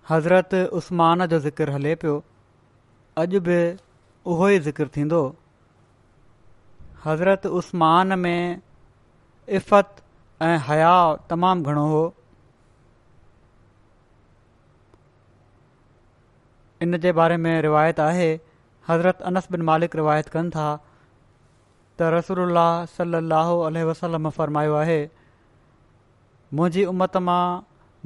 حضرت 0.08 0.54
عثمان 0.72 1.18
جو 1.30 1.38
ذکر 1.50 1.68
ہلے 1.76 1.94
پہ 2.02 2.10
اج 3.22 3.32
بھی 3.48 3.60
اکرد 4.68 4.96
हज़रत 7.06 7.46
उस्मान 7.46 8.18
में 8.18 8.60
इफ़त 9.58 9.96
ऐं 10.42 10.56
हया 10.68 10.94
तमामु 11.30 11.64
घणो 11.70 11.86
हो 11.88 12.00
इन 16.82 16.98
जे 17.04 17.12
बारे 17.20 17.36
में 17.44 17.60
रिवायत 17.62 18.00
आहे 18.00 18.28
हज़रत 18.88 19.22
अनस 19.30 19.48
बिन 19.52 19.62
मालिक 19.70 19.96
रिवायत 19.96 20.28
कनि 20.36 20.50
था 20.56 20.66
त 22.00 22.10
रसल्ह 22.18 23.82
वसलम 23.90 24.28
फ़रमायो 24.40 24.74
आहे 24.82 25.00
मुंहिंजी 26.54 26.84
उमत 26.94 27.16
मां 27.30 27.42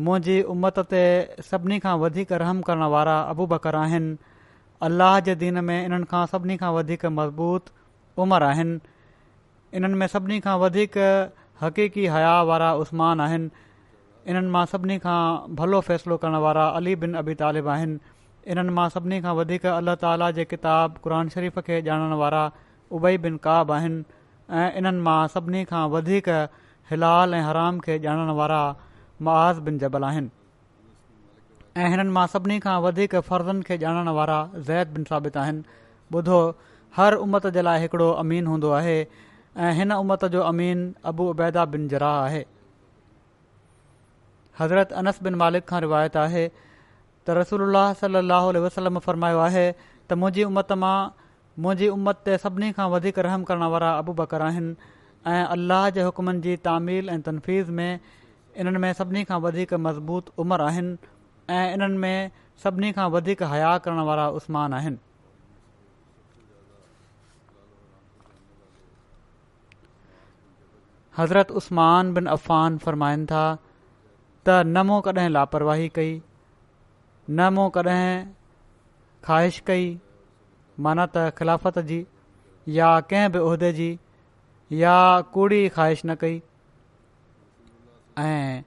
मुंहिंजी 0.04 0.40
उमत 0.54 0.78
ते 0.94 1.02
सभिनी 1.50 1.78
खां 1.84 1.98
वधीक 2.04 2.32
रहम 2.44 2.60
करण 2.70 2.82
वारा 2.94 3.18
अबु 3.34 3.46
बकरु 3.52 3.78
आहिनि 3.80 4.16
अल्लाह 4.88 5.20
जे 5.28 5.34
दिन 5.44 5.64
में 5.64 5.76
इन्हनि 5.84 6.04
खां 6.14 6.24
सभिनी 6.32 6.56
खां 6.62 6.72
वधीक 6.76 7.04
मज़बूत 7.20 7.70
उमर 8.20 8.42
आहिनि 8.42 8.78
इन्हनि 9.76 9.94
में 9.98 10.06
सभिनी 10.06 10.38
खां 10.40 10.58
वधीक 10.60 10.96
हक़ीकी 11.62 12.06
हया 12.14 12.34
वारा 12.50 12.72
उस्मान 12.84 13.20
आहिनि 13.26 13.50
इन्हनि 14.30 14.48
मां 14.56 14.64
सभिनी 14.72 14.98
खां 15.04 15.20
भलो 15.60 15.80
फ़ैसिलो 15.88 16.16
करणु 16.24 16.40
वारा 16.42 16.66
अली 16.80 16.94
बिन 17.04 17.14
अबी 17.22 17.34
तालिब 17.42 17.68
आहिनि 17.76 17.98
इन्हनि 18.52 18.70
मां 18.78 18.88
सभिनी 18.96 19.20
खां 19.26 19.34
वधीक 19.40 19.66
अलाह 19.74 19.94
ताला 20.04 20.30
जे 20.40 20.44
किताब 20.52 20.98
क़ुर 21.06 21.28
शरीफ़ 21.36 21.58
खे 21.70 21.80
ॼाणण 21.88 22.12
वारा 22.24 22.44
उबई 22.98 23.18
बिन 23.26 23.36
काब 23.46 23.72
आहिनि 23.78 24.04
ऐं 24.60 24.68
इन्हनि 24.82 25.00
मां 25.08 25.20
सभिनी 25.36 25.64
खां 25.72 25.84
वधीक 25.96 26.28
हिलाल 26.90 27.34
ऐं 27.34 27.42
हराम 27.48 27.78
खे 27.88 27.98
ॼाणण 28.06 28.34
वारा 28.40 28.62
महाज़ 29.30 29.60
बिन 29.70 29.78
जबल 29.86 30.04
आहिनि 30.12 30.30
ऐं 31.82 31.88
हिननि 31.94 32.10
मां 32.18 32.26
सभिनी 32.36 32.58
खां 32.66 32.76
वधीक 32.88 33.16
फ़र्ज़नि 33.30 33.62
खे 33.70 33.76
ॼाणण 33.86 34.08
वारा 34.20 34.38
ज़ैद 34.56 34.92
बिन 34.98 35.04
साबित 35.12 35.36
आहिनि 35.44 35.80
हर 36.96 37.14
उमत 37.24 37.46
जे 37.56 37.62
लाइ 37.62 37.78
हिकिड़ो 37.80 38.10
अमीन 38.22 38.46
हूंदो 38.46 38.70
आहे 38.80 38.96
ऐं 39.66 39.72
हिन 39.76 39.92
उमत 39.92 40.24
जो 40.34 40.40
अमीन 40.48 40.82
अबू 41.10 41.28
उबैदा 41.30 41.64
बिन 41.74 41.86
जराह 41.88 42.16
आहे 42.24 42.44
हज़रत 44.60 44.92
अनस 45.02 45.22
बिन 45.22 45.34
मालिक 45.42 45.64
खां 45.68 45.80
रिवायत 45.84 46.16
आहे 46.24 46.44
त 46.56 47.36
रसूल 47.38 47.62
अलाह 47.68 47.92
सल 48.02 48.56
वसलम 48.64 48.98
फरमायो 49.06 49.38
आहे 49.46 49.64
त 49.76 50.18
मुंहिंजी 50.24 50.44
उमत 50.50 50.72
मां 50.84 50.94
मुंहिंजी 51.66 51.88
उमत 51.94 52.20
ते 52.26 52.36
सभिनी 52.44 52.70
खां 52.80 52.88
वधीक 52.96 53.18
रहम 53.28 53.44
करण 53.52 53.66
वारा 53.76 53.92
अबू 54.02 54.14
बकर 54.20 54.42
आहिनि 54.48 54.90
ऐं 55.36 55.84
जे 55.98 56.02
हुकमनि 56.10 56.40
जी 56.48 56.56
तामील 56.68 57.08
ऐं 57.16 57.20
तनफ़ीज़ 57.30 57.70
में 57.78 57.88
इन्हनि 57.94 58.82
में 58.86 58.92
सभिनी 59.00 59.24
खां 59.32 59.38
मज़बूत 59.88 60.28
उमिरि 60.46 60.66
आहिनि 60.66 60.96
ऐं 61.58 61.64
इन्हनि 61.78 61.96
में 62.04 62.44
सभिनी 62.66 62.92
खां 63.00 63.12
हया 63.56 63.72
करण 63.88 64.04
वारा 64.12 64.28
हज़रत 71.18 71.50
उस्मान 71.60 72.12
बिन 72.14 72.26
अफ़ान 72.34 72.76
फ़रमाइनि 72.84 73.24
था 73.30 73.44
त 74.48 74.62
न 74.66 74.86
मूं 74.86 75.00
कॾहिं 75.08 75.28
लापरवाही 75.30 75.88
कई 75.94 76.12
न 77.30 77.48
मूं 77.54 77.68
कॾहिं 77.74 78.24
ख़्वाहिश 79.24 79.58
कई 79.66 79.84
माना 80.86 81.06
त 81.16 81.28
ख़िलाफ़त 81.38 81.78
जी 81.90 82.04
या 82.78 82.88
कंहिं 83.12 83.28
बि 83.32 83.38
उहिदे 83.38 83.72
जी 83.80 83.90
या 84.80 84.96
कूड़ी 85.34 85.68
ख़्वाहिश 85.68 86.02
न 86.06 86.14
कई 86.22 86.40
ऐं 88.18 88.62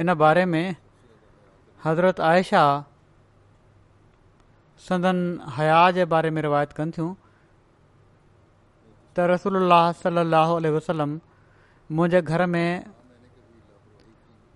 इन 0.00 0.12
बारे 0.14 0.44
में 0.46 0.74
हज़रत 1.84 2.20
आयशा 2.24 2.62
संदन 4.88 5.16
हया 5.56 5.90
जे 5.94 6.04
बारे 6.12 6.30
में 6.34 6.40
रिवायत 6.42 6.72
कनि 6.76 6.92
थियूं 6.96 7.14
त 9.16 9.24
रसूल 9.30 9.56
अला 9.62 10.42
वसलम 10.76 11.18
मुंहिंजे 11.98 12.20
घर 12.32 12.44
में 12.54 12.68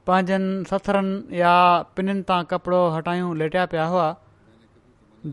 पंहिंजनि 0.06 0.64
ससरनि 0.70 1.41
या 1.41 1.54
पिननि 1.97 2.22
तां 2.28 2.42
कपिड़ो 2.52 2.81
हटायूं 2.98 3.36
लेटिया 3.42 3.64
पिया 3.72 3.86
हुआ 3.94 4.06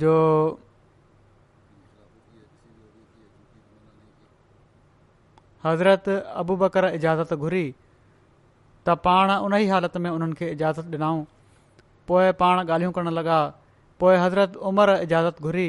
जो 0.05 0.15
हज़रत 5.67 6.09
अबू 6.43 6.55
बकर 6.65 6.89
इजाज़त 7.01 7.33
घुरी 7.37 7.63
त 8.87 8.93
पाण 9.05 9.31
उन 9.45 9.53
ई 9.61 9.65
हालत 9.69 9.97
में 10.03 10.09
उन्हनि 10.09 10.33
खे 10.39 10.47
इजाज़त 10.57 10.93
ॾिनऊं 10.97 11.23
पोइ 12.11 12.29
पाण 12.41 12.59
ॻाल्हियूं 12.67 12.91
करणु 12.97 13.11
लॻा 13.17 13.39
पोइ 13.99 14.15
हज़रत 14.23 14.55
उमिरि 14.69 14.93
इजाज़त 15.07 15.41
घुरी 15.47 15.67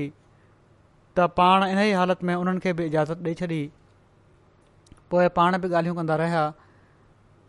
त 1.17 1.27
पाण 1.39 1.65
इन 1.71 1.79
ई 1.87 1.93
हालति 2.01 2.27
में 2.27 2.35
उन्हनि 2.35 2.61
खे 2.67 2.73
बि 2.81 2.87
इजाज़त 2.93 3.25
ॾेई 3.29 3.35
छॾी 3.41 3.61
पोइ 5.11 5.29
पाण 5.41 5.59
बि 5.65 5.69
ॻाल्हियूं 5.75 5.97
कंदा 5.99 6.17
रहिया 6.23 6.45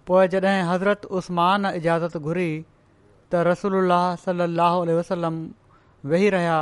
पोइ 0.07 0.27
जॾहिं 0.35 0.63
हज़रत 0.71 1.05
उस्मान 1.19 1.65
इजाज़त 1.75 2.17
घुरी 2.17 2.49
त 3.31 3.43
रसूल 3.51 3.77
अल 3.83 3.95
सलाहु 4.25 4.85
वसलम 4.99 5.41
वेही 6.13 6.29
रहिया 6.37 6.57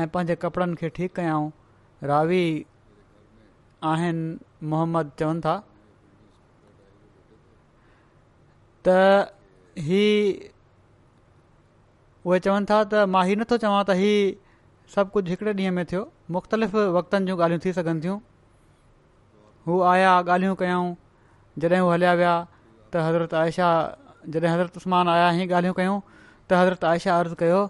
ऐं 0.00 0.06
पंहिंजे 0.12 0.36
कपिड़नि 0.44 0.74
खे 0.82 0.88
ठीकु 1.00 1.40
रावी 2.12 2.44
आहिनि 3.92 4.66
मुहम्मद 4.72 5.10
चवनि 5.18 5.40
था 5.44 5.54
त 8.86 9.32
हीअ 9.86 10.50
उहे 12.28 12.38
चवनि 12.46 12.66
था 12.70 12.78
त 12.92 13.04
मां 13.14 13.22
हीउ 13.28 13.36
नथो 13.40 13.56
चवां 13.64 13.82
त 13.90 13.96
हीअ 14.00 14.20
सभु 14.94 15.10
कुझु 15.16 15.28
हिकिड़े 15.32 15.52
ॾींहं 15.60 15.74
में 15.76 15.84
थियो 15.92 16.02
मुख़्तलिफ़ 16.36 16.74
वक़्तनि 16.96 17.26
जूं 17.28 17.36
ॻाल्हियूं 17.44 17.62
थी 17.64 17.72
सघनि 17.78 18.00
थियूं 18.06 18.18
हू 19.66 19.80
आया 19.92 20.12
ॻाल्हियूं 20.36 20.56
कयूं 20.62 20.82
जॾहिं 21.64 21.80
हू 21.86 21.90
हलिया 21.94 22.14
विया 22.22 22.34
त 22.46 23.04
हज़रत 23.06 23.34
आयशा 23.42 23.68
जॾहिं 24.28 24.50
हज़रत 24.52 24.76
उस्त्मान 24.82 25.08
आया 25.16 25.28
हीअ 25.38 25.48
ॻाल्हियूं 25.52 25.76
कयूं 25.80 25.98
त 26.14 26.62
हज़रत 26.62 26.84
आयशा 26.92 27.18
अर्ज़ु 27.22 27.36
कयो 27.44 27.60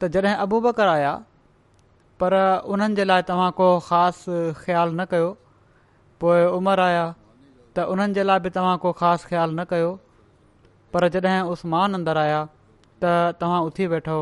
त 0.00 0.10
जॾहिं 0.18 0.34
अबूबकर 0.46 0.88
आया 0.96 1.14
पर 2.22 2.34
उन्हनि 2.76 2.94
जे 3.00 3.04
लाइ 3.12 3.22
तव्हां 3.32 3.50
को 3.62 3.70
ख़ासि 3.88 4.40
ख़्यालु 4.64 4.96
न 5.00 5.04
कयो 5.14 5.28
पोइ 6.22 6.44
उमिरि 6.60 6.82
आया 6.90 7.06
त 7.76 7.88
उन्हनि 7.96 8.14
जे 8.20 8.22
लाइ 8.30 8.40
बि 8.46 8.50
तव्हां 8.58 8.76
को 8.86 8.92
ख़ासि 9.02 9.28
ख़्यालु 9.32 9.58
न 9.60 9.64
कयो 9.72 9.90
पर 10.94 11.08
जॾहिं 11.16 11.40
उस्मान 11.54 11.94
अंदरि 11.94 12.18
आया 12.20 12.38
त 13.04 13.12
तव्हां 13.40 13.60
उथी 13.70 13.86
वेठो 13.92 14.18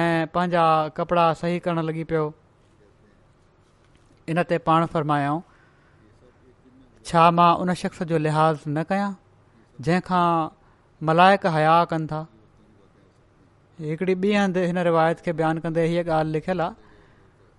ऐं 0.00 0.26
पंहिंजा 0.34 0.64
कपिड़ा 0.96 1.24
सही 1.42 1.58
करणु 1.66 1.82
लॻी 1.88 2.04
पियो 2.12 2.24
इन 4.34 4.42
ते 4.52 4.58
पाण 4.68 4.86
फ़रमायाऊं 4.94 5.40
छा 7.10 7.30
मां 7.38 7.50
उन 7.64 7.74
शख़्स 7.82 8.02
जो 8.12 8.18
लिहाज़ 8.26 8.64
न 8.68 8.82
कयां 8.92 9.10
जंहिंखां 9.86 10.26
मलाइक 11.10 11.46
हया 11.58 11.74
कनि 11.92 12.06
था 12.12 12.22
हिकिड़ी 13.86 14.14
ॿी 14.22 14.32
हंधि 14.34 14.64
हिन 14.70 14.78
रिवायत 14.90 15.20
खे 15.26 15.32
बयानु 15.40 15.60
कंदे 15.66 15.86
हीअ 15.92 16.04
ॻाल्हि 16.06 16.32
लिखियल 16.32 16.60
आहे 16.66 16.98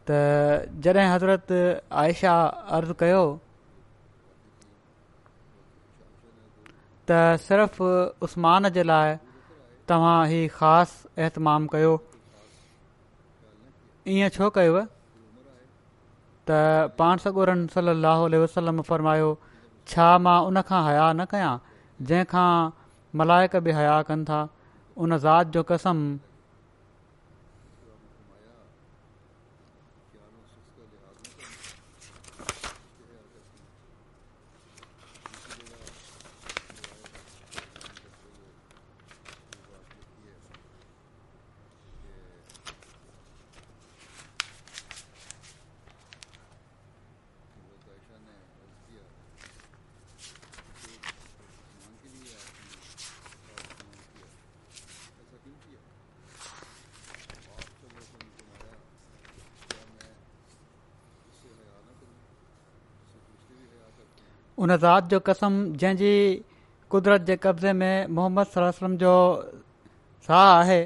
त 0.09 0.81
जॾहिं 0.87 1.07
हज़रति 1.13 1.61
आयशा 2.03 2.33
अर्ज़ु 2.79 2.93
कयो 3.03 3.23
सिर्फ़ 7.17 7.81
उस्मान 8.23 8.69
जे 8.77 8.83
लाइ 8.89 9.15
तव्हां 9.89 10.19
ही 10.31 10.39
ख़ासि 10.55 11.07
अहतमाम 11.17 11.65
कयो 11.73 11.91
ईअं 14.15 14.29
छो 14.37 14.49
कयुव 14.57 14.77
त 16.49 16.59
पाण 17.01 17.23
सगोरनि 17.25 17.67
सलाहु 17.75 18.29
वसलम 18.43 18.81
फरमायो 18.91 19.31
छा 19.93 20.07
मां 20.27 20.39
उनखां 20.51 20.83
हया 20.89 21.11
न 21.13 21.25
कयां 21.35 21.53
जंहिंखां 22.11 22.49
मलाइक 23.21 23.55
बि 23.67 23.71
हया 23.79 24.01
कनि 24.11 24.25
था 24.31 24.39
उन 25.05 25.17
ज़ात 25.27 25.47
जो 25.57 25.63
कसम 25.73 26.03
उन 64.63 64.75
ज़ाति 64.77 65.07
जो 65.11 65.19
कसम 65.27 65.53
जंहिंजी 65.81 66.13
कुदरत 66.91 67.21
जे 67.27 67.35
कब्ज़े 67.43 67.71
में 67.73 68.07
मोहम्मद 68.13 68.45
सलम 68.55 68.95
जो 69.03 69.13
साह 70.27 70.39
आहे 70.49 70.79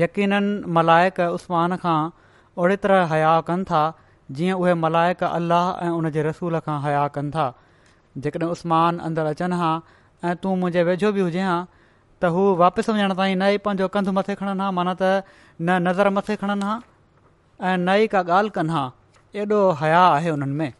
यक़ीननि 0.00 0.70
मलायक 0.78 1.20
उस्मान 1.36 1.76
खां 1.84 1.96
ओड़ी 2.62 2.76
तरह 2.84 3.06
हया 3.12 3.30
कनि 3.48 3.64
था 3.70 3.80
जीअं 4.38 4.56
उहे 4.60 4.74
मलायक 4.84 5.22
अलाह 5.28 5.66
ऐं 5.86 5.90
उन 6.00 6.10
जे 6.16 6.22
रसूल 6.28 6.58
खां 6.66 6.78
हया 6.86 7.06
कनि 7.16 7.30
था 7.38 7.46
जेकॾहिं 8.26 8.50
उस्मान 8.56 8.98
अंदरि 9.08 9.30
अचनि 9.34 9.56
हा 9.62 9.70
ऐं 10.24 10.34
तूं 10.44 10.54
मुंहिंजे 10.64 10.82
वेझो 10.90 11.12
बि 11.16 11.20
हुजे 11.28 11.46
हा 11.48 11.56
त 12.22 12.32
हू 12.36 12.42
वापसि 12.64 12.92
वञण 12.98 13.14
ताईं 13.22 13.34
न 13.42 13.50
ई 13.56 13.62
पंहिंजो 13.70 13.88
कंधु 13.96 14.12
मथे 14.18 14.34
खणनि 14.42 14.62
हा 14.66 14.70
माना 14.82 14.94
त 15.00 15.16
न 15.32 15.80
नज़र 15.88 16.12
मथे 16.20 16.36
खणनि 16.44 16.68
हा 16.72 16.76
ऐं 16.76 17.74
न 17.88 17.98
ई 18.04 18.12
का 18.18 18.24
ॻाल्हि 18.42 18.54
कनि 18.60 18.78
हा 18.78 18.84
एॾो 19.46 19.62
हया 19.82 20.04
आहे 20.12 20.30
उन्हनि 20.38 20.56
में 20.62 20.70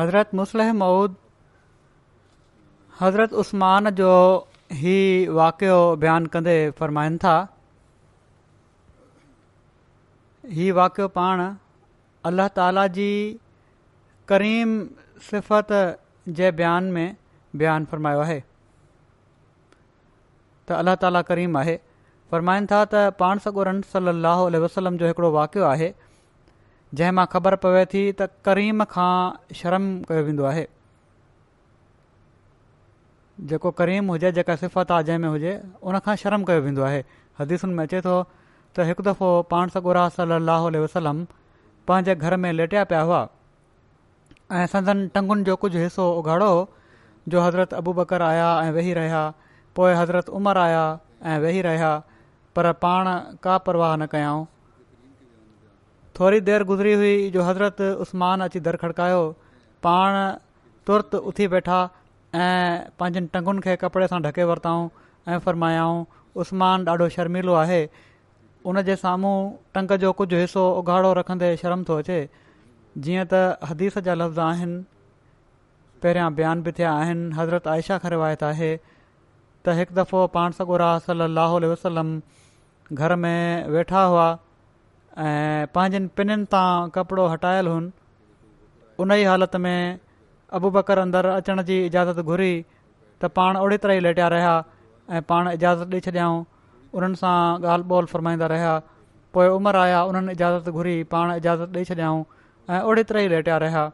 हज़रत 0.00 0.28
मुस्लह 0.38 0.68
मऊद 0.80 1.14
हज़रत 3.00 3.32
उस्मान 3.42 3.88
जो 3.98 4.12
ई 4.74 4.92
वाक़ियो 5.38 5.76
बयानु 6.04 6.28
कंदे 6.36 6.54
फ़रमाइनि 6.78 7.16
था 7.24 7.32
हीउ 10.56 10.76
वाक़ियो 10.78 11.08
पाण 11.18 11.42
अल्लाह 12.30 12.48
ताला 12.60 12.84
जी 12.96 13.08
करीम 14.32 14.72
सिफ़त 15.28 15.76
जे 16.40 16.50
बयान 16.62 16.90
में 16.98 17.06
बयानु 17.64 17.92
फ़रमायो 17.92 18.24
आहे 18.26 18.38
त 18.40 20.74
अल्लाह 20.82 20.98
ताला 21.04 21.22
करीम 21.32 21.60
आहे 21.64 21.76
फ़रमाइनि 22.32 22.72
था 22.72 22.80
त 22.94 23.04
पाण 23.24 23.44
सॻो 23.48 23.68
रम 23.72 23.84
वसलम 24.68 25.02
जो 25.04 25.12
हिकिड़ो 25.12 25.32
वाक़ि 25.38 25.66
आहे 25.74 25.90
जंहिं 26.98 27.12
मां 27.16 27.24
ख़बर 27.32 27.54
पवे 27.64 27.84
थी 27.92 28.00
त 28.20 28.26
करीम 28.48 28.84
खां 28.92 29.10
शर्म 29.58 29.84
कयो 30.08 30.22
वेंदो 30.28 30.44
आहे 30.52 30.64
जेको 33.52 33.70
करीम 33.82 34.10
हुजे 34.14 34.32
जेका 34.38 34.56
सिफ़त 34.62 34.90
आहे 34.96 35.04
जंहिं 35.10 35.18
में 35.24 35.28
हुजे 35.34 35.52
उन 35.90 35.98
खां 36.06 36.16
शर्म 36.24 36.44
कयो 36.50 36.62
वेंदो 36.66 36.82
आहे 36.88 37.04
हदीसुनि 37.40 37.74
में 37.78 37.84
अचे 37.84 38.00
थो 38.08 38.16
त 38.32 38.88
हिकु 38.90 39.06
दफ़ो 39.10 39.30
पाण 39.54 39.76
सॻो 39.76 39.92
रा 40.00 40.08
सली 40.18 40.82
वसलम 40.88 41.22
पंहिंजे 41.90 42.14
घर 42.16 42.36
में 42.46 42.50
लेटिया 42.58 42.82
पिया 42.92 43.00
हुआ 43.10 43.22
ऐं 44.58 44.66
संदन 44.76 45.06
टंगुनि 45.14 45.44
जो 45.50 45.56
कुझु 45.64 45.78
हिसो 45.86 46.10
उघाड़ो 46.20 46.50
जो 47.32 47.40
हज़रत 47.46 47.74
अबू 47.82 47.92
बकर 48.02 48.22
आया 48.34 48.50
ऐं 48.64 48.70
वेही 48.76 48.92
रहिया 49.00 49.22
पोइ 49.78 49.92
हज़रत 50.02 50.28
उमर 50.42 50.58
आया 50.68 50.84
ऐं 51.32 51.38
वेही 51.46 51.62
रहिया 51.68 51.92
पर 52.56 52.72
पाण 52.84 53.10
का 53.46 53.56
परवाह 53.66 53.96
न 53.96 54.06
कयाऊं 54.14 54.46
थोरी 56.20 56.40
देरि 56.46 56.64
गुज़री 56.68 56.92
हुई 56.92 57.30
जो 57.34 57.42
हज़रत 57.42 57.80
उस्मान 58.04 58.40
अची 58.46 58.60
दर 58.60 58.76
खड़कायो 58.80 59.20
पाण 59.84 60.12
तुर्त 60.86 61.14
उथी 61.28 61.46
वेठा 61.52 61.78
ऐं 62.34 62.90
पंहिंजनि 63.00 63.28
टंगुनि 63.34 63.60
खे 63.64 63.76
कपिड़े 63.82 64.06
सां 64.12 64.20
ढके 64.22 64.44
वरितऊं 64.50 64.88
ऐं 65.28 65.38
फ़र्मायाऊं 65.46 66.04
उस्मान 66.44 66.84
ॾाढो 66.88 67.08
शर्मीलो 67.16 67.54
आहे 67.60 67.80
उन 68.72 68.80
जे 68.88 68.96
साम्हूं 69.04 69.32
टंग 69.74 69.92
जो 70.04 70.12
कुझु 70.20 70.36
हिसो 70.36 70.66
उघाड़ो 70.82 71.12
रखंदे 71.20 71.56
शर्म 71.62 71.84
थो 71.88 71.96
अचे 72.04 72.18
जीअं 73.08 73.24
त 73.32 73.70
हदीस 73.72 73.98
जा 74.10 74.14
लफ़्ज़ 74.24 74.40
आहिनि 74.48 74.82
पहिरियां 76.04 76.28
बयान 76.42 76.62
बि 76.68 76.76
थिया 76.80 76.92
आहिनि 76.98 77.32
हज़रत 77.40 77.70
आयशा 77.78 77.98
खां 78.04 78.12
रिवायत 78.18 78.44
आहे 78.52 78.70
त 78.84 79.80
हिकु 79.80 79.98
दफ़ो 80.02 80.24
पाण 80.36 80.58
सॻो 80.60 80.76
राली 80.86 81.72
वसलम 81.74 82.14
घर 83.02 83.18
में 83.24 83.36
वेठा 83.78 84.04
हुआ 84.14 84.28
ऐं 85.20 85.66
पंहिंजनि 85.76 86.08
पिननि 86.16 86.36
तां 86.52 86.88
कपिड़ो 86.96 87.24
हटायल 87.30 87.66
हुनि 87.70 87.88
उन 89.04 89.12
ई 89.20 89.24
हालति 89.30 89.58
में 89.64 89.98
अबू 90.58 90.68
बकर 90.76 90.98
अंदरु 90.98 91.30
अचण 91.40 91.62
जी 91.70 91.76
इजाज़त 91.88 92.20
घुरी 92.30 92.52
त 93.24 93.30
पाण 93.38 93.56
ओड़ी 93.64 93.76
तरह 93.82 93.94
ई 93.98 94.00
लेटिया 94.06 94.28
रहिया 94.34 94.54
ऐं 95.18 95.22
पाण 95.32 95.50
इजाज़त 95.50 95.90
ॾेई 95.98 96.00
छॾियाऊं 96.08 96.38
उन्हनि 97.00 97.20
सां 97.22 97.32
ॻाल्हि 97.72 97.88
ॿोल 97.98 98.06
फ़रमाईंदा 98.12 98.46
रहिया 98.54 98.72
पोइ 99.36 99.46
उमिरि 99.56 99.78
आया 99.84 100.00
उन्हनि 100.12 100.32
इजाज़त 100.38 100.72
घुरी 100.82 100.94
पाण 101.14 101.32
इजाज़त 101.36 101.76
ॾेई 101.80 101.88
छॾियाऊं 101.90 102.22
ऐं 102.70 102.82
ओड़ी 102.92 103.02
तरह 103.10 103.26
ई 103.26 103.28
लेटिया 103.36 103.58
रहिया 103.64 103.84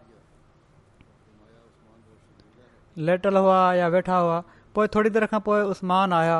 लेटल 3.09 3.37
हुआ 3.47 3.61
या 3.83 3.89
वेठा 3.97 4.21
हुआ 4.27 4.43
पोइ 4.79 4.93
थोरी 4.99 5.11
देरि 5.19 5.27
खां 5.35 5.41
पोइ 5.51 5.63
आया 6.01 6.39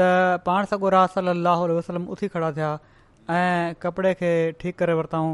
त 0.00 0.12
पाण 0.48 0.70
सां 0.72 0.80
गुरली 0.88 1.30
अलाहु 1.36 1.68
वसलम 1.80 2.08
उथी 2.16 2.28
खड़ा 2.36 2.50
थिया 2.60 2.72
ऐं 3.30 3.74
कपिड़े 3.82 4.12
खे 4.20 4.30
ठीकु 4.60 4.78
करे 4.78 4.92
वरितऊं 5.00 5.26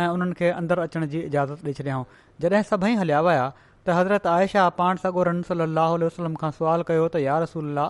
ऐं 0.00 0.06
उन्हनि 0.16 0.34
खे 0.38 0.48
अंदरु 0.60 0.82
अचण 0.88 1.06
जी 1.14 1.20
इजाज़त 1.28 1.64
ॾेई 1.68 1.72
छॾियाऊं 1.78 2.04
जॾहिं 2.40 2.62
सभई 2.70 2.94
हलिया 3.00 3.20
विया 3.26 3.44
त 3.86 3.96
हज़रत 3.98 4.26
आयशा 4.36 4.68
पाण 4.80 4.96
सॻो 5.02 5.22
रन 5.28 5.42
सली 5.48 5.66
वसलम 6.06 6.34
खां 6.42 6.50
सुवाल 6.58 6.84
कयो 6.90 7.08
त 7.16 7.22
यार 7.24 7.42
रसूल 7.46 7.82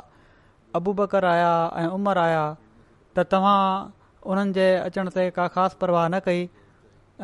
अबूबकर 0.80 1.24
आया 1.34 1.52
ऐं 1.82 1.86
उमरि 2.00 2.24
आया 2.24 2.42
त 3.16 3.28
तव्हां 3.34 3.58
उन्हनि 4.32 4.56
जे 4.60 4.66
अचण 4.88 5.12
ते 5.18 5.28
का 5.40 5.46
ख़ासि 5.56 5.80
परवाह 5.84 6.06
न 6.08 6.22
कई 6.28 6.42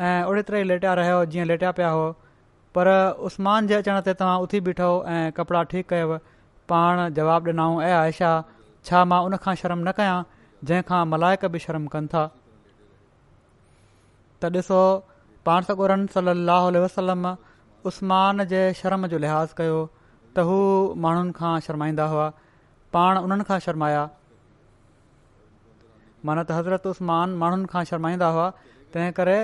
ऐं 0.09 0.15
ओहिड़े 0.31 0.47
तरह 0.49 0.63
ई 0.65 0.69
लेटिया 0.73 0.93
रहियो 1.03 1.19
जीअं 1.35 1.49
लेटिया 1.53 1.71
पिया 1.79 1.89
हुआ 1.99 2.09
पर 2.77 2.91
उस्मान 3.31 3.69
जे 3.73 3.79
अचण 3.83 4.01
ते 4.07 4.13
तव्हां 4.23 4.37
उथी 4.47 4.61
बीठो 4.69 4.91
ऐं 5.15 5.23
कपिड़ा 5.41 5.63
ठीकु 5.73 5.89
कयुव 5.95 6.17
पाण 6.73 7.01
जवाबु 7.19 7.55
ॾिनाऊं 7.55 7.81
ऐं 7.89 7.95
आयशा 8.03 8.31
छा 8.91 9.03
मां 9.13 9.21
उनखां 9.29 9.55
शर्म 9.63 9.85
न 9.89 9.99
कयां 10.01 10.21
जंहिंखां 10.69 10.99
मलाइक 11.13 11.45
बि 11.53 11.59
शर्म 11.65 11.85
कनि 11.95 12.07
था 12.15 12.23
त 14.41 14.51
ॾिसो 14.57 14.81
पाण 15.47 15.63
सगोरम 15.69 16.05
सलाहु 16.15 16.79
वसलम 16.85 17.25
उस्मान 17.91 18.43
जे 18.51 18.59
शर्म 18.79 19.07
जो 19.13 19.17
लिहाज़ 19.25 19.53
कयो 19.59 19.77
त 19.81 20.45
हू 20.49 20.57
माण्हुनि 21.05 21.33
खां 21.39 21.53
शर्माईंदा 21.67 22.05
हुआ 22.13 22.27
पाण 22.97 23.17
उन्हनि 23.27 23.47
खां 23.49 23.57
शर्माया 23.67 24.03
मन 26.29 26.43
त 26.45 26.59
हज़रत 26.59 26.85
उस्मान 26.93 27.33
माण्हुनि 27.43 27.71
खां 27.73 27.83
शर्माईंदा 27.91 28.27
हुआ 28.37 28.47
तंहिं 28.95 29.11
करे 29.21 29.37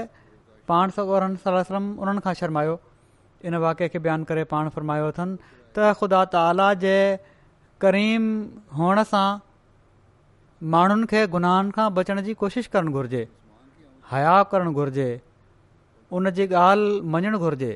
पाण 0.73 0.93
सगोरम 0.99 1.35
सलम 1.47 1.89
उन्हनि 2.03 2.25
खां 2.27 2.33
शर्मायो 2.43 2.77
इन 3.51 3.55
वाके 3.65 3.89
खे 3.95 4.03
बयानु 4.07 4.29
करे 4.33 4.43
पाण 4.53 4.69
फ़र्मायो 4.77 5.09
अथनि 5.15 5.37
त 5.49 5.91
ख़ुदा 6.01 6.23
ताला 6.37 6.69
जे 6.85 6.95
करीम 7.85 8.23
हुअण 8.77 9.03
सां 9.15 9.25
माण्हुनि 10.73 11.05
खे 11.09 11.25
गुनाहनि 11.33 11.71
खां 11.75 11.93
बचण 11.93 12.19
जी 12.25 12.33
कोशिशि 12.41 12.69
करणु 12.73 12.91
घुरिजे 12.91 13.25
हया 14.11 14.35
करणु 14.51 14.71
घुरिजे 14.73 15.09
उन 16.17 16.29
जी 16.37 16.45
ॻाल्हि 16.51 16.99
मञणु 17.13 17.37
घुरिजे 17.39 17.75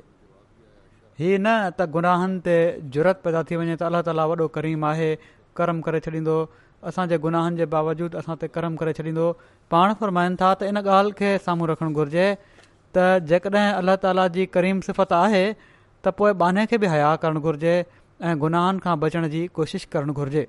हीअ 1.19 1.37
न 1.41 1.51
त 1.79 1.85
गुनाहनि 1.95 2.39
ते 2.47 2.55
ज़रूरत 2.93 3.19
पैदा 3.23 3.41
थी 3.49 3.55
वञे 3.59 3.75
त 3.81 3.85
अल्ला 3.89 4.01
ताला 4.07 4.25
वॾो 4.31 4.47
करीम 4.55 4.85
आहे 4.91 5.09
कर्म 5.57 5.81
करे 5.85 5.99
छॾींदो 6.05 6.37
असांजे 6.91 7.17
गुनाहनि 7.25 7.57
जे 7.57 7.65
बावजूदि 7.75 8.17
असां 8.17 8.35
ते 8.41 8.47
कर्म 8.55 8.75
करे 8.79 8.93
छॾींदो 8.99 9.27
पाण 9.71 9.93
फ़र्माइनि 9.99 10.35
था 10.39 10.53
त 10.53 10.63
इन 10.71 10.77
ॻाल्हि 10.83 11.13
खे 11.19 11.37
साम्हूं 11.49 11.67
रखणु 11.73 11.91
घुरिजे 12.01 12.27
त 12.97 13.03
जेकॾहिं 13.33 13.67
अल्लाह 13.81 13.95
ताला 14.07 14.27
जी 14.39 14.45
करीम 14.57 14.79
सिफ़त 14.89 15.13
आहे 15.19 15.43
त 15.53 16.07
पोइ 16.21 16.33
बाने 16.41 16.65
खे 16.73 16.77
बि 16.85 16.89
हया 16.95 17.13
करणु 17.27 17.41
घुरिजे 17.45 17.75
ऐं 18.25 18.33
गुनाहनि 18.45 18.79
खां 18.87 18.97
बचण 19.05 19.27
जी 19.35 19.45
कोशिशि 19.59 19.87
करणु 19.97 20.13
घुरिजे 20.23 20.45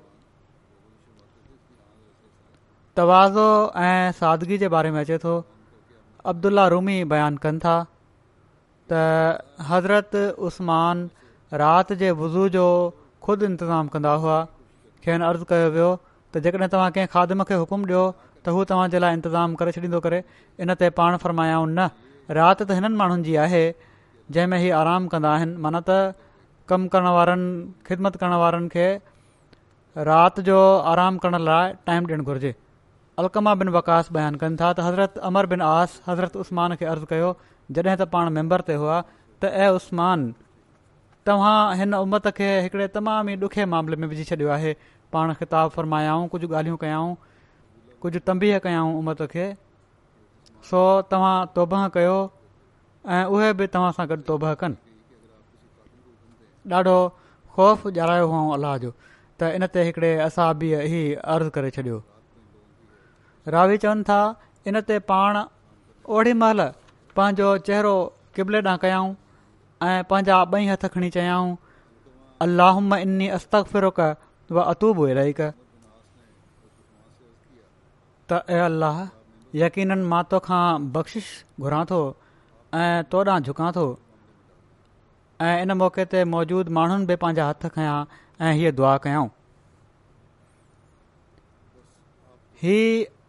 तवाज़ो 2.97 3.45
ऐं 3.83 4.11
सादगी 4.21 4.57
जे 4.63 4.67
बारे 4.71 4.89
में 4.95 4.99
अचे 4.99 5.17
थो 5.21 5.31
अब्दुला 6.31 6.65
रूमी 6.73 6.97
बयानु 7.13 7.37
कनि 7.45 7.59
था 7.63 7.75
त 8.91 8.99
हज़रत 9.69 10.15
उस्मान 10.49 10.99
राति 11.61 11.95
जे 12.03 12.11
वुज़ू 12.21 12.43
जो 12.57 12.65
ख़ुदि 13.27 13.45
इंतज़ाम 13.51 13.87
कंदा 13.95 14.13
हुआ 14.25 14.35
खे 15.05 15.17
अर्ज़ु 15.29 15.45
कयो 15.53 15.69
वियो 15.77 15.89
त 16.35 16.43
जेकॾहिं 16.47 16.67
तव्हां 16.75 16.91
कंहिं 16.97 17.09
खादम 17.17 17.43
खे 17.49 17.57
हुकुम 17.65 17.89
ॾियो 17.89 18.03
त 18.45 18.55
हू 18.57 18.63
तव्हां 18.73 18.85
जे 18.95 19.01
लाइ 19.05 19.17
इंतज़ामु 19.19 19.57
करे 19.63 19.71
छॾींदो 19.79 19.99
करे 20.07 20.21
इन 20.65 20.75
ते 20.83 20.89
पाण 21.01 21.17
फ़रमायाऊं 21.27 21.67
न 21.67 21.89
राति 22.39 22.63
त 22.69 22.77
हिननि 22.79 22.95
माण्हुनि 23.03 23.25
जी 23.29 23.35
आहे 23.47 23.63
जंहिं 24.37 24.59
ही 24.65 24.71
आराम 24.85 25.07
कंदा 25.15 25.33
आहिनि 25.39 25.61
माना 25.65 25.83
त 25.87 26.01
कम 26.73 26.87
करणु 26.95 27.15
वारनि 27.21 27.49
ख़िदमत 27.89 28.21
करणु 28.25 28.41
वारनि 28.47 28.71
खे 28.77 28.87
राति 30.11 30.47
जो 30.51 30.59
आराम 30.93 31.21
करण 31.25 31.45
लाइ 31.49 31.79
टाइम 31.91 32.09
ॾियणु 32.13 32.27
घुरिजे 32.33 32.53
अलकमा 33.21 33.53
बिन 33.61 33.69
वकास 33.73 34.07
बयानु 34.15 34.37
कनि 34.41 34.55
था 34.59 34.67
त 34.73 34.79
हज़रत 34.89 35.17
अमर 35.27 35.45
बिन 35.49 35.61
आस 35.61 35.97
عثمان 36.09 36.29
उस्मान 36.43 36.75
खे 36.79 36.85
अर्ज़ु 36.93 37.05
कयो 37.07 37.35
जॾहिं 37.77 37.95
त 37.97 38.01
पाण 38.13 38.29
मैंबर 38.37 38.61
ते 38.69 38.73
हुआ 38.81 38.93
त 39.01 39.49
ऐ 39.57 39.67
उसमान 39.79 40.21
तव्हां 41.29 41.57
हिन 41.81 41.91
उमत 41.97 42.27
खे 42.39 42.47
हिकिड़े 42.67 42.87
तमामु 42.95 43.29
ई 43.29 43.37
ॾुखे 43.47 43.65
मामले 43.73 43.97
में 44.01 44.07
विझी 44.13 44.23
छॾियो 44.29 44.49
आहे 44.55 44.71
पाण 45.13 45.33
ख़िताबु 45.41 45.73
फ़र्मायाऊं 45.75 46.25
कुझु 46.33 46.47
ॻाल्हियूं 46.53 46.77
कयाऊं 46.83 47.11
कुझु 48.01 48.19
तंबीह 48.29 48.57
कयाऊं 48.63 48.93
उमत 49.01 49.21
खे 49.33 49.45
सो 50.69 50.81
तव्हां 51.11 51.35
तौबह 51.57 51.83
कयो 51.97 52.15
ऐं 53.17 53.21
उहे 53.35 53.51
बि 53.61 53.67
तव्हां 53.77 53.91
सां 53.99 54.07
गॾु 54.13 54.17
तौब 54.31 54.47
कनि 54.63 54.95
ॾाढो 56.79 56.97
ख़ौफ़ 57.59 57.85
ॼारायो 57.99 58.25
हुओ 58.33 58.49
अलाह 58.57 58.73
जो 58.87 58.91
त 59.05 59.51
इन 59.59 59.67
ते 59.77 59.85
हिकिड़े 59.91 60.11
असां 60.29 60.49
ई 60.71 61.03
अर्ज़ु 61.35 61.53
करे 61.59 61.71
छॾियो 61.79 62.01
रावी 63.47 63.77
चवनि 63.77 64.03
था 64.09 64.19
इन 64.67 64.79
ते 64.89 64.97
पाण 65.11 65.37
ओॾी 66.15 66.33
महिल 66.39 66.61
पंहिंजो 67.15 67.57
चहिरो 67.67 67.95
किबले 68.35 68.59
ॾांहुं 68.61 68.77
कयाऊं 68.83 69.13
ऐं 69.87 70.03
पंहिंजा 70.09 70.35
ॿई 70.53 70.65
हथ 70.67 70.85
खणी 70.93 71.09
चयाऊं 71.15 71.55
अल्लाह 72.41 72.97
इन 72.97 73.29
अस्तक 73.37 73.65
फिरोक 73.71 73.99
व 74.51 74.59
अतूब 74.61 74.97
हुई 74.97 75.13
रही 75.19 75.33
कर 75.41 75.51
त 78.31 78.39
अाह 78.65 78.99
यक़ीननि 79.59 80.03
मां 80.11 80.23
तोखां 80.31 80.63
बख़्शीश 80.93 81.27
घुरां 81.61 81.83
थो 81.91 81.99
ऐं 82.81 83.03
तोॾां 83.11 83.39
झुकां 83.43 83.71
थो 83.77 83.83
ऐं 85.49 85.53
इन 85.61 85.71
मौके 85.83 86.05
ते 86.15 86.23
मौजूदु 86.35 86.71
माण्हुनि 86.79 87.05
बि 87.11 87.15
पंहिंजा 87.25 87.49
हथ 87.49 87.67
खयां 87.75 87.97
ऐं 88.45 88.53
हीअ 88.61 88.71
दुआ 88.79 88.97
कयूं 89.05 89.27
हीअ 92.63 93.21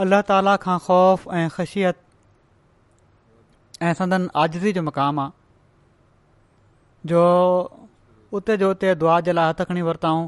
अलाह 0.00 0.20
ताला 0.28 0.52
खां 0.60 0.74
ख़ौफ़ 0.78 1.28
ऐं 1.38 1.48
ख़शियत 1.54 1.96
ऐं 3.88 3.92
संदन 3.98 4.28
आजज़ी 4.42 4.72
जो 4.78 4.82
मक़ाम 4.82 5.18
आहे 5.20 7.08
जो 7.12 7.24
उते 8.38 8.56
जो 8.62 8.70
उते 8.76 8.94
दुआ 9.02 9.18
जे 9.26 9.32
लाइ 9.38 9.50
हथ 9.50 9.62
खणी 9.72 9.82
वरिताऊं 9.88 10.26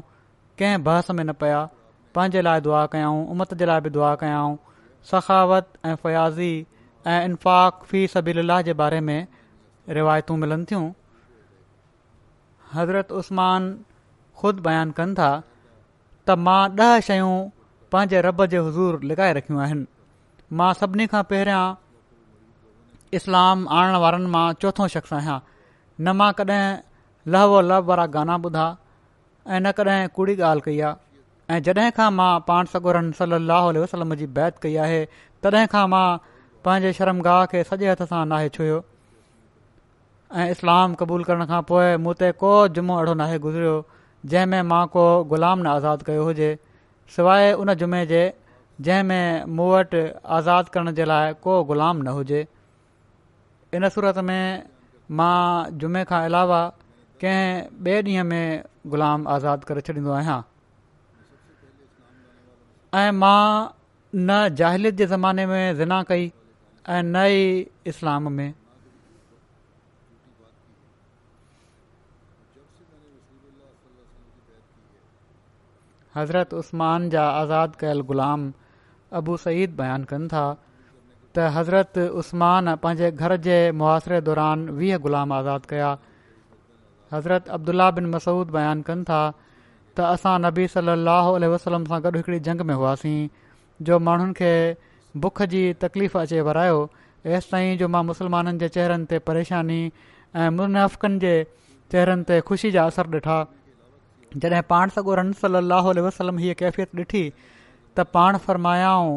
कंहिं 0.61 0.83
बहस 0.89 1.09
में 1.19 1.23
न 1.23 1.33
पिया 1.43 1.63
पंहिंजे 2.15 2.41
लाइ 2.49 2.61
दुआ 2.67 2.85
कयाऊं 2.97 3.25
उमत 3.35 3.53
जे 3.61 3.65
लाइ 3.71 3.81
बि 3.87 3.89
दुआ 3.97 4.13
कयाऊं 4.25 4.55
सखावत 5.11 5.73
ऐं 5.85 5.95
फयाज़ी 6.03 6.51
ऐं 7.07 7.23
इन्फ़ाक़ 7.29 7.83
फी 7.91 8.05
सबील 8.13 8.57
जे 8.69 8.73
बारे 8.83 8.99
में 9.09 9.19
रिवायतूं 9.99 10.37
मिलनि 10.45 10.65
थियूं 10.71 10.85
हज़रत 12.75 13.11
उस्मान 13.23 13.73
ख़ुदि 14.41 14.61
बयानु 14.69 14.93
कनि 15.01 15.13
था 15.21 15.33
त 15.41 16.37
मां 16.45 16.63
ॾह 16.85 16.99
शयूं 17.11 17.33
पंहिंजे 17.95 18.21
रब 18.25 18.45
जे 18.51 18.57
हज़ूर 18.63 19.03
लॻाए 19.09 19.33
रखियूं 19.35 19.59
आहिनि 19.65 20.55
मां 20.61 20.71
सभिनी 20.79 21.05
खां 21.11 21.19
पहिरियां 21.27 21.59
इस्लाम 23.19 23.61
आणण 23.81 23.95
वारनि 24.05 24.27
मां 24.33 24.41
चोथों 24.63 24.87
शख़्स 24.95 25.13
आहियां 25.17 25.35
न 25.35 26.13
मां 26.21 26.27
कॾहिं 26.39 26.65
लह 27.35 27.45
वह 27.53 27.77
वारा 27.91 28.05
गाना 28.17 28.35
ॿुधा 28.49 28.65
ऐं 28.65 29.59
न 29.59 29.71
कॾहिं 29.79 30.09
कूड़ी 30.19 30.35
ॻाल्हि 30.49 30.65
कई 30.65 30.83
आहे 30.89 31.57
ऐं 31.57 31.61
जॾहिं 31.69 31.87
खां 32.01 32.09
मां 32.17 32.27
पाण 32.49 32.71
सगोरन 32.73 33.07
सली 33.21 33.85
वसलम 33.85 34.13
जी 34.23 34.27
बैत 34.41 34.59
कई 34.67 34.75
आहे 34.89 34.99
तॾहिं 35.47 35.63
खां 35.77 35.85
मां 35.95 36.03
पंहिंजे 36.67 36.93
शर्मगाह 37.01 37.39
खे 37.55 37.63
सॼे 37.71 37.91
हथ 37.93 38.03
सां 38.13 38.23
नाहे 38.35 38.51
छुयो 38.59 38.81
ऐं 40.43 40.49
इस्लाम 40.57 40.99
क़बूल 41.05 41.27
करण 41.31 41.47
खां 41.55 41.63
पोइ 41.73 41.95
मूं 42.07 42.19
ते 42.23 42.33
को 42.45 42.53
जुमो 42.79 42.99
अहिड़ो 43.01 43.17
नाहे 43.25 43.41
गुज़रियो 43.49 43.79
जंहिं 44.35 44.51
में 44.55 44.61
मां 44.75 44.83
को 44.99 45.09
ग़ुलाम 45.35 45.67
न 45.67 45.75
आज़ादु 45.79 46.11
कयो 46.13 46.29
हुजे 46.31 46.53
सवाइ 47.15 47.51
उन 47.63 47.73
जुमे 47.81 48.01
जे 48.11 48.21
जंहिं 48.85 49.03
में 49.09 49.45
मूं 49.57 49.67
वटि 49.71 49.99
आज़ाद 50.37 50.69
करण 50.75 50.91
जे 50.99 51.05
लाइ 51.11 51.33
को 51.45 51.57
ग़ुलाम 51.71 52.01
न 52.07 52.15
हुजे 52.19 52.45
इन 53.79 53.87
सूरत 53.95 54.17
में 54.29 54.63
मां 55.17 55.77
जुमे 55.83 56.03
खां 56.11 56.21
अलावा 56.29 56.59
कंहिं 57.23 57.99
ॿिए 58.01 58.01
ॾींहं 58.01 58.23
में 58.31 58.63
ग़ुलाम 58.95 59.27
आज़ादु 59.35 59.65
करे 59.71 59.81
छॾींदो 59.89 60.11
आहियां 60.17 60.39
ऐं 63.03 63.11
मां 63.21 63.37
न 64.15 64.55
जाहिलील 64.63 64.95
जे 65.01 65.05
ज़माने 65.13 65.45
में 65.53 65.61
ज़िना 65.77 66.01
कई 66.11 66.31
ऐं 66.89 67.01
न 67.13 67.25
ई 67.39 67.47
इस्लाम 67.93 68.31
में 68.39 68.53
हज़रत 76.17 76.53
उस्मान 76.53 77.09
जा 77.09 77.23
आज़ाद 77.41 77.75
कयल 77.79 78.01
ग़ुलाम 78.11 78.51
अबू 79.19 79.35
सईद 79.45 79.71
बयानु 79.79 80.05
कनि 80.11 80.27
था 80.33 80.43
त 81.35 81.47
हज़रत 81.55 81.97
उस्मान 82.21 82.75
पंहिंजे 82.83 83.09
घर 83.23 83.35
जे 83.47 83.57
मुआसिरे 83.79 84.19
दौरान 84.29 84.67
वीह 84.77 84.97
ग़ुलाम 85.07 85.33
आज़ादु 85.39 85.67
कया 85.71 85.89
हज़रत 87.13 87.47
अब्दुल्ला 87.57 87.89
बिन 87.97 88.05
मसूद 88.13 88.51
बयानु 88.57 88.83
कनि 88.91 89.03
था 89.09 89.19
त 89.33 90.05
असां 90.13 90.35
नबी 90.45 90.67
सली 90.75 90.91
अलाहु 90.95 91.35
वसलम 91.55 91.85
सां 91.91 91.99
गॾु 92.05 92.11
हिकिड़ी 92.21 92.39
जंग 92.47 92.61
में 92.69 92.73
हुआसीं 92.79 93.19
जो 93.89 93.99
माण्हुनि 94.07 94.33
खे 94.39 94.53
बुख 95.25 95.41
जी 95.55 95.63
तकलीफ़ 95.83 96.17
अचे 96.23 96.41
वरायो 96.49 96.79
हेसि 97.27 97.49
ताईं 97.51 97.77
जो 97.83 97.87
मां 97.97 98.03
मुस्लमाननि 98.13 98.57
जे 98.63 98.69
चहिरनि 98.77 99.05
ते 99.11 99.19
परेशानी 99.31 99.79
ऐं 100.35 100.49
मुनाफ़िकनि 100.63 101.19
जे 101.27 101.35
चहिरनि 101.91 102.23
ते 102.31 102.39
ख़ुशी 102.49 102.71
जा 102.79 102.85
असर 102.93 103.13
ॾिठा 103.19 103.37
जॾहिं 104.43 104.61
पाण 104.69 104.89
सॻो 104.95 105.13
रम 105.15 105.31
सली 105.41 106.01
वसलम 106.05 106.37
हीअ 106.43 106.53
कैफ़ियत 106.59 106.95
ॾिठी 106.95 107.21
त 107.97 107.99
पाण 108.15 108.37
फ़रमायाऊं 108.45 109.13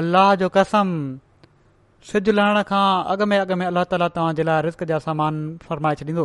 अलाह 0.00 0.34
जो 0.42 0.48
कसम 0.56 0.88
सिॼु 2.10 2.32
लहण 2.38 2.62
खां 2.70 2.84
अॻु 3.14 3.26
में 3.32 3.38
अॻु 3.38 3.56
में 3.60 3.66
अलाह 3.66 3.84
ताल 3.92 4.06
तव्हांजे 4.16 4.42
लाइ 4.48 4.62
रिस्क 4.66 4.84
जा 4.92 4.98
सामान 5.06 5.38
फ़रमाए 5.68 5.94
छॾींदो 6.02 6.24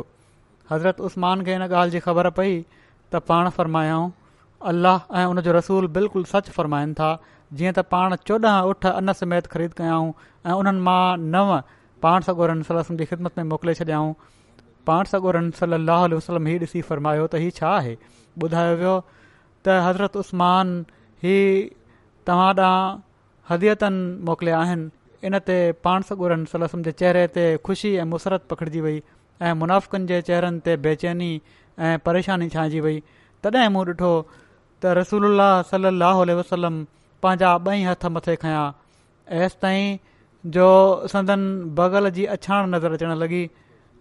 हज़रत 0.71 1.01
उस्मान 1.09 1.43
खे 1.49 1.53
हिन 1.57 1.61
ॻाल्हि 1.67 1.91
जी 1.95 1.99
ख़बर 2.07 2.29
पई 2.39 2.53
त 3.11 3.21
पाण 3.31 3.49
फ़रमायाऊं 3.57 4.09
अलाह 4.73 5.19
ऐं 5.21 5.25
उनजो 5.33 5.51
रसूल 5.59 5.87
बिल्कुलु 5.99 6.29
सच 6.31 6.49
फ़रमाइनि 6.57 6.93
था 7.01 7.11
जीअं 7.59 7.73
त 7.75 7.85
पाण 7.93 8.15
चोॾहं 8.31 8.71
उठ 8.71 8.85
अन 8.93 9.13
समेत 9.21 9.47
ख़रीद 9.53 9.77
कयाऊं 9.81 10.09
ऐं 10.47 10.57
उन्हनि 10.63 10.81
मां 10.89 11.29
नव 11.35 11.53
पाण 12.07 12.27
सॻो 12.29 12.49
जी 13.03 13.05
ख़िदमत 13.13 13.37
में 13.41 13.45
मोकिले 13.53 13.73
छॾियाऊं 13.81 14.13
पाण 14.87 15.03
सगुरन 15.11 15.49
सलाह 15.59 16.03
वसलम 16.17 16.45
हीउ 16.49 16.59
ॾिसी 16.65 16.81
फरमायो 16.89 17.23
त 17.31 17.39
हीउ 17.45 17.53
छा 17.55 17.71
आहे 17.79 17.93
ॿुधायो 18.45 18.75
वियो 18.81 18.93
त 19.15 19.73
हज़रत 19.87 20.15
उस्मान 20.21 20.69
तव्हां 21.23 22.53
ॾांहुं 22.59 23.01
हदीअतनि 23.49 24.05
मोकिलिया 24.29 24.59
आहिनि 24.65 24.85
इन 25.27 25.39
ते 25.49 25.57
पाण 25.87 26.07
सॻोरन 26.11 26.45
सलम 26.53 26.83
जे 26.87 26.91
चेहरे 27.03 27.25
ते 27.39 27.45
ख़ुशी 27.67 27.91
ऐं 28.03 28.07
मुसरत 28.13 28.47
पखिड़िजी 28.53 28.81
वई 28.87 28.95
ऐं 29.49 29.53
मुनाफ़िकनि 29.63 30.07
जे 30.13 30.21
चहिरनि 30.29 30.63
ते 30.69 30.77
बेचैनी 30.87 31.29
ऐं 31.87 31.93
परेशानी 32.07 32.49
छांइजी 32.55 32.79
वई 32.87 32.99
तॾहिं 33.47 33.69
मूं 33.77 33.85
ॾिठो 33.91 34.11
त 34.31 34.97
रसूल 35.01 35.47
सलाहु 35.75 36.25
वसलम 36.41 36.79
पंहिंजा 37.25 37.53
ॿई 37.73 37.85
हथ 37.91 38.07
मथे 38.19 38.37
खयां 38.45 38.65
ऐसि 39.43 39.61
ताईं 39.61 39.97
जो 40.59 40.67
संदन 41.15 41.47
बग़ल 41.81 42.13
जी 42.19 42.25
अछाण 42.37 42.73
नज़र 42.75 42.99
अचणु 43.01 43.23
लॻी 43.23 43.43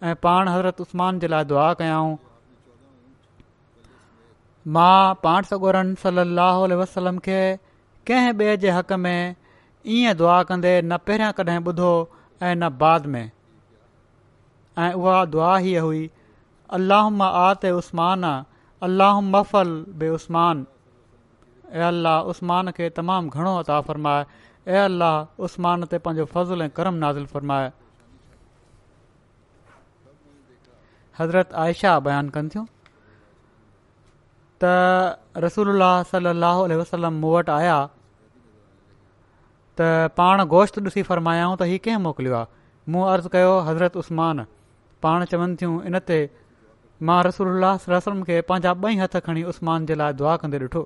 ऐं 0.02 0.14
पाण 0.22 0.48
हज़रत 0.48 0.80
उस्मान 0.80 1.18
जे 1.18 1.28
लाइ 1.32 1.44
दुआ 1.50 1.72
कयाऊं 1.80 2.16
मां 4.76 5.14
पाण 5.24 5.42
सगोरनि 5.50 5.94
सलाहु 6.02 6.66
वसलम 6.82 7.18
खे 7.26 7.38
कंहिं 8.10 8.32
ॿिए 8.42 8.56
जे 8.64 8.70
हक़ 8.76 8.92
में 9.04 9.34
ईअं 9.96 10.16
दुआ 10.22 10.36
कंदे 10.50 10.72
न 10.84 10.96
पहिरियां 11.06 11.32
कॾहिं 11.40 11.58
ॿुधो 11.72 11.90
ऐं 12.42 12.54
न 12.56 12.68
बाद 12.82 13.06
में 13.14 13.22
ऐं 13.24 14.90
उहा 15.02 15.24
दुआ 15.36 15.52
ई 15.60 15.76
हुई 15.86 16.10
अलाह 16.78 17.06
आत्मान 17.28 17.72
उस्मान 17.78 18.24
अलाह 18.88 19.20
मफ़ल 19.30 19.72
बे 20.00 20.08
उस्मान 20.18 20.64
उसमान 20.66 21.84
अल्लाह 21.92 22.20
उस्मान 22.34 22.70
खे 22.80 22.90
तमामु 23.00 23.30
घणो 23.30 23.56
अता 23.62 23.80
फ़रमाए 23.90 24.26
ऐं 24.68 24.84
अल्लाह 24.84 25.42
उस्मान 25.48 25.84
ते 25.94 25.98
पंहिंजो 26.08 26.24
फज़ल 26.36 26.62
ऐं 26.62 26.70
करम 26.80 26.94
नाज़िल 27.06 27.26
फ़रमाए 27.34 27.72
हज़रत 31.18 31.52
आयशा 31.64 31.90
बयानु 32.06 32.30
कनि 32.32 32.48
थियूं 32.54 32.64
त 34.64 35.44
रसूल 35.44 35.68
सलाहु 36.10 36.66
वसलम 36.80 37.14
मूं 37.22 37.30
वटि 37.36 37.52
आया 37.60 37.76
त 39.80 39.88
पाण 40.20 40.44
गोश्त 40.54 40.78
ॾिसी 40.90 41.02
फरमायाऊं 41.10 41.56
त 41.62 41.68
हीउ 41.70 41.78
कंहिं 41.86 42.02
मोकिलियो 42.08 42.34
आहे 42.40 42.92
मूं 42.92 43.06
अर्ज़ु 43.14 43.30
कयो 43.36 43.54
हज़रत 43.68 43.96
उस्मान 44.02 44.44
पाण 45.06 45.24
चवनि 45.32 45.56
थियूं 45.62 45.74
इन 45.90 45.98
ते 46.10 46.18
मां 47.08 47.18
रसूल 47.28 47.64
वसलम 47.92 48.22
खे 48.30 48.40
पंहिंजा 48.50 48.74
ॿई 48.90 48.98
हथ 49.02 49.16
खणी 49.28 49.42
उस्मान 49.52 49.86
जे 49.90 49.94
लाइ 50.00 50.12
दुआ 50.22 50.36
कंदे 50.44 50.60
ॾिठो 50.68 50.84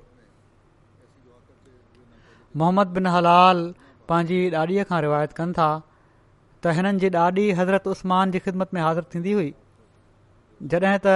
मोहम्मद 2.61 2.93
बिन 2.99 3.07
हलाल 3.15 3.63
पंहिंजी 4.11 4.39
ॾाॾीअ 4.61 4.87
खां 4.91 5.01
रिवायत 5.07 5.37
कनि 5.41 5.57
था 5.59 5.69
त 6.63 6.77
हिननि 6.79 7.03
जी 7.05 7.09
ॾाॾी 7.25 7.47
हज़रत 7.61 7.87
उस्मान 7.95 8.31
जी 8.35 8.39
ख़िदमत 8.47 8.73
में 8.77 8.81
हाज़िर 8.87 9.11
थींदी 9.15 9.33
हुई 9.39 9.53
जॾहिं 10.69 10.97
त 11.05 11.07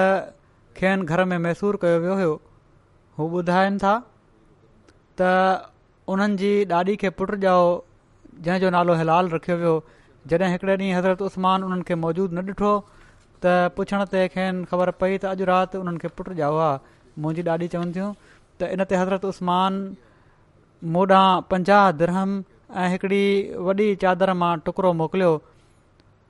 खेनि 0.77 1.01
घर 1.11 1.19
में 1.31 1.37
मैसूर 1.45 1.73
कयो 1.81 1.97
वियो 2.03 2.13
हुयो 2.19 2.31
हू 3.17 3.23
ॿुधाइनि 3.41 3.77
था 3.83 3.91
त 5.21 5.21
उन्हनि 6.13 6.37
जी 6.39 6.49
ॾाॾी 6.77 6.95
खे 7.03 7.09
पुटु 7.19 7.37
ॼाओ 7.47 7.65
जंहिंजो 8.47 8.69
नालो 8.77 8.93
हिलाल 9.01 9.29
रखियो 9.35 9.57
वियो 9.61 9.73
जॾहिं 10.33 10.49
हिकिड़े 10.53 10.75
ॾींहुं 10.81 10.95
हज़रत 10.97 11.21
उस्मान 11.29 11.63
उन्हनि 11.69 11.85
खे 11.89 11.95
मौजूदु 12.05 12.35
न 12.35 12.45
ॾिठो 12.55 12.73
त 13.43 13.53
पुछण 13.77 13.99
ते 14.13 14.21
खेनि 14.35 14.65
ख़बर 14.71 14.87
पई 15.03 15.13
त 15.21 15.25
अॼु 15.33 15.45
राति 15.51 15.75
उन्हनि 15.83 15.99
खे 16.05 16.09
पुटु 16.17 16.31
ॼाओ 16.41 16.55
आहे 16.71 16.81
मुंहिंजी 17.21 17.41
ॾाॾी 17.49 17.67
चवनि 17.77 17.91
थियूं 17.99 18.11
त 18.59 18.61
इन 18.75 18.79
ते 18.89 18.93
हज़रत 19.03 19.23
उस्मानोॾांहुं 19.33 21.91
दरहम 22.01 22.29
ऐं 22.81 22.87
हिकिड़ी 22.97 23.23
वॾी 23.69 23.87
चादर 24.03 24.29
मां 24.43 24.53
टुकड़ो 24.67 24.89
मोकिलियो 25.05 25.33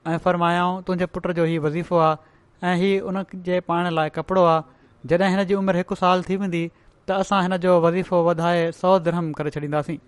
ऐं 0.06 0.18
फ़रमायाऊं 0.24 0.82
तुंहिंजे 0.88 1.06
पुट 1.16 1.30
जो 1.36 1.44
हीउ 1.44 1.62
वज़ीफ़ो 1.62 1.96
आहे 2.06 2.16
ऐं 2.64 2.74
हीउ 2.78 3.06
हुन 3.06 3.24
जे 3.44 3.58
पाइण 3.68 3.90
लाइ 3.94 4.10
कपिड़ो 4.10 4.44
आहे 4.44 5.04
जॾहिं 5.16 5.36
हिन 5.36 5.44
जी 5.48 5.54
उमिरि 5.54 5.78
हिकु 5.78 5.94
साल 6.00 6.22
थी 6.28 6.36
वेंदी 6.42 6.60
त 7.08 7.10
असां 7.22 7.40
हिन 7.42 7.56
जो 7.64 7.74
वज़ीफ़ो 7.82 8.22
वधाए 8.28 8.62
सौ 8.76 8.98
धर्म 9.08 9.32
करे 9.40 9.50
छॾींदासीं 9.56 9.98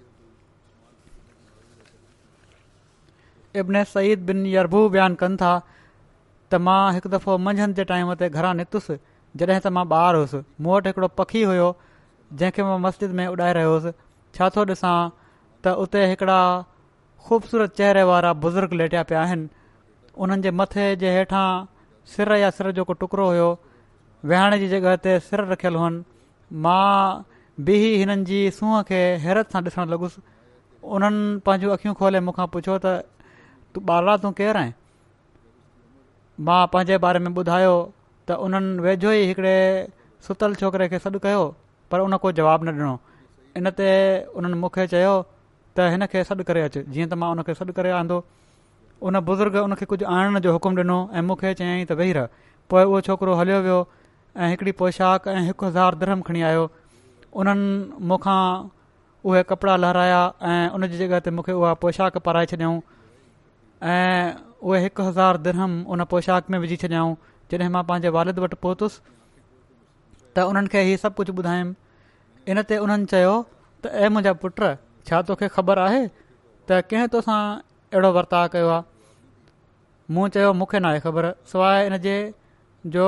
इब्न 3.65 3.83
सईद 3.93 4.25
बिन 4.31 4.45
यरबू 4.55 4.81
बयानु 4.95 5.21
कनि 5.25 5.37
था 5.45 5.51
त 5.67 6.65
मां 6.69 6.81
हिकु 6.99 7.09
दफ़ो 7.17 7.37
मंझंदि 7.51 7.81
जे 7.81 7.85
टाइम 7.93 8.15
ते 8.23 8.31
घरां 8.35 8.55
निकितुसि 8.63 8.99
जॾहिं 9.37 9.61
त 9.61 9.77
मां 9.79 9.85
ॿार 9.93 10.21
हुउसि 10.23 10.43
मूं 10.61 10.77
वटि 10.77 10.91
हिकिड़ो 10.97 11.13
पखी 11.21 11.43
हुयो 11.53 11.69
जंहिंखे 12.33 12.71
मां 12.71 12.81
मस्जिद 12.89 13.19
में 13.21 13.25
उॾाए 13.35 13.53
रहियो 13.61 13.77
हुउसि 13.77 13.95
छा 14.39 14.51
थो 14.57 14.67
ॾिसां 14.75 14.97
त 15.65 15.81
उते 15.87 16.07
हिकिड़ा 16.17 16.41
ख़ूबसूरत 17.29 17.79
चेहरे 17.83 18.03
वारा 18.13 18.33
बुज़ुर्ग 18.47 18.73
लेटिया 18.83 19.03
पिया 19.13 19.23
आहिनि 19.29 20.57
मथे 20.63 20.89
जे 21.05 21.11
हेठां 21.21 21.47
सिर 22.17 22.33
या 22.35 22.49
सिर 22.57 22.71
को 22.85 22.93
टुकड़ो 23.01 23.25
हुयो 23.29 23.49
वेहाइण 24.31 24.55
जी 24.63 24.69
जॻहि 24.73 24.97
ते 25.07 25.13
सिर 25.27 25.41
रखियलु 25.51 25.79
हुअनि 25.79 26.05
मां 26.65 27.23
बि 27.69 27.77
हिननि 27.99 28.25
जी 28.31 28.39
सूंह 28.59 28.81
खे 28.91 29.01
हैरत 29.25 29.53
सां 29.55 29.63
ॾिसण 29.69 29.91
लॻुसि 29.95 30.23
उन्हनि 30.97 31.41
पंहिंजूं 31.49 31.73
अख़ियूं 31.77 31.95
खोले 32.03 32.21
मूंखां 32.29 32.47
पुछियो 32.55 32.79
त 32.87 32.95
तूं 33.75 33.83
ॿारहां 33.97 34.17
तूं 34.25 34.33
केरु 34.41 34.59
आहीं 34.63 34.73
मां 36.49 36.61
पंहिंजे 36.75 36.99
बारे 37.05 37.19
में 37.27 37.31
ॿुधायो 37.43 37.77
त 38.29 38.39
उन्हनि 38.47 38.73
वेझो 38.89 39.13
ई 39.21 39.27
हिकिड़े 39.33 39.57
सुतल 40.29 40.55
छोकिरे 40.63 40.89
खे 40.95 40.99
सॾु 41.07 41.19
कयो 41.27 41.45
पर 41.93 42.01
उन 42.09 42.17
को 42.27 42.33
जवाबु 42.41 42.71
न 42.71 42.77
ॾिनो 42.81 42.95
इन 43.63 43.71
ते 43.83 43.91
उन्हनि 44.37 44.57
मूंखे 44.65 44.87
चयो 44.97 45.15
त 45.23 45.93
हिन 45.97 46.07
खे 46.15 46.25
सॾु 46.33 46.43
करे 46.53 46.63
अचु 46.71 46.81
जीअं 46.97 47.09
त 47.13 47.23
मां 47.23 47.55
सॾु 47.63 47.73
करे 47.81 47.97
आंदो 48.03 48.23
उन 49.03 49.19
बुज़ुर्ग 49.27 49.57
उनखे 49.57 49.85
कुझु 49.87 50.05
आणण 50.07 50.39
जो 50.43 50.53
हुकुम 50.53 50.75
ॾिनो 50.79 50.99
ऐं 51.15 51.23
मूंखे 51.27 51.53
चयाईं 51.55 51.87
त 51.87 51.93
वेही 51.99 52.13
रह 52.19 52.27
पोइ 52.71 52.83
उहो 52.91 52.99
छोकिरो 53.07 53.33
हलियो 53.41 53.61
वियो 53.63 53.79
ऐं 54.43 54.49
हिकिड़ी 54.51 54.73
पोशाक 54.81 55.29
ऐं 55.29 55.43
हिकु 55.49 55.65
हज़ार 55.67 55.93
धर्म 56.03 56.19
खणी 56.27 56.43
आयो 56.51 56.65
उन्हनि 57.43 58.07
मूंखां 58.11 58.41
उहे 59.25 59.43
कपिड़ा 59.51 59.77
लहिराया 59.85 60.23
ऐं 60.43 60.69
उन 60.75 60.87
जी 60.91 60.97
जॻह 60.99 61.19
ते 61.27 61.31
मूंखे 61.37 61.53
उहा 61.61 61.73
पोशाक 61.85 62.19
पाराए 62.27 62.47
छॾियऊं 62.55 62.81
ऐं 63.95 64.35
उहे 64.67 64.81
हिकु 64.87 65.03
हज़ार 65.11 65.35
धर्म 65.47 65.73
उन 65.95 66.05
पोशाक 66.15 66.51
में 66.51 66.59
विझी 66.65 66.77
छॾियऊं 66.85 67.15
जॾहिं 67.55 67.71
मां 67.79 67.83
पंहिंजे 67.93 68.09
वालिद 68.19 68.39
वटि 68.47 68.57
पहुतुसि 68.67 69.01
त 70.35 70.49
उन्हनि 70.53 70.69
खे 70.75 70.83
इहो 70.91 70.97
सभु 71.07 71.17
कुझु 71.23 71.33
ॿुधायुमि 71.45 72.51
इन 72.51 72.63
ते 72.71 72.83
उन्हनि 72.89 73.07
चयो 73.15 73.35
त 73.87 73.95
ऐं 74.03 74.11
मुंहिंजा 74.17 74.33
पुट 74.45 74.59
छा 75.09 75.23
तोखे 75.33 75.47
ख़बर 75.55 75.85
आहे 75.87 76.03
त 76.67 76.83
कंहिं 76.91 77.09
तोसां 77.17 77.39
अहिड़ो 77.93 78.09
वर्ताव 78.13 78.47
कयो 78.53 78.69
आहे 78.69 78.83
मूं 80.15 80.29
चयो 80.33 80.53
मूंखे 80.61 80.79
न 80.81 80.85
आहे 80.93 81.01
ख़बर 81.05 81.25
सवाइ 81.53 81.87
इन 81.89 81.97
जे 82.07 82.17
जो 82.97 83.05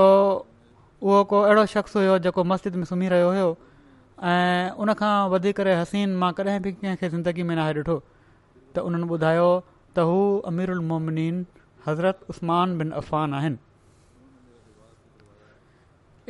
उहो 1.02 1.24
को 1.28 1.40
अहिड़ो 1.48 1.64
शख़्स 1.74 1.96
हुयो 1.96 2.14
जेको 2.26 2.44
मस्जिद 2.52 2.74
में 2.80 2.84
सुम्ही 2.88 3.08
रहियो 3.12 3.28
हुयो 3.32 3.48
ऐं 4.32 4.70
उनखां 4.84 5.12
वधीक 5.34 5.56
करे 5.60 5.74
हसीन 5.80 6.16
मां 6.22 6.32
कॾहिं 6.40 6.60
बि 6.68 6.72
कंहिंखे 6.72 7.08
ज़िंदगी 7.08 7.42
में 7.50 7.54
न 7.56 7.58
आहे 7.66 7.74
ॾिठो 7.82 7.98
त 8.74 8.86
उन्हनि 8.88 9.08
ॿुधायो 9.16 9.50
त 9.96 10.08
हू 10.12 10.16
अमीरु 10.52 10.74
उलमोमिन 10.78 11.44
हज़रत 11.88 12.26
उस्मान 12.34 12.76
बिन 12.82 12.90
अफ़ान 13.04 13.34
आहिनि 13.34 13.64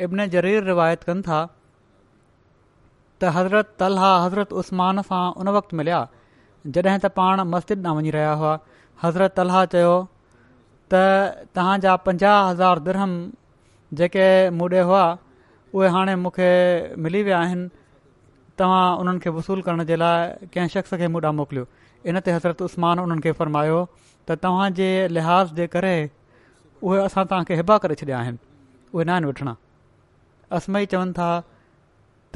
इब्न 0.09 0.27
जरीर 0.35 0.63
रिवायत 0.73 1.03
कनि 1.11 1.21
था 1.31 1.39
त 3.21 3.31
हज़रत 3.39 3.75
तलहा 3.83 4.13
हज़रत 4.25 4.53
उस्मान 4.63 5.01
सां 5.11 5.23
उन 5.41 5.49
वक़्तु 5.59 5.77
मिलिया 5.83 6.03
जॾहिं 6.67 6.97
त 7.03 7.05
पाण 7.17 7.39
मस्जिद 7.51 7.85
ॾांहुं 7.85 7.99
वञी 8.01 8.09
रहिया 8.15 8.31
हुआ 8.39 8.57
हज़रत 9.03 9.39
अलाह 9.43 9.63
चयो 9.75 9.93
त 10.93 10.93
तव्हांजा 11.55 11.95
पंजाह 12.07 12.37
हज़ार 12.49 12.79
दरहम 12.87 13.11
जेके 14.01 14.25
मूंडे 14.57 14.79
हुआ 14.89 15.05
उहे 15.73 15.87
हाणे 15.95 16.15
मूंखे 16.25 16.49
मिली 17.05 17.21
विया 17.27 17.39
आहिनि 17.45 17.67
तव्हां 18.59 18.83
उन्हनि 19.01 19.19
खे 19.23 19.29
वसूल 19.37 19.61
करण 19.67 19.83
जे 19.91 19.95
लाइ 20.01 20.49
कंहिं 20.53 20.67
शख़्स 20.75 20.93
खे 21.01 21.07
मुॾा 21.15 21.31
मोकिलियो 21.39 21.65
इन 22.09 22.19
ते 22.25 22.31
हज़रत 22.37 22.61
उस्मान 22.69 22.99
उन्हनि 23.05 23.21
खे 23.25 23.31
फ़र्मायो 23.41 23.79
त 24.27 24.37
तव्हांजे 24.45 24.89
लिहाज़ 25.17 25.53
जे 25.61 25.67
करे 25.75 25.95
उहे 26.83 27.01
असां 27.07 27.25
तव्हांखे 27.31 27.55
हिबा 27.61 27.77
करे 27.87 27.95
छॾिया 28.03 28.19
आहिनि 28.19 28.37
उहे 28.93 29.05
न 29.05 29.09
आहिनि 29.17 29.27
वठणा 29.31 29.55
असमई 30.59 30.85
चवनि 30.93 31.11
था 31.17 31.31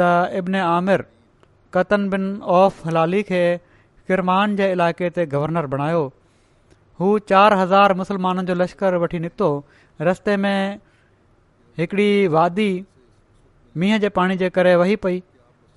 त 0.01 0.09
इब्न 0.41 0.65
आमिर 0.73 1.05
कतन 1.73 2.09
बिन 2.09 2.25
हलाली 2.85 3.23
खे 3.29 3.43
किरमान 4.09 4.55
जे 4.59 4.65
इलाइक़े 4.77 5.09
ते 5.17 5.25
गवर्नर 5.35 5.65
बणायो 5.73 6.01
हू 6.99 7.07
चार 7.29 7.53
हज़ार 7.61 7.93
मुसलमाननि 8.01 8.45
जो 8.49 8.55
लश्कर 8.61 8.95
वठी 9.03 9.19
निकितो 9.25 9.49
रस्ते 10.09 10.35
में 10.43 10.79
हिकिड़ी 11.79 12.09
वादी 12.35 12.67
मींहं 13.83 13.99
जे 14.03 14.09
पाणी 14.19 14.37
जे 14.43 14.49
करे 14.57 14.75
वही 14.81 14.95
पई 15.07 15.21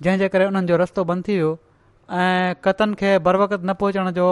जंहिंजे 0.03 0.27
करे 0.35 0.45
उन्हनि 0.51 0.67
जो 0.67 0.77
रस्तो 0.83 1.03
बंदि 1.11 1.27
थी 1.29 1.33
वियो 1.41 1.51
ऐं 2.19 2.53
कतनि 2.65 3.17
न 3.23 3.73
पहुचण 3.79 4.11
जो 4.19 4.27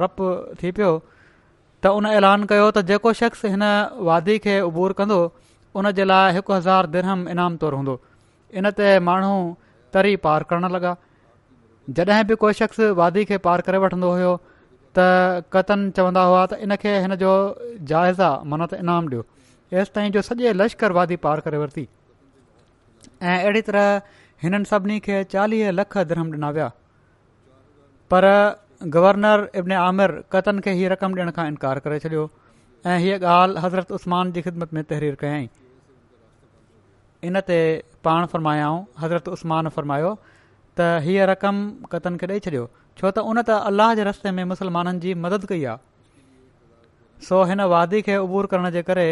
डपु 0.00 0.32
थी 0.62 0.72
पियो 0.80 0.90
त 1.84 1.92
उन 2.00 2.06
ऐलान 2.16 2.44
कयो 2.52 2.66
त 2.74 2.84
जेको 2.90 3.12
शख़्स 3.20 3.44
हिन 3.52 3.68
वादी 4.10 4.38
खे 4.46 4.56
उबूर 4.72 4.92
कंदो 5.02 5.20
उन 5.80 5.90
जे 6.00 6.04
लाइ 6.10 6.32
हिकु 6.38 6.52
हज़ार 6.52 6.86
दिरहम 6.96 7.28
इनाम 7.36 7.56
तौरु 7.62 7.76
हूंदो 7.82 7.94
इन 8.60 8.70
ते 8.80 8.98
माण्हू 9.10 9.34
तरी 9.94 10.16
पार 10.26 10.42
करणु 10.50 10.68
लॻा 10.74 10.92
जॾहिं 11.90 12.24
बि 12.26 12.34
को 12.42 12.52
शख़्स 12.52 12.80
वादी 12.98 13.24
खे 13.24 13.38
पार 13.46 13.60
करे 13.66 13.78
वठंदो 13.82 14.10
हुयो 14.12 14.34
त 14.98 15.44
कतनि 15.52 15.90
चवंदा 15.96 16.22
हुआ 16.30 16.44
त 16.46 16.58
इन 16.66 16.76
खे 16.82 16.94
हिन 17.02 17.14
जो 17.22 17.30
जाइज़ा 17.90 18.30
माना 18.52 18.66
त 18.70 18.74
इनामु 18.84 19.08
ॾियो 19.10 19.22
एसिताईं 19.82 20.10
जो 20.14 20.22
सॼे 20.22 20.52
लश्कर 20.60 20.92
वादी 20.98 21.16
पार 21.26 21.40
करे 21.48 21.58
वरिती 21.58 21.86
ऐं 23.22 23.38
अहिड़ी 23.38 23.62
तरह 23.70 24.00
हिननि 24.42 24.64
सभिनी 24.70 24.98
खे 25.06 25.22
चालीह 25.34 25.70
लख 25.78 25.96
धर्म 26.12 26.30
ॾिना 26.36 26.50
विया 26.58 26.68
पर 28.14 28.26
गवर्नर 28.98 29.48
इब्न 29.56 29.72
आमिर 29.86 30.22
कतन 30.32 30.60
खे 30.66 30.72
हीअ 30.82 30.88
रक़म 30.92 31.14
ॾियण 31.18 31.30
खां 31.38 31.46
इनकार 31.54 31.78
करे 31.88 31.98
छॾियो 32.06 32.28
ऐं 32.92 32.98
हीअ 33.06 33.18
ॻाल्हि 33.38 33.62
हज़रत 33.64 33.92
उस्मान 33.98 34.32
जी 34.36 34.42
ख़िदमत 34.48 34.74
में 34.78 34.82
तहरीर 34.84 35.14
कयाई 35.24 35.48
इन 37.24 37.40
ते 37.50 37.58
पाण 38.04 38.26
फ़र्मायाऊं 38.30 38.84
हज़रत 39.02 39.28
उस्मान 39.34 39.68
फ़र्मायो 39.78 40.18
त 40.80 41.04
हीअ 41.04 41.24
रक़म 41.30 41.56
कतन 41.94 42.16
खे 42.20 42.26
ॾेई 42.32 42.40
छॾियो 42.44 42.66
छो 43.00 43.10
त 43.16 43.22
उन 43.32 43.40
त 43.46 43.56
अल्लाह 43.70 43.94
जे 44.00 44.04
रस्ते 44.08 44.30
में 44.36 44.44
मुस्लमाननि 44.52 45.00
जी 45.06 45.14
मदद 45.24 45.44
कई 45.50 45.64
आहे 45.72 47.26
सो 47.28 47.42
हिन 47.50 47.64
वादी 47.72 48.00
खे 48.06 48.16
उबूर 48.28 48.48
करण 48.52 48.70
जे 48.76 48.82
करे 48.90 49.08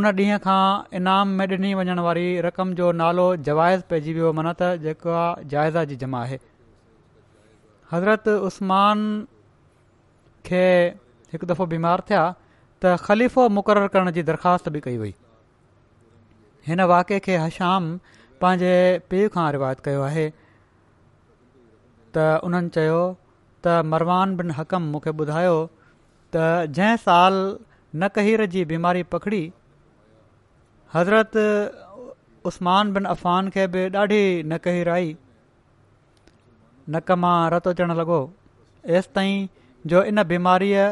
उन 0.00 0.06
ॾींहं 0.10 0.40
खां 0.48 0.96
इनाम 1.00 1.32
में 1.40 1.46
ॾिनी 1.54 1.72
वञण 1.80 2.00
वारी 2.08 2.26
रक़म 2.48 2.74
जो 2.82 2.90
नालो 3.00 3.26
जवाज़ 3.48 3.86
पइजी 3.92 4.14
वियो 4.20 4.32
मन 4.40 4.50
त 4.52 4.70
जेको 4.84 5.16
आहे 5.22 5.48
जाइज़ा 5.54 5.84
जी 5.92 5.96
जमा 6.04 6.22
आहे 6.28 6.38
हज़रत 7.92 8.28
उस्मान 8.52 9.06
खे 10.48 10.64
हिकु 11.34 11.50
दफ़ो 11.52 11.66
बीमार 11.74 12.02
थिया 12.10 12.22
त 12.28 12.96
ख़लीफ़ो 13.08 13.48
मुक़रर 13.58 13.86
करण 13.98 14.10
जी 14.20 14.28
दरख़्वास्त 14.30 14.68
बि 14.78 14.86
कई 14.88 14.98
वई 15.04 15.14
हिन 16.70 16.84
वाक़े 16.94 17.18
खे 17.28 17.36
हशाम 17.48 17.88
पंहिंजे 18.42 18.74
पीउ 19.12 19.32
खां 19.38 19.44
रिवायत 19.58 19.80
कयो 19.90 20.02
आहे 20.12 20.26
त 22.14 22.16
उन्हनि 22.46 22.70
चयो 22.76 22.98
त 23.64 23.82
मरवान 23.92 24.28
बिन 24.38 24.48
हकम 24.58 24.82
मूंखे 24.92 25.12
ॿुधायो 25.24 25.56
त 26.34 26.44
जंहिं 26.76 26.96
साल 27.06 27.34
न 27.40 28.08
कहीर 28.18 28.46
जी 28.54 28.64
बीमारी 28.72 29.02
पकड़ी 29.14 29.42
हज़रत 30.94 31.36
उस्मान 32.50 32.92
बिन 32.94 33.04
अफ़ान 33.14 33.48
खे 33.54 33.66
बि 33.74 33.82
ॾाढी 34.02 34.22
न 34.52 34.84
आई 34.98 35.06
नक 36.94 37.10
मां 37.22 37.36
रतु 37.54 37.70
अचणु 37.76 37.94
लॻो 38.00 38.20
एसि 38.98 39.08
ताईं 39.16 39.46
जो 39.92 40.02
इन 40.10 40.22
बीमारीअ 40.34 40.84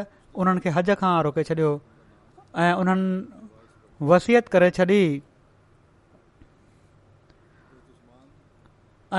उन्हनि 0.43 0.59
खे 0.63 0.69
हज 0.77 0.87
खां 1.01 1.13
रोके 1.27 1.43
छॾियो 1.49 1.69
ऐं 2.63 2.73
उन्हनि 2.81 3.11
वसियत 4.11 4.45
करे 4.55 4.69
छॾी 4.77 4.99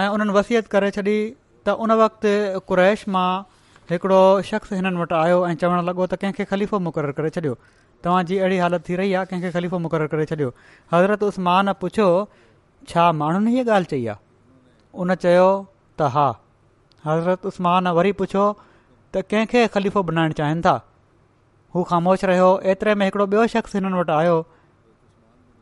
ऐं 0.03 0.09
उन्हनि 0.14 0.33
वसियत 0.38 0.67
करे 0.77 0.90
छॾी 0.99 1.17
त 1.66 1.68
उन 1.85 1.92
वक़्तु 2.00 2.59
कुरैश 2.68 3.03
मां 3.14 3.29
हिकिड़ो 3.90 4.20
शख़्स 4.48 4.72
हिननि 4.79 4.98
वटि 5.03 5.14
आयो 5.18 5.38
ऐं 5.50 5.55
चवणु 5.62 5.83
लॻो 5.88 6.05
त 6.12 6.18
कंहिंखे 6.22 6.44
ख़लीफ़ो 6.50 6.77
मुक़ररु 6.87 7.12
करे 7.18 7.31
छॾियो 7.37 7.55
तव्हांजी 8.05 8.37
अहिड़ी 8.38 8.59
हालति 8.64 8.85
थी 8.88 8.96
रही 9.00 9.12
आहे 9.20 9.27
कंहिंखे 9.31 9.50
ख़लीफ़ो 9.57 9.79
मुक़ररु 9.87 10.09
करे 10.16 10.24
छॾियो 10.33 10.50
हज़रत 10.94 11.22
उस्मान 11.31 11.72
पुछियो 11.85 12.09
छा 12.88 13.07
माण्हुनि 13.22 13.57
हीअ 13.57 13.68
ॻाल्हि 13.79 13.90
चई 13.94 14.07
आहे 14.12 14.22
उन 15.00 15.14
चयो 15.24 15.48
त 15.98 16.12
हा 16.16 16.29
हज़रत 17.09 17.46
उस्मान 17.55 17.88
वरी 18.03 18.12
पुछियो 18.20 18.46
त 18.61 19.24
कंहिंखे 19.35 19.66
ख़लीफ़ो 19.77 20.00
बनाइण 20.12 20.38
चाहिनि 20.44 20.61
था 20.70 20.77
हू 21.74 21.83
ख़ामोश 21.90 22.24
रहियो 22.33 22.50
एतिरे 22.72 22.94
में 23.00 23.07
हिकिड़ो 23.11 23.27
ॿियो 23.37 23.46
शख़्स 23.59 23.83
हिननि 23.83 23.98
वटि 24.05 24.14
आयो 24.22 24.37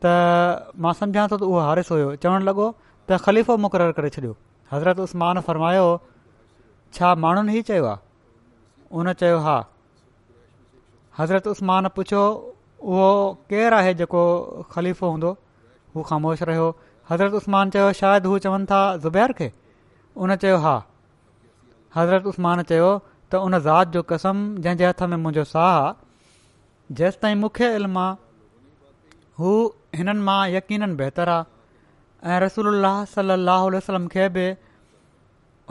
त 0.05 0.71
मां 0.85 0.93
सम्झा 1.03 1.27
थो 1.31 1.35
त 1.43 1.47
उहो 1.53 1.59
हारिस 1.71 1.95
हुयो 1.99 2.09
चवणु 2.25 2.47
लॻो 2.51 2.67
त 2.73 3.27
ख़लीफ़ो 3.27 3.55
मुक़ररु 3.67 3.95
करे 3.99 4.11
छॾियो 4.17 4.35
हज़रत 4.73 4.99
عثمان 4.99 5.39
फ़र्मायो 5.47 5.85
छा 6.97 7.09
माण्हुनि 7.23 7.53
ई 7.57 7.61
चयो 7.69 7.85
आहे 7.89 8.95
उन 8.99 9.11
चयो 9.21 9.37
हा 9.47 9.55
हज़रत 11.19 11.47
उस्मान 11.51 11.87
पुछियो 11.97 12.21
उहो 12.93 13.09
केरु 13.53 13.75
आहे 13.77 13.93
जेको 13.99 14.21
ख़लीफ़ो 14.73 15.07
हूंदो 15.13 15.31
हू 15.95 16.01
ख़ामोश 16.09 16.41
रहियो 16.49 16.65
हज़रत 17.11 17.33
उस्तमान 17.41 17.73
चयो 17.77 17.91
शायदि 18.01 18.27
हू 18.33 18.39
चवनि 18.45 18.65
था 18.71 18.81
ज़ुबैर 19.05 19.31
खे 19.41 19.51
उन 20.25 20.35
चयो 20.45 20.57
हा 20.65 20.75
हज़रत 21.97 22.25
उसमान 22.33 22.63
चयो 22.73 22.89
त 23.31 23.45
उन 23.49 23.59
ज़ात 23.69 23.93
जो 23.97 24.03
कसम 24.13 24.35
जंहिंजे 24.65 24.85
हथ 24.89 25.03
में 25.13 25.17
मुंहिंजो 25.17 25.43
साहु 25.53 25.85
आहे 25.85 26.93
जेसि 27.01 27.19
ताईं 27.21 27.35
मूंखे 27.45 27.69
इल्मु 27.81 27.99
आहे 27.99 29.41
हू 29.41 29.53
हिननि 29.99 30.21
मां 30.29 30.41
यकीननि 30.57 30.95
बहितरु 31.03 31.31
आहे 31.37 31.52
ऐं 32.31 32.39
रसूल 32.39 32.83
साहु 33.13 33.69
वसलम 33.75 34.05
खे 34.11 34.27
बि 34.35 34.43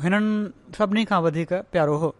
हिननि 0.05 0.73
सभिनी 0.79 1.05
खां 1.11 1.21
वधीक 1.27 1.53
प्यारो 1.73 1.97
हो 2.03 2.11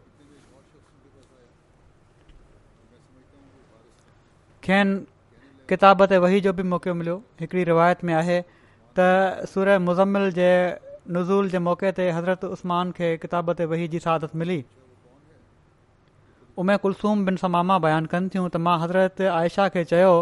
खेनि 4.67 4.95
किताब 5.69 6.05
ते 6.13 6.19
वही 6.25 6.41
जो 6.47 6.53
बि 6.53 6.63
मौक़ो 6.73 6.95
मिलियो 7.01 7.17
हिकड़ी 7.41 7.65
रिवायत 7.73 8.05
में 8.11 8.15
आहे 8.21 8.39
त 8.99 9.07
सूर 9.53 9.69
मुज़म्मिल 9.89 10.31
जे 10.41 10.49
नज़ूल 11.17 11.49
जे 11.55 11.59
मौके 11.69 11.93
ते 12.01 12.09
हज़रत 12.19 12.45
उसमान 12.57 12.91
खे 13.01 13.13
किताबत 13.27 13.61
वही 13.75 13.89
जी 13.95 13.99
सादत 14.07 14.37
मिली 14.45 14.59
उमे 16.65 16.77
कुलसूम 16.87 17.25
बिन 17.29 17.37
समामा 17.45 17.79
बयानु 17.89 18.13
कनि 18.17 18.29
थियूं 18.37 18.49
त 18.57 18.65
मां 18.69 18.81
हज़रत 18.87 19.23
आयशा 19.37 19.69
खे 19.77 19.85
चयो 19.95 20.17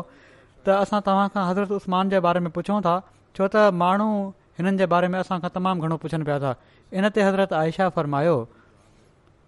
त 0.66 0.80
असां 0.82 1.00
तव्हां 1.10 1.46
हज़रत 1.52 1.78
उस्मान 1.80 2.10
जे 2.16 2.20
बारे 2.28 2.40
में 2.48 2.52
पुछूं 2.58 2.80
था 2.88 2.98
छो 3.36 3.44
त 3.54 3.70
माण्हू 3.82 4.10
हिननि 4.58 4.76
जे 4.82 4.86
बारे 4.92 5.08
में 5.12 5.18
असां 5.18 5.38
खां 5.42 5.50
तमामु 5.56 5.80
घणो 5.86 5.96
पुछनि 6.02 6.24
पिया 6.28 6.38
था 6.44 6.50
इन 6.98 7.04
ते 7.14 7.20
हज़रत 7.26 7.52
आयशा 7.62 7.88
फरमायो 7.96 8.36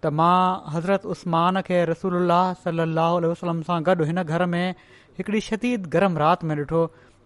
त 0.01 0.05
मां 0.19 0.37
हज़रत 0.73 1.05
उस्मान 1.13 1.61
खे 1.69 1.77
रसूल 1.91 2.29
सलाहु 2.63 3.15
वसलम 3.31 3.61
सां 3.69 3.77
गॾु 3.87 4.01
हिन 4.11 4.23
घर 4.23 4.45
में 4.55 4.65
हिकिड़ी 5.19 5.39
शदीद 5.47 5.87
गरम 5.95 6.17
राति 6.23 6.45
में 6.49 6.55
ॾिठो 6.57 6.81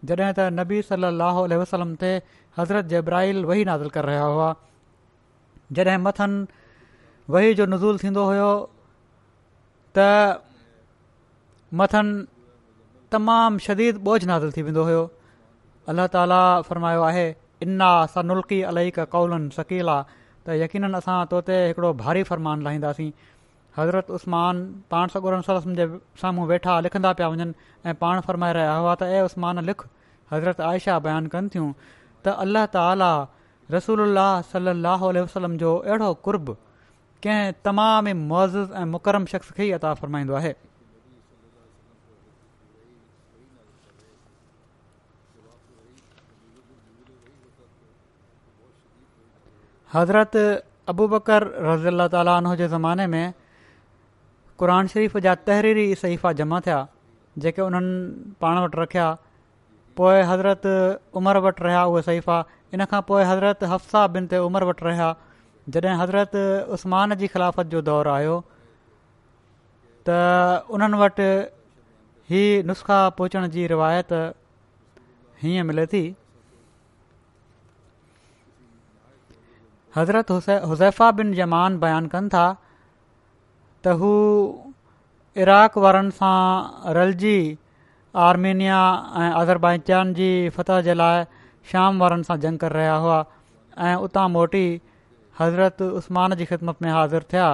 जॾहिं 0.10 0.34
त 0.38 0.48
नबी 0.62 0.82
सली 0.90 1.56
वसलम 1.64 1.94
ते 2.06 2.12
हज़रत 2.58 2.86
जब्राहिल 2.96 3.46
वही 3.50 3.66
नादिल 3.72 3.90
करे 3.98 4.08
रहिया 4.12 4.24
हुआ 4.36 4.50
जॾहिं 5.80 5.98
मथनि 6.08 6.66
वही 7.36 7.54
जो 7.60 7.66
नज़ूल 7.76 7.98
थींदो 8.06 8.24
हुयो 8.32 8.50
त 9.98 10.10
मथनि 11.82 12.26
तमामु 13.14 13.64
शदीद 13.66 13.98
बोझ 14.10 14.20
नादिल 14.32 14.52
थी 14.58 14.62
वेंदो 14.70 14.84
हुयो 14.90 15.02
अल्लाह 15.92 16.08
ताला 16.14 16.38
फ़रमायो 16.68 17.02
आहे 17.10 17.22
इन्ना 17.66 17.90
सनुल्की 18.16 18.62
अल 18.72 18.78
कौलुनि 19.12 19.50
सकीला 19.58 19.94
त 20.46 20.58
यकीननि 20.62 20.98
असां 21.00 21.26
तो 21.34 21.40
ते 21.50 21.58
हिकिड़ो 21.68 21.92
भारी 22.02 22.24
फ़रमान 22.32 22.62
लाहींदासीं 22.68 23.12
हज़रत 23.78 24.12
उस्मान 24.18 24.60
पाण 24.96 25.14
सकुलम 25.16 25.76
जे 25.80 25.88
साम्हूं 26.24 26.48
वेठा 26.52 26.76
लिखंदा 26.88 27.14
पिया 27.20 27.28
वञनि 27.36 27.54
ऐं 27.92 27.96
पाण 28.04 28.20
फ़रमाए 28.28 28.54
रहिया 28.60 28.76
हुआ 28.84 28.96
त 28.96 29.04
ऐ 29.04 29.22
उस्मान 29.30 29.64
लिख 29.72 29.88
हज़रत 30.34 30.62
आयशा 30.74 30.98
बयानु 31.08 31.34
कनि 31.38 31.54
थियूं 31.56 31.70
त 32.28 32.36
अल्लाह 32.46 32.66
ताली 32.78 33.12
रसूल 33.78 34.04
सलाहु 34.52 35.16
वसलम 35.22 35.58
जो 35.66 35.76
अहिड़ो 35.86 36.12
कुर्ब 36.30 36.56
कंहिं 37.28 37.52
तमाम 37.72 38.08
ई 38.08 38.14
मौज़िज़ 38.32 38.74
ऐं 38.82 38.86
मुकरम 38.98 39.26
शख़्स 39.36 39.52
खे 39.60 39.68
ई 39.68 39.72
अता 39.82 39.94
फ़रमाईंदो 40.04 40.40
आहे 40.42 40.56
हज़रत 49.94 50.36
अबूबकर 50.92 51.44
रज़ी 51.66 51.88
अला 51.96 52.08
ताली 52.16 52.68
ज़माने 52.74 53.06
में 53.12 53.30
क़ुर 54.60 54.88
शरीफ़ 54.94 55.18
जा 55.26 55.36
तहरीरी 55.48 55.86
सईफ़ा 56.04 56.32
जमा 56.42 56.60
थिया 56.66 56.80
जेके 57.44 57.62
उन्हनि 57.62 58.36
पाण 58.42 58.58
वटि 58.64 58.78
रखिया 58.82 59.08
पोइ 59.98 60.22
हज़रत 60.32 60.66
उमिरि 61.22 61.40
वटि 61.48 61.64
रहिया 61.66 61.84
उहे 61.94 62.02
सईफ़ा 62.10 62.38
इन 62.74 62.86
खां 62.92 63.02
पोइ 63.08 63.24
हज़रत 63.32 63.64
हफ़्साहबिन 63.72 64.28
ते 64.34 64.38
عمر 64.48 64.64
वटि 64.72 64.86
रहिया 64.88 65.10
जॾहिं 65.70 65.96
हज़रत 66.02 66.34
उस्मान 66.76 67.16
जी 67.22 67.28
ख़िलाफ़त 67.28 67.66
जो 67.78 67.82
दौरु 67.90 68.12
आयो 68.18 68.36
त 70.08 70.68
उन्हनि 70.76 70.98
वटि 71.06 71.30
ई 72.32 72.42
नुस्ख़ा 72.68 73.00
पहुचण 73.14 73.48
जी 73.56 73.68
रिवायत 73.70 74.10
हीअं 75.44 75.64
मिले 75.70 75.86
थी 75.96 76.04
हज़रत 79.98 80.32
हुज़ैफ़ा 80.32 81.10
बिन 81.20 81.32
जमान 81.38 81.78
बयानु 81.84 82.10
कनि 82.10 82.30
था 82.34 82.46
त 83.86 83.94
हू 84.02 84.10
इराक 85.46 85.78
वारनि 85.86 86.12
सां 86.18 86.92
रलिजी 86.98 87.38
आर्मेनिया 88.26 88.78
ऐं 89.22 89.32
अज़रबाईचान 89.40 90.14
जी 90.20 90.28
फतह 90.58 90.82
जे 90.90 90.94
लाइ 91.02 91.24
शाम 91.72 91.98
वारनि 92.04 92.28
सां 92.30 92.38
जंग 92.46 92.60
करे 92.66 92.80
रहिया 92.80 92.98
हुआ 93.06 93.18
ऐं 93.88 93.96
उतां 94.10 94.28
मोटी 94.36 94.64
हज़रत 95.40 95.82
उस्मान 95.90 96.36
जी 96.44 96.46
ख़िदमत 96.54 96.82
में 96.88 96.90
हाज़िर 96.98 97.26
थिया 97.34 97.50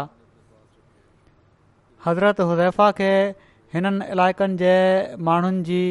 हज़रत 2.10 2.40
हुज़ैफ़ा 2.52 2.92
खे 3.00 3.12
हिननि 3.78 4.10
इलाइक़नि 4.18 4.58
जे 4.66 4.76
माण्हुनि 5.32 5.64
जी 5.72 5.82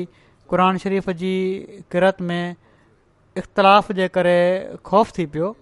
क़ुर 0.52 0.66
शरीफ़ 0.86 1.10
जी 1.24 1.34
किरत 1.96 2.20
में 2.30 2.40
इख़्तिलाफ़ 2.44 3.92
जे 4.02 4.08
करे 4.20 4.38
ख़ौफ़ 4.86 5.12
थी 5.18 5.26
पियो 5.36 5.54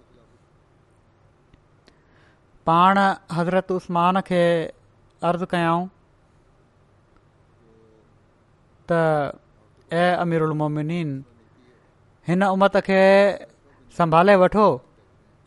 पाण 2.65 2.97
हज़रत 3.35 3.71
उसमान 3.75 4.19
खे 4.27 4.41
अर्ज़ु 5.29 5.45
कयाऊं 5.53 5.87
त 8.91 8.99
ए 9.93 10.05
अमीरुलमोमिन 10.23 10.91
हिन 12.29 12.43
उमत 12.57 12.77
खे 12.89 12.99
संभाले 14.01 14.35
वठो 14.43 14.65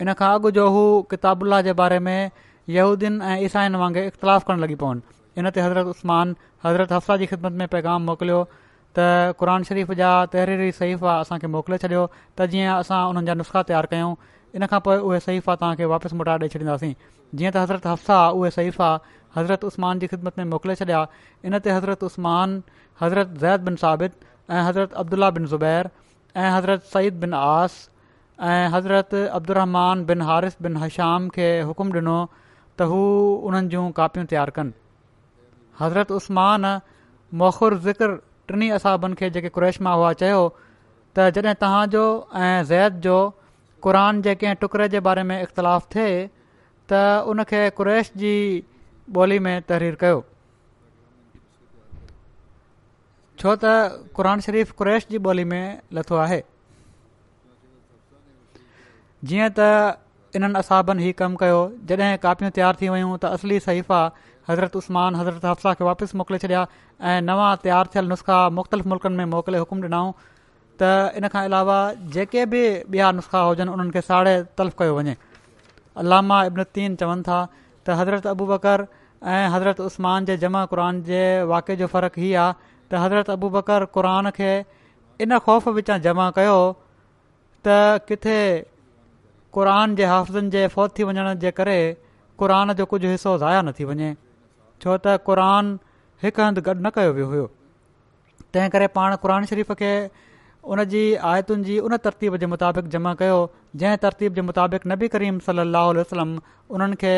इन 0.05 0.13
खां 0.23 0.33
अॻु 0.39 0.51
जो 0.59 0.67
हू 0.77 0.85
किताबुल्ला 1.13 1.61
जे 1.69 1.73
बारे 1.83 1.99
में 2.07 2.31
यहूदीन 2.79 3.21
ऐं 3.31 3.39
ईसाइन 3.49 3.77
वांगुरु 3.85 4.07
इख़्तिलाफ़ु 4.11 4.47
करणु 4.51 4.63
लॻी 4.67 4.75
पवनि 4.83 5.39
इन 5.45 5.51
ते 5.55 5.61
हज़रत 5.67 5.87
उस्तमान 5.95 6.35
हज़रत 6.67 6.93
हफ़्साह 6.97 7.17
जी 7.23 7.27
ख़िदमत 7.35 7.53
में 7.63 7.67
पैगाम 7.77 8.03
मोकिलियो 8.11 8.43
त 8.99 9.07
क़रान 9.43 9.63
शरीफ़ 9.71 9.93
जा 10.03 10.11
तहरीरी 10.35 10.71
सईफ़ा 10.83 11.19
असांखे 11.27 11.47
मोकिले 11.59 11.79
छॾियो 11.85 12.07
त 12.39 12.47
जीअं 12.57 12.75
असां 12.79 13.03
उन्हनि 13.13 13.27
जा 13.27 13.35
नुस्ख़ा 13.43 13.63
तयारु 13.71 13.89
कयूं 13.95 14.13
इन 14.57 14.67
खां 14.71 14.79
पोइ 14.87 14.97
उहे 15.07 15.19
सईफ़ा 15.23 15.55
तव्हांखे 15.61 15.85
वापसि 15.93 16.17
मोटार 16.19 16.41
ॾेई 16.43 16.49
छॾींदासीं 16.55 16.93
जीअं 17.39 17.51
त 17.55 17.57
हज़रत 17.65 17.87
हफ्साह 17.87 18.29
उहे 18.39 18.51
सहीफ़ा 18.57 18.91
हज़रत 19.37 19.65
उस्मान 19.69 19.99
जी 20.03 20.07
ख़िदमत 20.13 20.39
में 20.39 20.45
मोकिले 20.53 20.75
छॾिया 20.83 21.01
इन 21.51 21.59
ते 21.65 21.75
उस्मान 22.11 22.55
हज़रत 23.01 23.35
ज़ैद 23.45 23.61
बिन 23.71 23.77
साबित 23.83 24.15
ऐं 24.51 24.63
हज़रत 24.69 24.93
अब्दुला 25.03 25.31
बिन 25.41 25.47
ज़ुबैर 25.55 25.91
ऐं 26.37 26.51
हज़रत 26.51 26.85
सईद 26.95 27.19
बिन 27.27 27.35
आस 27.41 27.79
ऐं 28.53 28.69
हज़रत 28.77 29.15
अब्दुरमान 29.39 30.05
बिन 30.07 30.23
हारिस 30.31 30.57
बिन 30.63 30.77
हशाम 30.87 31.29
खे 31.39 31.49
हुकुम 31.75 31.93
ॾिनो 31.99 32.17
त 32.79 32.93
हू 32.93 33.03
उन्हनि 33.51 33.69
जूं 33.77 33.91
कापियूं 34.01 34.27
तयारु 34.35 34.57
कनि 34.57 34.81
हज़रत 35.81 36.11
उस्मान 36.23 36.67
मोखुर 37.43 37.79
ज़िक्र 37.93 38.15
टिनी 38.51 38.71
असाबनि 38.81 39.15
खे 39.21 39.31
जेके 39.37 39.49
क़्रैश 39.59 39.81
मां 39.89 39.95
हुआ 40.01 40.13
चयो 40.27 40.43
त 41.19 41.29
जॾहिं 41.39 41.55
तव्हांजो 41.63 42.03
ऐं 42.35 42.59
ज़ैद 42.73 42.99
जो 43.09 43.15
क़ुरान 43.85 44.21
जेके 44.25 44.53
टुकड़े 44.61 44.89
जे 44.93 45.01
बारे 45.07 45.23
में 45.31 45.37
इख़्तिलाफ़ु 45.43 45.89
थिए 45.95 46.13
त 46.93 47.01
उनखे 47.33 47.59
क़ुरैश 47.81 48.11
जी 48.23 48.37
ॿोली 49.19 49.39
में 49.47 49.57
तहरीर 49.71 49.95
कयो 50.03 50.23
छो 53.39 53.55
त 53.65 54.05
क़ुरान 54.17 54.41
शरीफ़ 54.49 54.73
क़ुरैश 54.81 55.07
जी 55.11 55.19
ॿोली 55.29 55.45
में 55.53 55.83
लथो 55.99 56.17
आहे 56.25 56.41
जीअं 59.31 59.51
त 59.59 59.69
इन्हनि 60.39 60.59
असाबनि 60.65 61.05
ई 61.09 61.13
कमु 61.23 61.37
कयो 61.43 61.61
जॾहिं 61.93 62.17
कापियूं 62.27 62.51
तयारु 62.61 62.81
थी 62.85 62.89
वयूं 62.97 63.13
त 63.25 63.35
असली 63.37 63.59
सहीफ़ा 63.71 64.05
हज़रत 64.49 64.77
उस्मान 64.83 65.21
हज़रत 65.25 65.45
असला 65.57 65.75
खे 65.81 65.85
वापसि 65.93 66.17
मोकिले 66.23 66.39
छॾिया 66.47 66.65
ऐं 67.13 67.21
नवां 67.33 67.53
तयारु 67.69 67.95
थियल 67.97 68.11
नुस्ख़ा 68.15 68.39
मुख़्तलिफ़ 68.61 68.89
मुल्कनि 68.95 69.17
में 69.23 69.35
मोकिले 69.39 69.61
हुकुम 69.65 69.85
ॾिनऊं 69.89 70.13
त 70.81 71.13
इन 71.19 71.29
खां 71.33 71.43
अलावा 71.51 71.79
जेके 72.15 72.43
बि 72.53 72.63
ॿिया 72.91 73.11
नुस्ख़ा 73.19 73.41
हुजनि 73.49 73.71
उन्हनि 73.75 73.93
खे 73.97 74.01
साड़े 74.11 74.35
तल्फ़ 74.59 74.77
कयो 74.83 74.95
वञे 74.99 75.15
अलामा 76.03 76.39
इब्नद्दीन 76.51 76.91
चवनि 77.03 77.23
था 77.29 77.39
त 77.49 77.97
हज़रत 78.01 78.27
अबू 78.35 78.45
बकर 78.53 78.87
ऐं 79.35 79.47
हज़रत 79.55 79.79
उस्मान 79.89 80.25
जे 80.31 80.37
जमा 80.45 80.63
क़ुर 80.73 80.81
जे 81.11 81.23
वाक़े 81.53 81.75
जो 81.81 81.87
फ़र्क़ु 81.95 82.23
इहा 82.31 82.47
आहे 82.47 82.55
त 82.63 82.93
हज़रत 83.05 83.29
अबू 83.39 83.47
बकर 83.59 83.87
बकरुन 83.89 84.27
खे 84.39 84.53
इन 85.23 85.39
ख़ौफ़ 85.47 85.69
विचां 85.79 85.99
जमा 86.09 86.27
कयो 86.41 86.59
त 87.67 88.03
किथे 88.11 88.39
क़ुर 89.55 89.69
जे 90.03 90.11
हाफ़नि 90.15 90.51
जे 90.57 90.67
फौत 90.75 90.91
थी 90.99 91.03
वञण 91.11 91.35
जे 91.47 91.51
करे 91.61 91.79
क़ुरान 92.43 92.73
जो 92.79 92.85
कुझु 92.93 93.07
हिसो 93.15 93.39
ज़ाया 93.47 93.63
न 93.63 93.71
थी 93.79 93.85
वञे 93.95 94.11
छो 94.83 94.99
त 95.07 95.19
क़रान 95.31 95.73
हिकु 96.27 96.43
हंधु 96.49 96.61
गॾु 96.67 96.75
न 96.85 96.91
कयो 97.01 97.13
वियो 97.17 97.27
हुयो 97.33 97.47
तंहिं 98.55 98.71
करे 98.75 98.87
पाण 99.01 99.15
क़ुर 99.23 99.41
शरीफ़ 99.55 99.71
खे 99.81 99.95
उन 100.73 100.85
जी 100.93 101.01
आयतुनि 101.31 101.65
जी 101.65 101.75
उन 101.87 101.97
तरतीब 102.05 102.37
जे 102.43 102.47
मुताबिक़ 102.51 102.87
जमा 102.93 103.11
कयो 103.23 103.39
जंहिं 103.81 103.97
तरतीब 104.05 104.35
जे 104.39 104.43
मुताबिक़ 104.51 104.87
नबी 104.93 105.09
करीम 105.15 105.39
सली 105.49 105.61
अलाह 105.65 105.89
वसलम 105.99 106.31
उन्हनि 106.77 106.97
खे 107.03 107.11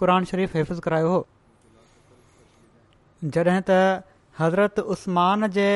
क़रान 0.00 0.24
शरीफ़ 0.30 0.56
हैफ़ुज़ 0.58 0.80
करायो 0.86 1.12
हो 1.12 1.20
जॾहिं 3.36 3.60
त 3.70 3.78
हज़रत 4.40 4.80
उस्मान 4.96 5.48
जे 5.58 5.68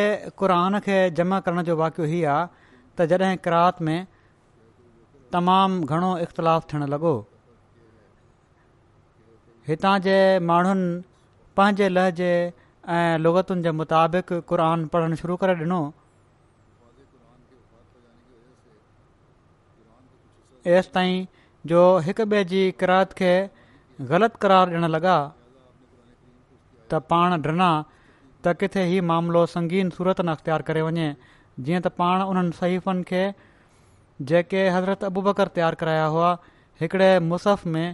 क़रान 0.43 0.79
खे 0.89 0.99
जमा 1.23 1.39
करण 1.47 1.63
जो 1.71 1.77
वाक्य 1.85 2.07
हीउ 2.17 2.29
आहे 2.35 2.69
त 2.99 3.07
जॾहिं 3.15 3.37
क्रात 3.49 3.83
में 3.89 4.07
तमामु 5.33 5.91
घणो 5.95 6.13
इख़्तिलाफ़ु 6.27 6.69
थियणु 6.73 6.91
लॻो 6.99 7.15
हितां 9.71 9.95
जे 10.09 10.17
माण्हुनि 10.53 10.91
पंहिंजे 11.59 11.89
लह 11.97 12.11
जे 12.23 12.31
ऐं 13.03 13.19
लुॻतुनि 13.27 13.63
जे 13.69 13.77
मुताबिक़ 13.83 14.41
क़ुर 14.53 14.61
पढ़णु 14.97 15.25
शुरू 15.27 15.37
करे 15.45 15.55
ॾिनो 15.69 15.83
ऐसि 20.73 20.91
ताईं 20.95 21.25
जो 21.71 21.81
हिकु 22.07 22.25
ॿिए 22.35 22.45
जी 22.53 22.63
किरात 22.81 23.13
खे 23.19 23.33
ग़लति 24.11 24.39
करार 24.43 24.67
ॾियणु 24.71 24.89
लॻा 24.97 25.17
त 26.91 27.01
पाण 27.13 27.35
ॾिना 27.37 27.69
त 28.45 28.55
किथे 28.61 28.83
ही 28.93 29.01
मामिलो 29.11 29.45
संगीन 29.57 29.91
सूरत 29.97 30.21
न 30.25 30.29
अख़्तियारु 30.37 30.65
करे 30.71 30.83
वञे 30.89 31.09
जीअं 31.67 31.81
त 31.87 31.93
पाण 32.01 32.25
उन्हनि 32.33 32.57
सहीफ़नि 32.63 33.03
खे 33.11 33.23
जेके 34.33 34.67
हज़रत 34.77 35.05
अबू 35.11 35.23
बकर 35.29 35.53
तयारु 35.61 35.81
कराया 35.85 36.05
हुआ 36.17 36.31
हिकड़े 36.81 37.11
मुसफ़ 37.31 37.69
में 37.77 37.87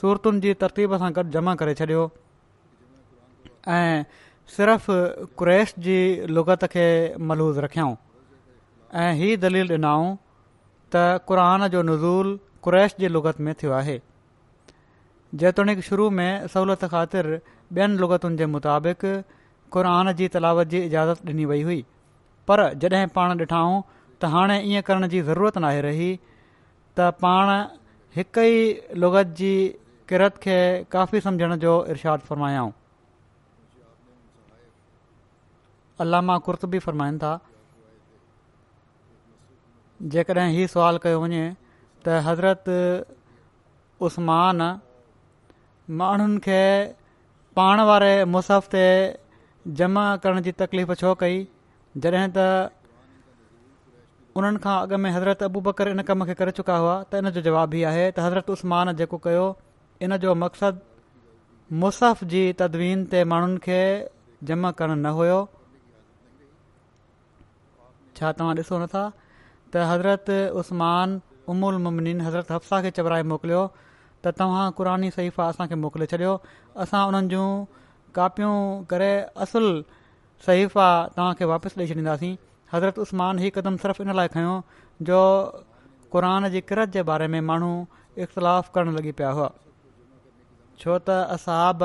सूरतुनि 0.00 0.40
जी 0.46 0.54
तरतीब 0.62 0.96
सां 1.04 1.12
गॾु 1.18 1.28
जमा 1.36 1.54
करे 1.64 1.74
छॾियो 1.82 2.04
ऐं 3.80 4.02
सिर्फ़ु 4.56 4.94
क्रेस 5.40 5.74
जी 5.90 5.98
लुगत 6.38 6.64
खे 6.76 6.86
मलूज़ 7.32 7.60
रखियाऊं 7.68 7.96
ऐं 9.04 9.12
हीअ 9.22 9.36
दलील 9.44 9.72
ॾिनाऊं 9.80 10.16
त 10.94 11.20
क़रान 11.28 11.66
जो 11.74 11.82
नज़ूल 11.82 12.38
कुरैश 12.64 12.94
जे 13.00 13.08
लुगत 13.08 13.40
में 13.46 13.52
थियो 13.62 13.72
आहे 13.72 13.98
जेतोणीकि 15.40 15.82
शुरू 15.88 16.08
में 16.18 16.30
सहुलियत 16.52 16.84
ख़ातिर 16.92 17.26
ॿियनि 17.76 17.96
लुगतुनि 18.02 18.36
जे 18.36 18.46
मुताबिक़ 18.52 19.04
क़ुरान 19.74 20.12
जी 20.20 20.28
तलावत 20.36 20.66
जी 20.74 20.78
इजाज़त 20.88 21.26
ॾिनी 21.28 21.44
वई 21.50 21.62
हुई 21.68 21.82
पर 22.48 22.60
जॾहिं 22.84 23.06
पाण 23.18 23.36
ॾिठूं 23.40 23.82
त 24.20 24.24
हाणे 24.34 24.56
ईअं 24.70 24.82
करण 24.88 25.06
जी 25.14 25.20
ज़रूरत 25.28 25.58
नाहे 25.64 25.80
रही 25.88 26.10
त 26.96 27.10
पाण 27.24 27.50
हिक 28.16 28.38
ई 28.38 28.98
लुगत 29.04 29.34
जी 29.42 29.52
किरत 30.08 30.38
खे 30.46 30.58
काफ़ी 30.92 31.20
सम्झण 31.26 31.54
जो 31.66 31.74
इर्शादु 31.96 32.24
फ़रमायाऊं 32.30 32.72
अलामा 36.04 36.38
कुर्त 36.48 36.64
बि 36.74 36.78
फ़रमाइनि 36.88 37.18
था 37.24 37.34
जेकॾहिं 40.12 40.50
हीउ 40.54 40.66
सुवाल 40.72 40.98
कयो 41.04 41.18
वञे 41.20 41.44
त 42.06 42.22
हज़रत 42.26 42.68
उस्मान 44.08 44.60
माण्हुनि 46.02 46.38
खे 46.44 46.58
पाण 47.58 47.80
वारे 47.88 48.10
मुसहफ़ 48.34 48.68
ते 48.76 48.82
जमा 49.82 50.04
करण 50.26 50.40
जी 50.48 50.52
तकलीफ़ 50.62 50.92
छो 51.02 51.14
कई 51.24 51.40
जॾहिं 52.06 52.28
त 52.36 52.46
उन्हनि 54.38 54.62
खां 54.66 54.76
अॻु 54.86 55.02
में 55.04 55.10
हज़रत 55.18 55.42
अबू 55.50 55.64
बकर 55.72 55.88
इन 55.96 56.06
कम 56.12 56.24
खे 56.30 56.34
करे 56.42 56.54
चुका 56.62 56.76
हुआ 56.84 56.94
त 57.02 57.24
इन 57.24 57.30
जो 57.38 57.44
जवाब 57.50 57.74
ई 57.82 57.82
आहे 57.90 58.06
त 58.12 58.28
हज़रत 58.28 58.56
उस्मान 58.58 58.94
जेको 59.04 59.20
कयो 59.28 59.44
इन 60.08 60.16
जो 60.26 60.38
मक़सदु 60.46 61.76
मुसहफ़ 61.86 62.24
जी 62.34 62.44
तदवीन 62.66 63.04
ते 63.16 63.24
माण्हुनि 63.32 63.64
खे 63.70 63.80
जमा 64.52 64.70
करणु 64.80 65.02
न 65.04 65.18
हुयो 65.22 65.40
छा 68.18 68.30
तव्हां 68.38 68.62
ॾिसो 68.62 68.78
नथा 68.82 69.02
त 69.74 69.86
हज़रत 69.92 70.28
उस्मान 70.60 71.08
उमुल 71.54 71.76
मुमनिन 71.84 72.18
हज़रत 72.26 72.52
हफ्साह 72.56 72.80
खे 72.84 72.90
चवराए 72.98 73.22
मोकिलियो 73.32 73.62
त 74.24 74.32
तव्हां 74.40 74.66
क़ुरानी 74.78 75.10
सहीफ़ा 75.16 75.48
असांखे 75.54 75.74
मोकिले 75.84 76.06
छॾियो 76.12 76.32
असां 76.84 77.00
उन्हनि 77.10 77.28
जूं 77.32 77.48
कापियूं 78.18 78.54
करे 78.92 79.10
असुल 79.44 79.68
सहीफ़ा 80.46 80.88
तव्हांखे 81.16 81.44
वापसि 81.52 81.78
ॾेई 81.80 81.88
छॾींदासीं 81.94 82.32
हज़रत 82.72 82.98
उस्मान 83.04 83.38
ई 83.42 83.50
क़दम 83.58 83.76
सिर्फ़ु 83.84 84.04
इन 84.06 84.14
लाइ 84.20 84.28
खयों 84.36 84.56
जो 85.10 85.20
क़ुरान 86.12 86.48
जी 86.54 86.60
किरत 86.70 86.88
जे 86.96 87.02
बारे 87.12 87.26
में 87.34 87.40
माण्हू 87.52 87.72
इख़्तिलाफ़ु 88.26 88.72
करण 88.74 88.94
लॻी 88.98 89.12
पिया 89.20 89.30
हुआ 89.40 89.48
छो 90.82 90.98
त 91.08 91.18
असहाब 91.36 91.84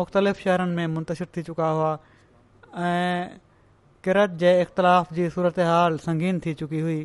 मुख़्तलिफ़ 0.00 0.40
शहरनि 0.44 0.74
में 0.78 0.94
मुंतशिर 0.98 1.30
थी 1.36 1.42
चुका 1.50 1.68
हुआ 1.80 1.90
ऐं 2.92 3.38
किरत 4.06 4.34
जे 4.40 4.50
इख़्तिलाफ़ 4.62 5.12
जी 5.14 5.28
सूरत 5.36 5.58
हाल 5.68 5.96
संगीन 6.02 6.38
थी 6.44 6.52
चुकी 6.58 6.80
हुई 6.80 6.98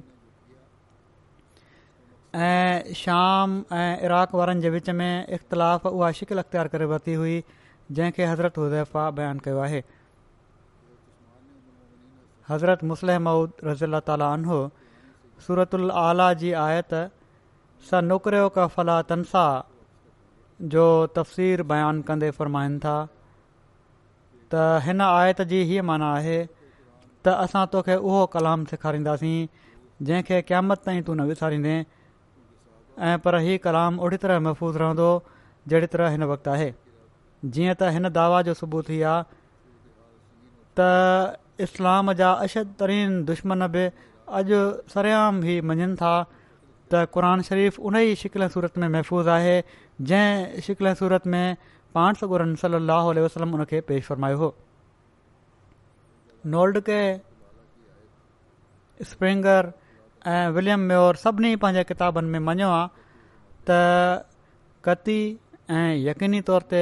ऐं 2.47 2.93
शाम 2.99 3.55
ऐं 3.77 4.01
इराक़ 4.05 4.35
वारनि 4.39 4.61
जे 4.65 4.69
विच 4.75 4.89
में 4.99 5.25
इख़्तिलाफ़ 5.37 5.87
उहा 5.87 6.11
शिकिल 6.19 6.37
अख़्तियार 6.41 6.67
करे 6.73 6.85
वरिती 6.91 7.13
हुई 7.23 7.33
जंहिंखे 7.97 8.25
हज़रत 8.31 8.57
हुज़ैफ़ा 8.61 9.09
बयानु 9.21 9.39
कयो 9.47 9.57
आहे 9.65 9.81
हज़रत 12.49 12.83
मऊद 12.83 13.65
रज़ी 13.71 13.85
अल 13.89 13.99
तालहो 14.11 14.61
सूरत 15.47 15.75
आला 16.05 16.31
जी 16.45 16.51
आयत 16.67 16.93
स 16.95 17.91
सां 17.91 18.01
नौकरियो 18.13 18.65
फला 18.77 19.01
तनसा 19.15 19.45
जो 20.77 20.85
तफ़सीर 21.19 21.63
बयानु 21.75 22.07
कंदे 22.11 22.31
फ़रमाइनि 22.39 22.79
था 22.87 22.95
त 23.09 24.81
हिन 24.87 25.01
आयत 25.11 25.41
जी 25.53 25.63
हीअ 25.71 25.83
माना 25.93 26.11
आहे 26.23 26.37
त 27.25 27.33
असां 27.47 27.65
तोखे 27.73 27.95
उहो 28.11 28.21
कलाम 28.35 28.63
सेखारींदासीं 28.71 29.47
जंहिंखे 30.07 30.41
क़यामत 30.49 30.81
ताईं 30.85 31.01
तूं 31.07 31.15
न 31.15 31.21
विसारींदे 31.31 31.75
ऐं 33.09 33.17
पर 33.25 33.35
हीउ 33.45 33.57
कलामु 33.65 34.01
ओड़ी 34.05 34.17
तरह 34.23 34.39
महफ़ूज़ 34.47 34.77
रहंदो 34.83 35.09
जहिड़ी 35.73 35.87
तरह 35.95 36.09
हिन 36.15 36.23
वक़्तु 36.31 36.51
आहे 36.53 36.69
जीअं 37.45 37.73
त 37.81 37.91
हिन 37.97 38.09
दावा 38.17 38.41
जो 38.47 38.53
सुबुह 38.61 38.87
थी 38.89 38.93
विया 38.97 39.13
त 40.79 40.87
इस्लाम 41.67 42.13
जा 42.23 42.31
अशद 42.47 42.73
तरीन 42.81 43.13
दुश्मन 43.29 43.67
बि 43.77 43.85
अॼु 44.39 44.61
सरयाम 44.95 45.41
बि 45.47 45.59
मञनि 45.71 45.89
था 46.01 46.13
त 46.25 47.03
क़रान 47.17 47.45
शरीफ़ 47.51 47.79
उन 47.91 48.01
ई 48.05 48.15
शिकिल 48.23 48.47
सूरत 48.57 48.81
में 48.83 48.87
महफ़ूज़ 48.97 49.29
आहे 49.37 49.53
जंहिं 50.11 50.65
शिकिल 50.69 50.93
सूरत 51.03 51.31
में 51.35 51.45
पाण 51.99 52.19
सगुरन 52.23 52.55
सली 52.65 52.81
अलाहु 52.81 53.15
वसलम 53.29 53.55
उन 53.59 53.65
खे 53.73 53.81
पेश 53.93 54.03
फरमायो 54.11 54.37
हो 54.43 54.49
नोल्डके 56.49 57.03
स्प्रिंगर 59.05 59.71
ऐं 60.27 60.49
विलियम 60.53 60.79
म्यूर 60.87 61.15
सभिनी 61.15 61.55
पंहिंजे 61.61 61.83
किताबनि 61.83 62.27
में 62.29 62.39
मञियो 62.47 62.67
आहे 62.69 62.87
त 63.69 64.27
कती 64.85 65.17
ऐं 65.69 65.93
यकीनी 66.09 66.41
तौर 66.49 66.61
ते 66.71 66.81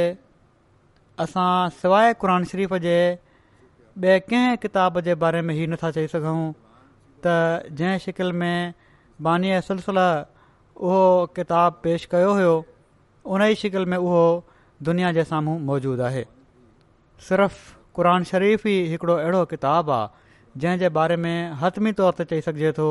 असां 1.23 1.69
सवाइ 1.81 2.13
क़ुर 2.23 2.43
शरीफ़ 2.51 2.75
जे 2.87 2.99
ॿिए 4.03 4.19
कंहिं 4.27 4.57
किताब 4.63 4.99
जे 5.05 5.13
बारे 5.23 5.41
में 5.41 5.53
ई 5.55 5.65
नथा 5.67 5.89
चई 5.95 6.07
सघूं 6.07 6.35
त 7.25 7.31
जंहिं 7.79 7.97
शिकिल 8.05 8.31
में 8.41 8.73
बनि 9.27 9.59
सिलसिला 9.69 10.05
उहो 10.89 11.01
किताब 11.35 11.79
पेश 11.83 12.05
कयो 12.13 12.31
हुयो 12.37 12.53
उन 13.25 13.41
ई 13.49 13.55
शिकिल 13.63 13.85
में 13.93 13.97
उहो 13.97 14.21
दुनिया 14.91 15.11
जे 15.19 15.23
साम्हूं 15.33 15.57
मौजूदु 15.71 16.03
आहे 16.11 16.23
सिर्फ़ 17.27 17.78
क़ुर 17.99 18.23
शरीफ़ 18.27 18.67
ई 18.67 18.73
हिकिड़ो 18.89 19.13
अहिड़ो 19.13 19.39
किताबु 19.51 19.91
आहे 19.91 20.75
जे 20.81 20.89
बारे 20.97 21.15
में 21.23 21.51
हतमी 21.61 21.91
तौर 21.99 22.11
ते 22.19 22.25
चई 22.29 22.41
सघिजे 22.45 22.71
थो 22.77 22.85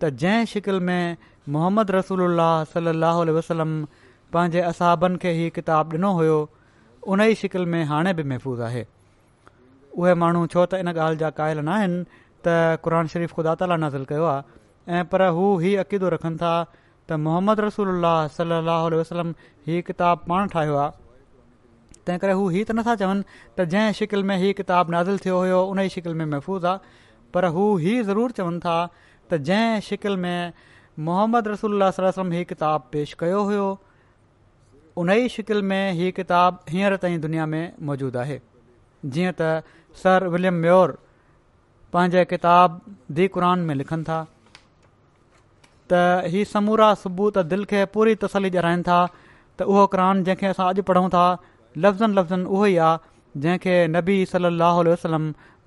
त 0.00 0.08
जंहिं 0.22 0.44
शिकिल 0.50 0.80
में 0.88 1.16
मोहम्मद 1.56 1.90
रसूल 1.96 2.20
सल 2.72 2.88
लह 3.04 3.20
वसलम 3.36 3.70
पंहिंजे 4.36 4.60
असाबनि 4.70 5.16
खे 5.22 5.32
ई 5.32 5.48
किताबु 5.58 5.96
ॾिनो 5.96 6.10
हुयो 6.18 6.36
उन 7.14 7.20
ई 7.28 7.34
शिकिल 7.42 7.64
में 7.76 7.80
हाणे 7.92 8.12
बि 8.18 8.22
महफ़ूज़ 8.32 8.60
आहे 8.68 8.84
उहे 9.98 10.14
माण्हू 10.24 10.46
छो 10.56 10.64
त 10.66 10.82
इन 10.84 10.88
ॻाल्हि 10.92 11.16
जा 11.24 11.30
क़ाइल 11.40 11.58
न 11.60 11.68
आहिनि 11.76 12.04
त 12.08 12.80
क़रान 12.88 13.06
शरीफ़ 13.14 13.32
ख़ुदा 13.38 13.54
तालिलुलु 13.64 14.04
कयो 14.12 14.26
आहे 14.34 14.58
ऐं 15.00 15.04
पर 15.14 15.24
हू 15.38 15.48
हीउ 15.64 15.80
अक़ीदो 15.86 16.12
रखनि 16.16 16.36
था 16.44 16.52
त 16.74 17.18
मोहम्मद 17.28 17.64
रसूल 17.68 17.94
अलाह 17.96 18.20
सलाहु 18.38 19.00
वसलम 19.04 19.34
हीउ 19.70 19.88
क़िताबु 19.92 20.30
पाण 20.34 20.54
ठाहियो 20.56 20.76
आहे 20.84 21.02
तंहिं 22.06 22.20
करे 22.24 22.36
हू 22.40 22.48
हीअ 22.54 22.64
त 22.68 22.76
नथा 22.78 22.94
चवनि 23.02 23.22
त 23.32 23.66
जंहिं 23.74 23.94
शिकिल 24.00 24.22
में 24.30 24.36
हीअ 24.42 24.52
किताबु 24.60 24.94
नाज़िल 24.94 25.18
थियो 25.24 25.38
हुयो 25.42 25.60
उन 25.74 25.80
ई 25.88 25.92
शिकिल 25.96 26.14
में 26.20 26.24
महफ़ूज़ 26.32 26.66
आहे 26.72 27.02
पर 27.36 27.44
हू 27.56 27.66
हीउ 27.84 28.02
ज़रूरु 28.10 28.36
चवनि 28.40 28.60
था 28.64 28.74
त 28.96 29.40
जंहिं 29.50 29.80
शिकिल 29.90 30.16
में 30.24 30.52
मोहम्मद 31.10 31.48
रसूल 31.52 31.86
ही 32.38 32.44
किताबु 32.52 32.90
पेश 32.96 33.14
कयो 33.24 33.42
हुयो 33.52 33.68
उन 35.04 35.10
ई 35.18 35.28
शिकिल 35.36 35.62
में 35.70 35.80
हीउ 36.00 36.12
किताबु 36.18 36.72
हींअर 36.74 36.96
ताईं 37.04 37.20
दुनिया 37.22 37.46
में 37.54 37.62
मौजूदु 37.88 38.18
आहे 38.26 38.36
जीअं 39.16 39.32
त 39.40 39.48
सर 40.02 40.26
विलियम 40.36 40.60
म्यूर 40.66 40.92
पंहिंजे 41.96 42.24
किताब 42.36 42.78
दी 43.18 43.26
क़र 43.38 43.50
में 43.70 43.74
लिखनि 43.84 44.06
था 44.10 44.18
त 45.92 46.00
हीअ 46.36 46.44
समूरा 46.52 46.92
सबूत 47.06 47.38
दिलि 47.54 47.66
खे 47.74 47.84
पूरी 47.98 48.14
तसली 48.28 48.54
ॼराइनि 48.62 48.86
था 48.92 49.00
त 49.16 49.68
उहो 49.72 49.82
क़रान 49.96 50.22
जंहिंखे 50.30 50.46
असां 50.54 50.68
अॼु 50.68 50.84
पढ़ूं 50.92 51.08
था 51.16 51.26
लफ़्ज़नि 51.82 52.14
लफ़्ज़नि 52.14 52.44
उहो 52.44 52.66
ई 52.66 52.76
आहे 52.76 53.40
जंहिंखे 53.40 53.74
नबी 53.96 54.16
सली 54.32 54.96
अल 54.96 55.16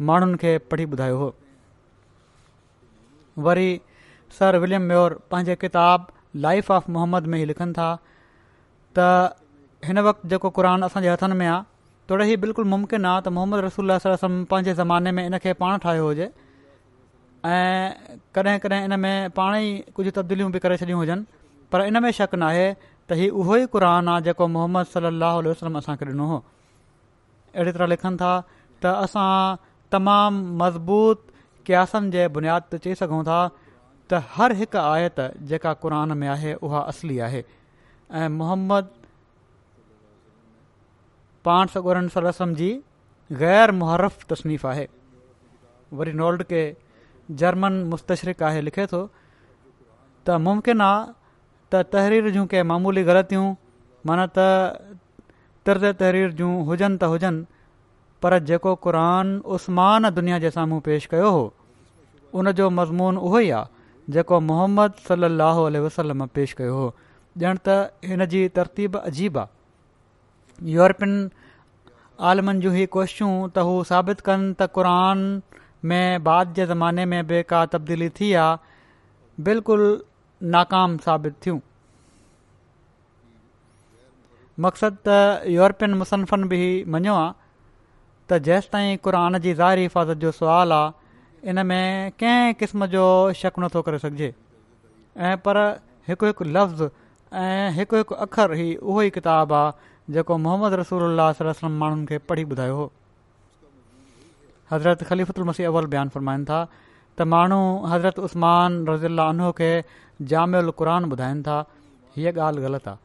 माण्हुनि 0.10 0.38
खे 0.43 0.58
पढ़ी 0.72 0.86
ॿुधायो 0.93 1.17
हो 1.17 1.28
वरी 3.48 3.70
सर 4.39 4.58
विलियम 4.62 4.82
म्योर 4.91 5.13
पंहिंजे 5.32 5.56
किताब 5.65 6.08
लाइफ 6.48 6.70
ऑफ़ 6.72 6.91
मोहम्मद 6.91 7.26
में 7.34 7.38
ई 7.41 7.46
लिखनि 7.52 7.74
था 7.74 7.89
त 8.93 9.00
हिन 9.86 10.00
वक़्तु 10.10 10.28
जेको 10.30 10.50
क़ुर 10.54 10.65
असांजे 10.89 11.10
हथनि 11.10 11.36
में 11.41 11.48
आहे 11.48 11.62
तोड़े 12.10 12.28
ई 12.32 12.36
बिल्कुलु 12.43 12.70
मुमकिन 12.70 13.06
आहे 13.10 13.22
त 13.26 13.34
मोहम्मद 13.39 13.60
रसूल 13.65 13.91
वसलम 13.91 14.43
पंहिंजे 14.52 14.74
ज़माने 14.78 15.12
में 15.17 15.26
इन 15.26 15.38
खे 15.46 15.54
पाण 15.63 15.78
ठाहियो 15.86 16.06
हुजे 16.06 16.30
ऐं 17.54 18.17
कॾहिं 18.36 18.58
कॾहिं 18.63 18.84
इन 18.86 18.93
में 19.02 19.13
पाणेई 19.39 19.70
कुझु 19.98 20.12
तब्दीलियूं 20.22 20.52
बि 20.54 20.60
करे 20.62 20.78
छॾियूं 20.78 21.00
हुजनि 21.00 21.24
पर 21.72 21.82
इन 21.91 22.02
में 22.04 22.12
शक 22.22 22.36
नाहे 22.41 22.65
त 23.10 23.15
ही 23.20 23.28
उहो 23.41 23.56
ई 23.56 23.65
क़रान 23.74 24.08
आहे 24.13 24.22
जेको 24.24 24.46
मोहम्मद 24.58 24.86
सलाहु 24.93 25.41
वसलम 25.43 25.78
असांखे 25.82 26.06
ॾिनो 26.12 26.26
हुओ 26.32 26.39
अहिड़ी 27.56 27.72
तरह 27.76 27.88
लिखनि 27.93 28.17
था 28.22 28.32
त 28.84 28.91
असां 29.08 29.28
तमामु 29.91 30.39
मज़बूत 30.62 31.20
क्यासम 31.70 32.10
जे 32.15 32.28
बुनियाद 32.38 32.63
ते 32.72 32.78
चई 32.86 32.96
सघूं 33.02 33.22
था 33.30 33.38
त 33.56 34.20
हर 34.34 34.54
हिकु 34.62 34.80
आयत 34.82 35.22
जेका 35.52 35.74
क़रान 35.86 36.17
में 36.24 36.28
आहे 36.36 36.54
उहा 36.70 36.82
असली 36.91 37.20
आहे 37.28 37.41
ऐं 38.24 38.28
मोहम्मद 38.39 38.91
पाण 41.48 41.74
सन 41.78 42.08
सलम 42.17 42.54
जी 42.60 42.70
गैर 43.43 43.72
मुहरफ़ 43.84 44.26
तशनीफ़ 44.34 44.67
आहे 44.74 44.88
वरी 46.02 46.13
नोल्ड 46.24 46.43
खे 46.52 46.65
जर्मन 47.43 47.84
मुस्तशरिकु 47.96 48.46
आहे 48.52 48.62
लिखे 48.67 48.86
थो 48.96 49.02
त 50.28 50.38
मुमकिन 50.50 50.82
आहे 50.89 51.13
त 51.73 51.82
तहरीर 51.93 52.30
जूं 52.34 52.45
के 52.51 52.62
मामूली 52.67 53.03
ग़लतियूं 53.12 53.47
माना 54.08 54.25
त 54.38 54.97
तिरत 55.67 55.97
तहरीर 56.01 56.32
जूं 56.41 56.51
हुजनि 56.69 56.95
त 56.97 57.12
हुजनि 57.13 57.45
पर 58.23 58.38
जेको 58.49 58.71
عثمان 58.80 59.27
उसमान 59.56 60.10
दुनिया 60.17 60.38
जे 60.43 60.49
साम्हूं 60.58 60.80
पेश 60.88 61.06
कयो 61.13 61.30
हो 61.38 61.43
उन 62.38 62.51
जो 62.60 62.69
मज़मून 62.77 63.17
उहो 63.27 63.39
ई 63.39 63.49
आहे 63.49 64.12
जेको 64.15 64.39
मुहम्मद 64.51 64.93
सलाहु 65.08 65.62
वसलम 65.88 66.25
पेश 66.39 66.53
कयो 66.62 66.73
हो 66.82 66.88
ॼण 67.38 67.58
त 67.67 68.13
हिन 68.13 68.25
जी 68.34 68.39
तरतीब 68.60 68.95
अजीब 68.99 69.38
आहे 69.38 70.71
यूरोपियन 70.77 71.12
आलमनि 72.32 72.60
जूं 72.65 72.73
ई 72.75 72.86
कोशूं 72.97 73.34
त 73.47 73.67
हू 73.67 73.75
साबित 73.93 74.21
कनि 74.30 74.47
त 74.62 74.67
क़रान 74.77 75.21
में 75.91 76.23
बाद 76.30 76.53
जे 76.60 76.65
ज़माने 76.71 77.06
में 77.13 77.21
बि 77.32 77.43
का 77.56 77.60
तब्दीली 77.75 78.10
थी 78.19 78.32
आहे 78.45 79.43
बिल्कुलु 79.49 79.91
नाकाम 80.43 80.97
साबित 81.06 81.36
थियूं 81.45 81.60
मक़सदु 84.63 84.97
त 85.06 85.50
यूरोपियन 85.56 85.93
मुसन्फ़नि 85.97 86.47
बि 86.52 86.60
मञियो 86.95 87.13
आहे 87.15 87.32
त 88.30 88.39
जेसिताईं 88.45 88.97
क़ुरान 89.04 89.38
जी 89.41 89.54
ज़ाहिरी 89.54 89.82
हिफ़ाज़त 89.88 90.17
जो 90.21 90.32
सुवालु 90.39 90.73
आहे 90.73 91.50
इन 91.50 91.65
में 91.65 92.12
कंहिं 92.21 92.54
क़िस्म 92.60 92.86
जो 92.93 93.06
शक 93.41 93.60
नथो 93.60 93.82
करे 93.82 94.00
सघिजे 94.06 94.34
ऐं 95.17 95.38
पर 95.45 95.58
हिकु 96.08 96.26
हिकु 96.26 96.43
लफ़्ज़ 96.56 96.84
ऐं 97.41 97.69
हिकु 97.76 97.95
हिकु 97.97 98.15
अख़रु 98.26 98.56
ई 98.56 98.76
उहो 98.82 99.00
ई 99.02 99.10
किताबु 99.17 99.54
आहे 99.54 100.12
जेको 100.13 100.38
मोहम्मद 100.38 100.73
रसूल 100.82 101.04
अल 101.19 101.54
माण्हुनि 101.63 102.06
खे 102.10 102.17
पढ़ी 102.30 102.43
ॿुधायो 102.56 102.76
हो 102.76 102.86
हज़रत 104.71 105.39
मसीह 105.52 105.67
अवल 105.67 105.86
बयानु 105.93 106.10
फरमाइनि 106.17 106.45
था 106.50 106.60
त 107.17 107.26
माण्हू 107.34 107.60
हज़रत 107.93 108.19
उस्मान 108.30 108.86
रज़ील्ला 108.88 109.26
उनो 109.34 109.52
खे 109.62 109.73
जामियलु 110.21 110.71
क़ुरान 110.77 111.06
ॿुधाइनि 111.12 111.41
था 111.43 111.58
हीअ 112.15 112.32
ॻाल्हि 112.45 112.62
ग़लति 112.65 112.89
आहे 112.89 112.97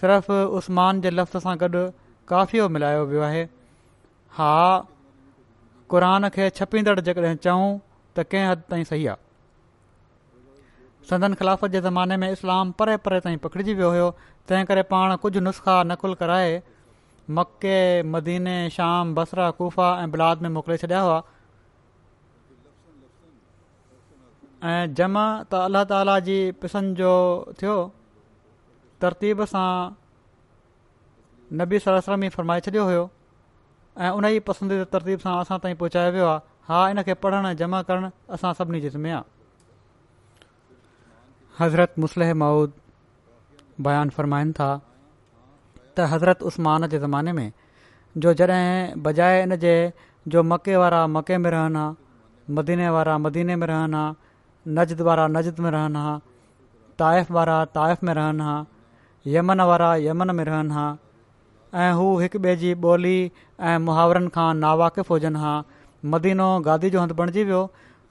सिर्फ़ु 0.00 0.34
उस्मान 0.58 1.00
जे 1.00 1.10
लफ़्ज़ 1.10 1.42
सां 1.42 1.56
गॾु 1.60 1.88
काफ़ियो 2.28 2.68
मिलायो 2.74 3.04
वियो 3.08 3.20
आहे 3.28 3.42
हा 4.38 4.52
क़ुरान 5.90 6.28
खे 6.34 6.48
छपींदड़ 6.60 6.98
जेकॾहिं 7.00 7.36
चऊं 7.46 7.68
त 8.16 8.24
कंहिं 8.32 8.46
हदि 8.50 8.62
ताईं 8.70 8.84
सही 8.90 9.06
आहे 9.14 9.30
संदन 11.10 11.34
खिलाफ़त 11.40 11.70
जे 11.70 11.80
ज़माने 11.88 12.16
में 12.22 12.30
इस्लाम 12.30 12.70
परे 12.80 12.96
परे 13.06 13.20
ताईं 13.20 13.38
पकिड़िजी 13.46 13.74
वियो 13.74 13.88
हुयो 13.90 14.10
तंहिं 14.48 14.64
करे 14.64 14.82
पाण 14.92 15.16
कुझु 15.24 15.40
नुस्ख़ा 15.40 15.82
नक़ुल 15.92 16.14
कराए 16.20 16.62
मके 17.38 17.78
मदीने 18.14 18.58
शाम 18.76 19.14
बसरा 19.14 19.50
गुफ़ा 19.58 19.88
ऐं 20.02 20.10
बिलाद 20.10 20.42
में 20.42 20.48
मोकिले 20.50 20.76
छॾिया 20.76 21.00
हुआ 21.00 21.22
जमा 24.98 25.24
त 25.50 25.52
अल्ला 25.66 25.82
ताला 25.90 26.18
जी 26.26 26.38
पिसंदि 26.62 26.94
जो 27.02 27.12
थियो 27.60 27.76
तरतीब 29.02 29.44
सां 29.52 29.70
नबी 31.58 31.78
सरासी 31.84 32.28
फ़रमाए 32.36 32.60
छॾियो 32.66 32.82
हुयो 32.88 33.04
ऐं 34.04 34.10
उन 34.16 34.24
ई 34.24 34.38
पसंदीदा 34.50 34.84
तरतीब 34.92 35.18
सां 35.24 35.32
असां 35.42 35.58
ताईं 35.62 35.76
पहुचायो 35.82 36.10
वियो 36.14 36.26
आहे 36.28 36.40
हा 36.68 36.78
इन 36.90 37.02
खे 37.06 37.14
पढ़णु 37.22 37.52
जमा 37.62 37.80
करणु 37.90 38.08
असां 38.34 38.52
सभिनी 38.58 38.80
जिमे 38.86 39.10
आहे 39.10 39.22
हज़रत 41.60 41.98
मुस्लिह 42.04 42.32
माउद 42.44 42.70
बयानु 43.86 44.10
फ़रमाइनि 44.16 44.52
था 44.58 44.70
त 45.96 46.06
हज़रत 46.12 46.42
उस्मान 46.48 46.86
जे 46.94 46.98
ज़माने 47.02 47.32
में 47.38 47.48
जो 48.22 48.32
जॾहिं 48.40 49.02
बजाए 49.02 49.42
इन 49.42 49.56
जे 49.66 49.74
जो 50.32 50.42
मके 50.54 50.76
वारा 50.82 51.06
मके 51.16 51.36
में 51.42 51.50
रहनि 51.50 51.78
हा 51.78 51.86
मदीने 52.58 52.88
वारा 52.94 53.18
मदीने 53.26 53.56
में 53.56 53.66
रहनि 53.66 53.96
हा 53.96 54.06
नजद 54.68 55.00
वारा 55.02 55.26
नजद 55.34 55.58
में 55.60 55.70
रहनि 55.70 55.98
हा 55.98 56.18
ताइफ़ 56.98 57.32
वारा 57.32 57.64
ताइफ़ 57.76 58.04
में 58.06 58.12
रहनि 58.14 58.42
हा 58.42 58.64
यमन 59.26 59.60
वारा 59.70 59.94
यमन 60.06 60.30
में 60.34 60.44
रहनि 60.44 60.72
हा 60.74 60.84
ऐं 61.84 61.90
हू 61.98 62.06
हिकु 62.18 62.38
ॿिए 62.38 62.54
जी 62.60 62.72
ॿोली 62.90 63.14
ऐं 63.70 63.78
मुहावरनि 63.86 64.28
खां 64.36 64.48
नावाकिफ़ 64.60 65.12
हुजनि 65.12 65.38
हा 65.44 65.54
मदीनो 66.14 66.48
गादी 66.68 66.90
जो 66.96 67.00
हंधु 67.00 67.14
बणिजी 67.20 67.44
वियो 67.48 67.62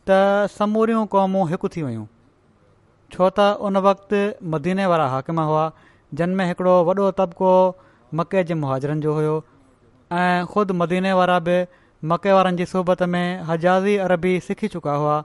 त 0.10 0.18
समूरियूं 0.58 1.06
क़ौमूं 1.16 1.48
हिकु 1.54 1.70
थी 1.78 1.84
वियूं 1.88 2.06
छो 3.16 3.30
त 3.40 3.48
उन 3.70 3.82
वक़्त 3.90 4.16
मदीने 4.56 4.86
वारा 4.94 5.08
हाकिम 5.16 5.40
हुआ 5.52 5.66
जिन 6.22 6.36
में 6.40 6.46
हिकिड़ो 6.52 6.76
वॾो 6.92 7.12
तबिको 7.22 7.54
मके 8.22 8.44
जे 8.48 8.54
मुहाजरनि 8.66 9.02
जो 9.08 9.14
हुयो 9.20 9.38
ऐं 10.22 10.46
ख़ुदि 10.54 10.74
मदीने 10.86 11.12
वारा 11.22 11.40
बि 11.52 11.60
मके 12.12 12.32
वारनि 12.40 12.58
जी 12.58 12.66
सोबत 12.76 13.04
में 13.16 13.24
हज़ाज़ी 13.52 13.96
अरबी 14.10 14.40
सिखी 14.48 14.68
चुका 14.78 14.96
हुआ 15.04 15.20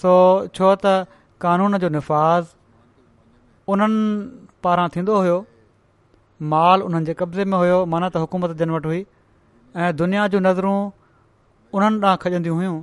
सो 0.00 0.12
छो 0.58 0.68
त 0.84 0.94
कानून 1.44 1.76
जो 1.82 1.88
निफ़ाज़ 1.94 2.54
उन्हनि 3.74 4.60
पारां 4.66 4.88
थींदो 4.94 5.16
हुओ 5.26 5.38
माल 6.54 6.82
उन्हनि 6.88 7.06
जे 7.08 7.14
कब्ज़े 7.22 7.44
में 7.54 7.58
हुयो 7.62 7.78
माना 7.94 8.08
त 8.14 8.22
हुकूमत 8.24 8.54
जिन 8.62 8.70
वटि 8.76 8.88
हुई 8.92 9.02
ऐं 9.84 9.90
दुनिया 10.02 10.26
जूं 10.34 10.40
नज़रूं 10.48 10.76
उन्हनि 11.78 12.00
ॾांहुं 12.06 12.22
खॼंदियूं 12.24 12.56
हुयूं 12.60 12.78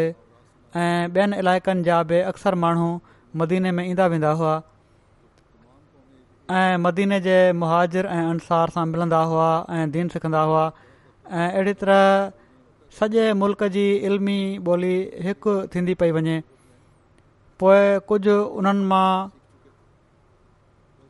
ऐं 0.82 1.08
ॿियनि 1.18 1.42
इलाइक़नि 1.46 1.84
जा 1.88 2.02
बि 2.12 2.20
अक्सर 2.34 2.56
माण्हू 2.66 2.88
मदीने 3.42 3.72
में 3.80 3.84
ईंदा 3.90 4.08
वेंदा 4.14 4.32
हुआ 4.42 4.54
ऐं 6.50 6.78
मदीने 6.80 7.20
जे 7.22 7.38
मुहाजरु 7.62 8.08
ऐं 8.10 8.24
अनुसार 8.30 8.70
सां 8.74 8.86
मिलंदा 8.89 9.22
हुआ 9.32 9.48
ऐं 9.78 9.91
दीन 9.95 10.08
सिखंदा 10.16 10.41
हुआ 10.50 10.62
ऐं 11.28 11.48
अहिड़ी 11.52 11.74
तरह 11.82 12.04
सॼे 13.00 13.26
मुल्क़ 13.39 13.64
जी 13.74 13.84
इल्मी 14.10 14.36
ॿोली 14.72 14.91
हिकु 15.26 15.56
थींदी 15.74 15.93
पई 16.04 16.12
वञे 16.20 16.38
पोइ 17.60 17.84
कुझु 18.12 18.38
उन्हनि 18.64 18.86
मां 18.93 19.10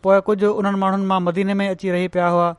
पोइ 0.07 0.21
कुझु 0.31 0.49
उन्हनि 0.63 0.79
माण्हुनि 0.85 1.05
मां 1.13 1.19
मदीने 1.29 1.53
में 1.61 1.67
अची 1.69 1.91
रही 1.97 2.07
पिया 2.17 2.27
हुआ 2.37 2.49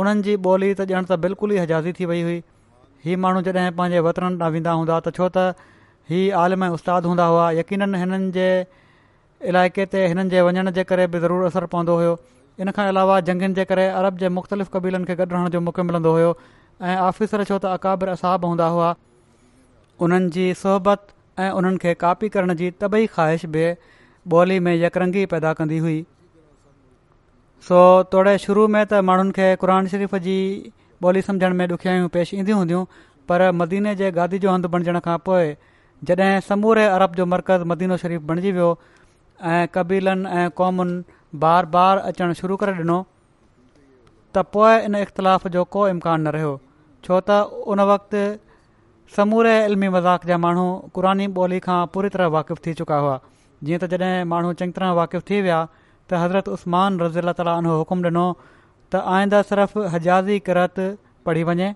उन्हनि 0.00 0.28
जी 0.28 0.36
ॿोली 0.52 0.72
त 0.80 0.88
ॼण 0.96 1.12
सां 1.12 1.20
बिल्कुलु 1.28 1.60
ई 1.60 1.92
थी 2.00 2.10
वई 2.14 2.22
हुई 2.30 2.40
इहे 2.40 3.20
माण्हू 3.26 3.42
जॾहिं 3.52 3.70
पंहिंजे 3.82 4.00
वतन 4.08 4.24
ॾांहुं 4.32 4.52
वेंदा 4.58 4.72
हूंदा 4.80 4.98
त 5.06 5.14
छो 5.20 5.28
त 5.36 5.70
हीअ 6.12 6.36
आलिम 6.46 6.68
उस्तादु 6.80 7.16
हुआ 7.20 7.50
यकीन 7.62 7.94
हिननि 8.02 8.50
इलाइक़े 9.46 9.84
ते 9.86 10.06
हिननि 10.08 10.28
जे 10.30 10.40
वञण 10.42 10.70
जे 10.76 10.84
करे 10.84 11.06
बि 11.12 11.18
ज़रूरु 11.20 11.46
असरु 11.46 11.66
पवंदो 11.74 11.94
हुयो 11.96 12.16
इन 12.60 12.70
खां 12.76 12.86
अलावा 12.88 13.18
जंगनि 13.28 13.54
जे 13.54 13.64
करे 13.70 13.86
अरब 13.98 14.16
जे 14.18 14.28
मुख़्तलिफ़ 14.36 14.68
क़बीलनि 14.74 15.04
खे 15.06 15.14
गॾु 15.20 15.26
रहण 15.32 15.48
जो 15.54 15.60
मौको 15.66 15.82
मिलंदो 15.90 16.12
हुयो 16.14 16.30
ऐं 16.82 16.96
आफ़िसर 17.06 17.44
छो 17.46 17.58
त 17.62 17.66
अकाबिर 17.78 18.08
असाब 18.18 18.44
हूंदा 18.44 18.66
हुआ 18.74 18.88
उन्हनि 20.06 20.30
जी 20.38 20.46
सोहबत 20.62 21.06
ऐं 21.38 21.50
उन्हनि 21.62 21.78
खे 21.84 21.94
कापी 22.02 22.28
करण 22.38 22.54
जी 22.62 22.70
तबई 22.82 23.06
ख़्वाहिश 23.14 23.46
बि 23.54 23.64
ॿोली 24.40 24.58
में 24.66 24.74
यकरंगी 24.76 25.24
पैदा 25.34 25.52
कंदी 25.60 25.76
हुई 25.86 25.98
सो 27.68 27.78
तोड़े 28.12 28.36
शुरू 28.48 28.66
में 28.74 28.82
त 28.86 29.00
माण्हुनि 29.10 29.30
खे 29.38 29.46
क़ुर 29.64 29.74
शरीफ़ 29.96 30.16
जी 30.28 30.34
ॿोली 31.04 31.22
सम्झण 31.30 31.54
में 31.62 31.66
ॾुखियाई 31.68 32.06
पेश 32.20 32.34
ईंदियूं 32.34 32.58
हूंदियूं 32.58 32.84
पर 33.28 33.50
मदीने 33.62 33.94
जे 34.00 34.10
गादी 34.20 34.38
जो 34.44 34.50
हंधु 34.52 34.68
बणजण 34.76 34.98
खां 35.08 35.16
पोइ 35.24 35.54
जॾहिं 36.10 36.38
समूरे 36.52 36.84
अरब 36.98 37.14
जो 37.20 37.26
मर्कज़ 37.32 37.64
मदीनो 37.72 37.96
शरीफ़ 38.04 38.22
बणिजी 38.30 38.52
वियो 38.58 38.68
ऐं 39.46 39.66
कबीलनि 39.74 40.28
ऐं 40.28 40.48
क़ौमुनि 40.58 41.02
बार 41.40 41.66
बार 41.74 41.98
अचणु 42.10 42.34
शुरू 42.34 42.56
करे 42.60 42.72
ॾिनो 42.76 42.98
त 44.34 44.38
पोइ 44.54 44.78
इन 44.84 44.94
इख़्तिलाफ़ 44.96 45.46
जो 45.56 45.64
को 45.74 45.88
इम्कान 45.88 46.20
न 46.28 46.28
रहियो 46.36 46.58
छो 47.06 47.20
त 47.28 47.38
उन 47.70 47.80
वक़्ति 47.92 48.22
समूरे 49.16 49.54
इल्मी 49.66 49.88
मज़ाक़ 49.96 50.26
जा 50.26 50.36
माण्हू 50.44 50.66
क़ुरानी 50.94 51.26
ॿोली 51.38 51.58
खां 51.66 51.78
पूरी 51.94 52.08
तरह 52.14 52.26
वाक़िफ़ु 52.36 52.66
थी 52.66 52.74
चुका 52.82 52.96
हुआ 53.04 53.18
जीअं 53.64 53.78
त 53.78 53.88
जॾहिं 53.94 54.24
माण्हू 54.34 54.52
चङी 54.58 54.72
तरह 54.78 54.92
वाक़िफ़ु 55.02 55.26
थी 55.30 55.40
विया 55.46 55.60
त 56.10 56.20
हज़रत 56.24 56.48
उस्मान 56.58 56.98
रज़ी 57.00 57.20
अला 57.24 57.32
ताली 57.40 57.56
उन 57.62 57.70
हुकुम 57.76 58.04
ॾिनो 58.10 58.26
त 58.92 59.02
आईंदा 59.16 59.40
सिर्फ़ु 59.52 59.88
हज़ाजी 59.96 60.38
किरत 60.50 60.86
पढ़ी 61.30 61.42
वञे 61.50 61.70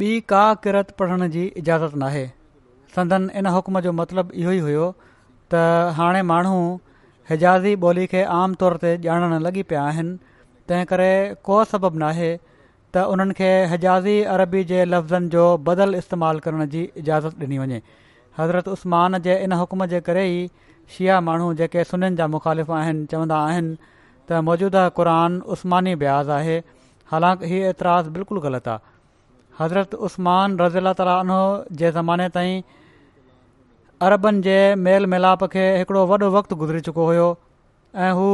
ॿी 0.00 0.12
का 0.32 0.42
किरत 0.64 0.90
पढ़ण 0.98 1.28
जी 1.36 1.44
इजाज़त 1.62 1.94
नाहे 2.06 2.24
संदन 2.96 3.30
इन 3.40 3.46
हुकुम 3.56 3.80
जो 3.86 3.92
मतिलबु 3.98 4.32
इहो 4.42 4.52
ई 4.58 4.58
हुयो 4.68 4.86
त 5.52 5.62
हाणे 5.98 6.20
माण्हू 6.32 6.58
हिजाज़ी 7.30 7.74
ॿोली 7.82 8.06
खे 8.12 8.22
आमतौर 8.38 8.76
ते 8.82 8.94
ॼाणणु 9.04 9.38
लॻी 9.44 9.62
पिया 9.70 9.82
आहिनि 9.88 10.16
तंहिं 10.70 10.84
करे 10.92 11.10
को 11.46 11.58
सबबु 11.72 11.98
न 12.02 12.08
त 12.94 13.04
उन्हनि 13.12 13.32
खे 13.38 13.50
हजाज़ी 13.72 14.16
अरबी 14.34 14.62
जे 14.70 14.84
लफ़्ज़नि 14.86 15.28
जो 15.34 15.44
बदल 15.68 15.94
इस्तेमालु 16.00 16.40
करण 16.46 16.64
जी 16.74 16.82
इजाज़त 17.04 17.38
ॾिनी 17.44 17.58
वञे 17.62 17.78
हज़रत 18.38 18.68
उसमान 18.74 19.18
जे 19.28 19.36
इन 19.44 19.52
हुकम 19.60 19.84
जे 19.94 20.00
करे 20.08 20.24
ई 20.34 20.40
शिया 20.96 21.20
माण्हू 21.28 21.46
जेके 21.60 21.84
सुन 21.92 22.04
जा 22.20 22.26
मुख़ालिफ़ 22.34 22.72
आहिनि 22.80 23.06
चवंदा 23.12 23.38
आहिनि 23.48 23.76
त 23.84 24.42
मौजूदा 24.50 24.84
क़ुर 25.00 25.10
उसमानी 25.56 25.94
ब्याज़ 26.04 26.30
आहे 26.40 26.58
हालांकि 27.14 27.52
हीअ 27.52 27.70
ऐतराज़ 27.72 28.10
बिल्कुलु 28.18 28.40
ग़लति 28.48 28.70
आहे 28.74 28.90
हज़रत 29.62 29.94
उस्तमान 30.10 30.58
रज़ीला 30.64 30.92
ताली 31.00 31.40
जे 31.82 31.90
ज़माने 31.98 32.28
ताईं 32.36 32.62
अरबनि 34.06 34.40
जे 34.44 34.54
मेल 34.84 35.06
मिलाप 35.14 35.42
खे 35.50 35.64
हिकिड़ो 35.78 36.00
वॾो 36.12 36.28
वक़्तु 36.36 36.54
गुज़री 36.60 36.80
चुको 36.86 37.04
हुयो 37.08 37.26
ऐं 38.04 38.10
हू 38.20 38.28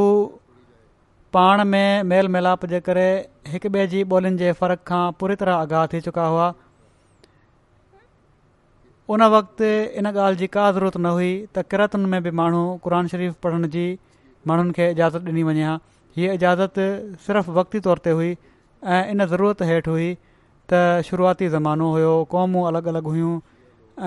पाण 1.37 1.63
में 1.73 2.03
मेल 2.13 2.29
मिलाप 2.37 2.63
जे 2.73 2.79
करे 2.87 3.09
हिकु 3.55 3.71
ॿिए 3.73 3.87
जी 3.95 4.01
ॿोलियुनि 4.13 4.39
जे 4.43 4.53
फ़रक 4.61 4.87
खां 4.91 5.01
पूरी 5.23 5.35
तरह 5.43 5.57
आगाह 5.65 5.87
थी 5.95 6.01
चुका 6.07 6.25
हुआ 6.35 6.47
उन 9.17 9.25
वक़्ति 9.35 9.69
इन 10.03 10.07
ॻाल्हि 10.13 10.39
जी 10.43 10.47
का 10.57 10.65
ज़रूरत 10.79 10.97
न 10.97 11.13
हुई 11.19 11.29
त 11.57 11.65
किरतुनि 11.75 12.11
में 12.15 12.21
बि 12.27 12.31
माण्हू 12.41 12.63
क़ुर 12.87 12.97
शरीफ़ 13.15 13.35
पढ़ण 13.49 13.69
जी 13.77 13.85
माण्हुनि 14.53 14.73
खे 14.81 14.89
इजाज़त 14.97 15.29
ॾिनी 15.33 15.45
वञे 15.51 15.67
हा 15.71 15.75
हीअ 16.21 16.33
इजाज़त 16.39 16.81
सिर्फ़ु 17.29 17.59
वक़्ती 17.61 17.83
तौर 17.89 18.03
ते 18.09 18.15
हुई 18.21 18.31
ऐं 18.97 19.01
इन 19.17 19.27
ज़रूरत 19.35 19.67
हेठि 19.73 19.97
हुई 19.99 20.09
त 20.75 21.11
शुरूआती 21.11 21.51
ज़मानो 21.57 21.91
हुयो 21.99 22.15
क़ौमूं 22.37 22.65
अलॻि 22.73 22.95
अलॻि 22.95 23.13
हुयूं 23.19 23.35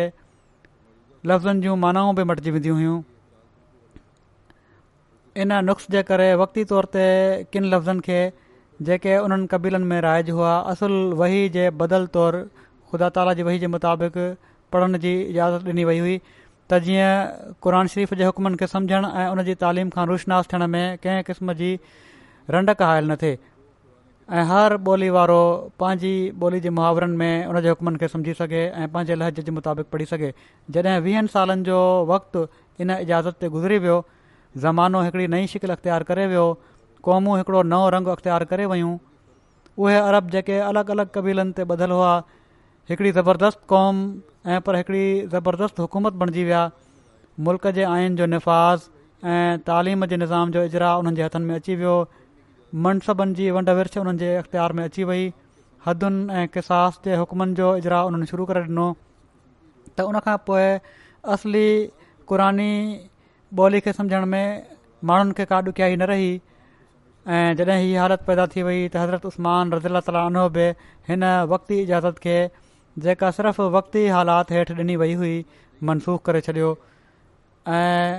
लफ़्ज़नि 1.27 1.61
जूं 1.63 1.75
मानाऊं 1.81 2.15
बि 2.15 2.23
मटिजी 2.29 2.51
वेंदियूं 2.51 2.75
हुयूं 2.77 3.01
इन 5.43 5.53
नुस्ख़ 5.65 5.91
जे 5.95 6.03
करे 6.09 6.33
वक़्तती 6.41 6.63
तौर 6.71 6.85
ते 6.95 7.03
किन 7.53 7.65
लफ़्ज़नि 7.73 7.99
खे 8.07 8.21
जेके 8.87 9.17
उन्हनि 9.25 9.47
कबीलनि 9.51 9.85
में 9.91 9.99
राइज 10.05 10.29
हुआ 10.33 10.55
असुलु 10.73 10.99
वही 11.21 11.41
जे 11.57 11.69
बदल 11.83 12.07
तौरु 12.17 12.41
ख़ुदा 12.91 13.09
ताला 13.17 13.33
जी 13.39 13.43
वही 13.51 13.59
जे 13.59 13.67
मुताबिक़ 13.75 14.17
पढ़ण 14.73 14.97
जी 15.05 15.13
इजाज़त 15.21 15.67
ॾिनी 15.69 15.83
वई 15.93 15.99
हुई 15.99 16.15
त 16.73 16.79
जीअं 16.87 17.53
क़ुर 17.63 17.87
शरीफ़ 17.93 18.15
जे 18.15 18.25
हुकमनि 18.31 18.57
खे 18.63 18.67
समुझण 18.73 19.05
ऐं 19.21 19.27
उन 19.37 19.43
जी 19.51 19.55
तालीम 19.65 19.89
खां 19.97 20.07
रुशनासु 20.13 20.49
थियण 20.55 20.67
में 20.75 20.83
कंहिं 21.05 21.23
क़िस्म 21.29 21.53
जी 21.63 21.71
रंडक 22.51 22.81
हायल 22.81 23.11
न 23.11 23.15
थिए 23.23 23.37
ऐं 24.31 24.43
हर 24.47 24.73
ॿोली 24.87 25.09
वारो 25.13 25.37
पंहिंजी 25.79 26.11
ॿोली 26.41 26.59
जे 26.65 26.69
मुहावरनि 26.75 27.15
में 27.21 27.45
उन 27.51 27.59
जे 27.63 27.69
हुकमनि 27.69 27.97
खे 28.01 28.07
सम्झी 28.07 28.33
सघे 28.33 28.61
ऐं 28.81 28.87
पंहिंजे 28.91 29.15
लहज 29.19 29.39
जे 29.45 29.51
मुताबिक़ 29.51 29.87
पढ़ी 29.91 30.05
सघे 30.11 30.29
जॾहिं 30.75 30.99
वीहनि 31.07 31.27
सालनि 31.33 31.63
जो 31.67 31.79
वक़्तु 32.11 32.45
इन 32.81 32.91
इजाज़त 33.05 33.35
ते 33.41 33.49
गुज़री 33.55 33.77
वियो 33.85 33.97
ज़मानो 34.65 35.01
हिकिड़ी 35.07 35.27
नई 35.35 35.47
शिकिल 35.55 35.71
अख़्तियारु 35.75 36.05
करे 36.11 36.27
वियो 36.31 36.45
क़ौमूं 37.07 37.35
हिकिड़ो 37.41 37.61
नओं 37.73 37.91
रंग 37.97 38.07
अख़्तियारु 38.15 38.45
करे 38.53 38.65
वियूं 38.71 38.93
उहे 39.77 39.97
अरब 40.05 40.29
जेके 40.37 40.59
अलॻि 40.69 40.83
अलॻि 40.95 41.05
क़बीलनि 41.19 41.51
ते 41.59 41.67
ॿधलु 41.75 41.95
हुआ 41.99 42.13
हिकिड़ी 42.89 43.11
ज़बरदस्त 43.19 43.59
क़ौम 43.73 43.99
ऐं 44.53 44.61
पर 44.69 44.75
हिकिड़ी 44.81 45.05
ज़बरदस्त 45.35 45.79
हुकूमत 45.85 46.21
बणिजी 46.23 46.43
विया 46.51 46.63
मुल्क़ 47.49 47.67
जे 47.79 47.83
आइन 47.99 48.15
जो 48.23 48.25
नफ़ाज़ 48.37 48.89
ऐं 49.35 49.59
तालीम 49.71 50.05
जे 50.13 50.17
निज़ाम 50.23 50.51
जो 50.57 50.63
इजरा 50.71 50.95
उन्हनि 51.03 51.15
जे 51.15 51.23
हथनि 51.29 51.45
में 51.51 51.55
अची 51.59 51.75
वियो 51.83 51.95
मनसबनि 52.73 53.33
जी 53.37 53.49
वंड 53.51 53.69
विर्छ 53.77 53.97
उन्हनि 53.97 54.17
जे 54.17 54.27
इख़्तियार 54.39 54.73
में 54.75 54.83
अची 54.83 55.03
वई 55.07 55.23
हदुनि 55.85 56.33
ऐं 56.39 56.47
किसास 56.53 56.99
जे 57.05 57.15
हुकमनि 57.21 57.53
जो 57.55 57.75
इजरा 57.77 58.03
उन्हनि 58.09 58.25
शुरू 58.31 58.45
करे 58.51 58.61
ॾिनो 58.63 58.85
त 59.97 60.01
उन 60.11 60.19
खां 60.27 60.37
पोइ 60.47 60.79
असली 61.35 61.67
क़ुरानी 62.29 62.71
ॿोली 63.59 63.79
खे 63.85 63.93
सम्झण 63.93 64.25
में 64.33 64.67
माण्हुनि 65.11 65.33
खे 65.37 65.45
का 65.51 65.59
ॾुखियाई 65.73 65.95
न 65.95 66.01
रही 66.13 66.31
ऐं 67.35 67.55
जॾहिं 67.55 67.77
हीअ 67.83 67.99
हालति 68.01 68.25
पैदा 68.29 68.47
थी 68.55 68.63
वई 68.69 68.79
त 68.87 68.95
हज़रत 69.03 69.25
उस्मान 69.33 69.73
रज़ी 69.75 69.89
अला 69.91 69.99
ताली 70.07 70.23
उन 70.31 70.47
बि 70.57 70.67
हिन 71.11 71.23
वक़्ती 71.55 71.81
इजाज़त 71.83 72.23
खे 72.27 72.37
जेका 73.03 73.31
सिर्फ़ु 73.39 73.69
वक़्ती 73.77 74.07
हालात 74.17 74.51
हेठि 74.55 74.73
ॾिनी 74.81 74.95
वई 75.03 75.13
हुई 75.19 75.35
मनसूख 75.91 76.23
करे 76.25 76.41
छॾियो 76.47 76.71
ऐं 77.77 78.09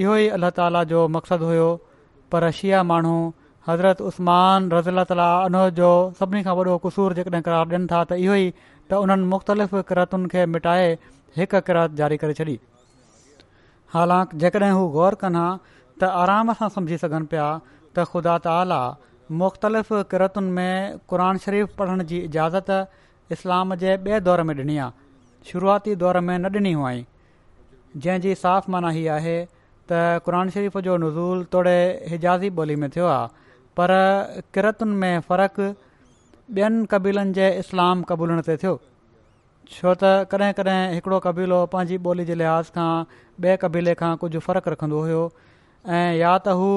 इहो 0.00 0.16
ई 0.24 0.28
अला 0.40 0.50
ताला 0.56 0.82
जो 0.94 1.06
मक़सदु 1.18 1.46
हुयो 1.52 1.68
पर 2.32 2.50
शिया 2.60 2.82
माण्हू 2.90 3.14
हज़रत 3.68 4.00
उस्मान 4.08 4.68
رضی 4.72 4.90
ताला 5.08 5.28
उनोह 5.48 5.68
जो 5.78 5.90
सभिनी 6.18 6.42
खां 6.46 6.54
वॾो 6.56 6.76
क़सूर 6.86 7.14
जेकॾहिं 7.18 7.42
किरार 7.42 7.66
ॾियनि 7.68 7.86
था 7.92 8.00
त 8.04 8.16
इहो 8.24 8.34
ई 8.34 8.52
त 8.56 9.00
उन्हनि 9.04 9.26
मुख़्तलिफ़ 9.28 9.76
किरतुनि 9.90 10.28
खे 10.34 10.44
मिटाए 10.54 10.88
हिकु 11.38 11.60
किरत 11.68 11.94
जारी 12.00 12.16
करे 12.22 12.34
छॾी 12.40 12.56
हालांकि 13.94 14.40
जेकॾहिं 14.42 14.74
हू 14.78 14.82
ग़ौर 14.96 15.14
कनि 15.22 15.44
हा 15.44 15.46
त 15.68 16.10
आराम 16.24 16.52
सां 16.60 16.68
सम्झी 16.76 16.98
सघनि 17.04 17.30
पिया 17.34 17.46
त 17.68 18.04
ख़ुदा 18.12 18.34
ताला 18.46 18.80
मुख़्तलिफ़ 19.42 19.92
किरतुनि 20.10 20.52
में 20.58 21.00
क़ुर 21.12 21.22
शरीफ़ु 21.44 21.74
पढ़ण 21.78 22.04
जी 22.10 22.18
इजाज़त 22.28 22.72
इस्लाम 23.36 23.74
जे 23.84 23.96
ॿिए 24.08 24.18
दौर 24.26 24.42
में 24.50 24.54
ॾिनी 24.58 24.76
आहे 24.88 24.90
शुरूआती 25.52 25.94
दौर 26.04 26.18
में 26.28 26.36
न 26.38 26.50
ॾिनी 26.60 26.74
हुआईं 26.82 28.02
जंहिंजी 28.08 28.36
साफ़ु 28.44 28.76
माना 28.76 28.92
हीअ 28.98 29.08
आहे 29.16 29.36
त 29.46 30.02
क़रान 30.28 30.54
शरीफ़ 30.58 30.78
जो 30.90 30.98
नज़ूल 31.06 31.42
तोड़े 31.58 31.74
हिजाज़ी 32.14 32.52
ॿोली 32.66 32.76
में 32.84 32.88
थियो 32.98 33.08
आहे 33.16 33.42
पर 33.78 33.90
किरतुनि 34.54 34.94
में 35.02 35.14
फ़र्क़ु 35.28 35.66
ॿियनि 36.56 36.86
कबीलनि 36.92 37.32
जे 37.38 37.46
इस्लाम 37.60 38.02
क़बूलनि 38.10 38.42
ते 38.48 38.56
थियो 38.62 38.74
छो 39.74 39.90
त 40.02 40.28
कॾहिं 40.32 40.52
कॾहिं 40.58 40.78
हिकिड़ो 40.94 41.18
कबीलो 41.26 41.58
पंहिंजी 41.74 41.96
ॿोली 42.10 42.24
जे 42.30 42.34
लिहाज़ 42.42 42.66
खां 42.76 42.90
ॿिए 43.44 43.56
क़बीले 43.64 43.94
खां 44.02 44.12
कुझु 44.24 44.40
फ़र्क़ु 44.46 44.68
रखंदो 44.72 45.00
हुयो 45.06 45.22
ऐं 45.98 46.06
या 46.22 46.32
त 46.46 46.54
हू 46.62 46.70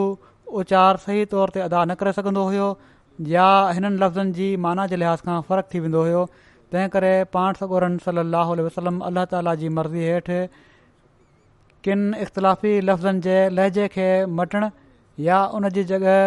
उचार 0.62 0.98
सही 1.06 1.26
तौर 1.36 1.50
ते 1.58 1.62
अदा 1.68 1.84
न 1.86 1.95
करे 2.02 2.14
सघंदो 2.18 2.43
हुयो 2.50 2.68
या 3.36 3.48
हिननि 3.78 4.00
लफ़्ज़नि 4.06 4.32
जी 4.39 4.48
माना 4.66 4.88
जे 4.93 5.02
लिहाज़ 5.04 5.26
खां 5.30 5.38
फ़र्क़ु 5.54 5.76
थी 5.76 5.80
वेंदो 5.86 6.04
हुयो 6.10 6.26
तंहिं 6.72 6.89
करे 6.98 7.14
पाण 7.38 7.60
सगोरनि 7.64 8.00
सली 8.10 8.26
अलाहु 8.26 8.60
वसलम 8.72 9.00
अलाह 9.14 9.26
ताला 9.38 9.56
जी 9.64 9.70
मर्ज़ी 9.78 10.12
हेठि 10.12 10.41
किन 11.86 12.00
इख़्तिलाफ़ी 12.28 12.72
लफ़्ज़नि 12.91 13.20
जे 13.30 13.38
लहजे 13.62 13.88
खे 13.98 14.08
मटणु 14.41 14.72
या 15.30 15.43
उन 15.60 15.70
जी 15.76 15.84
जॻहि 15.91 16.18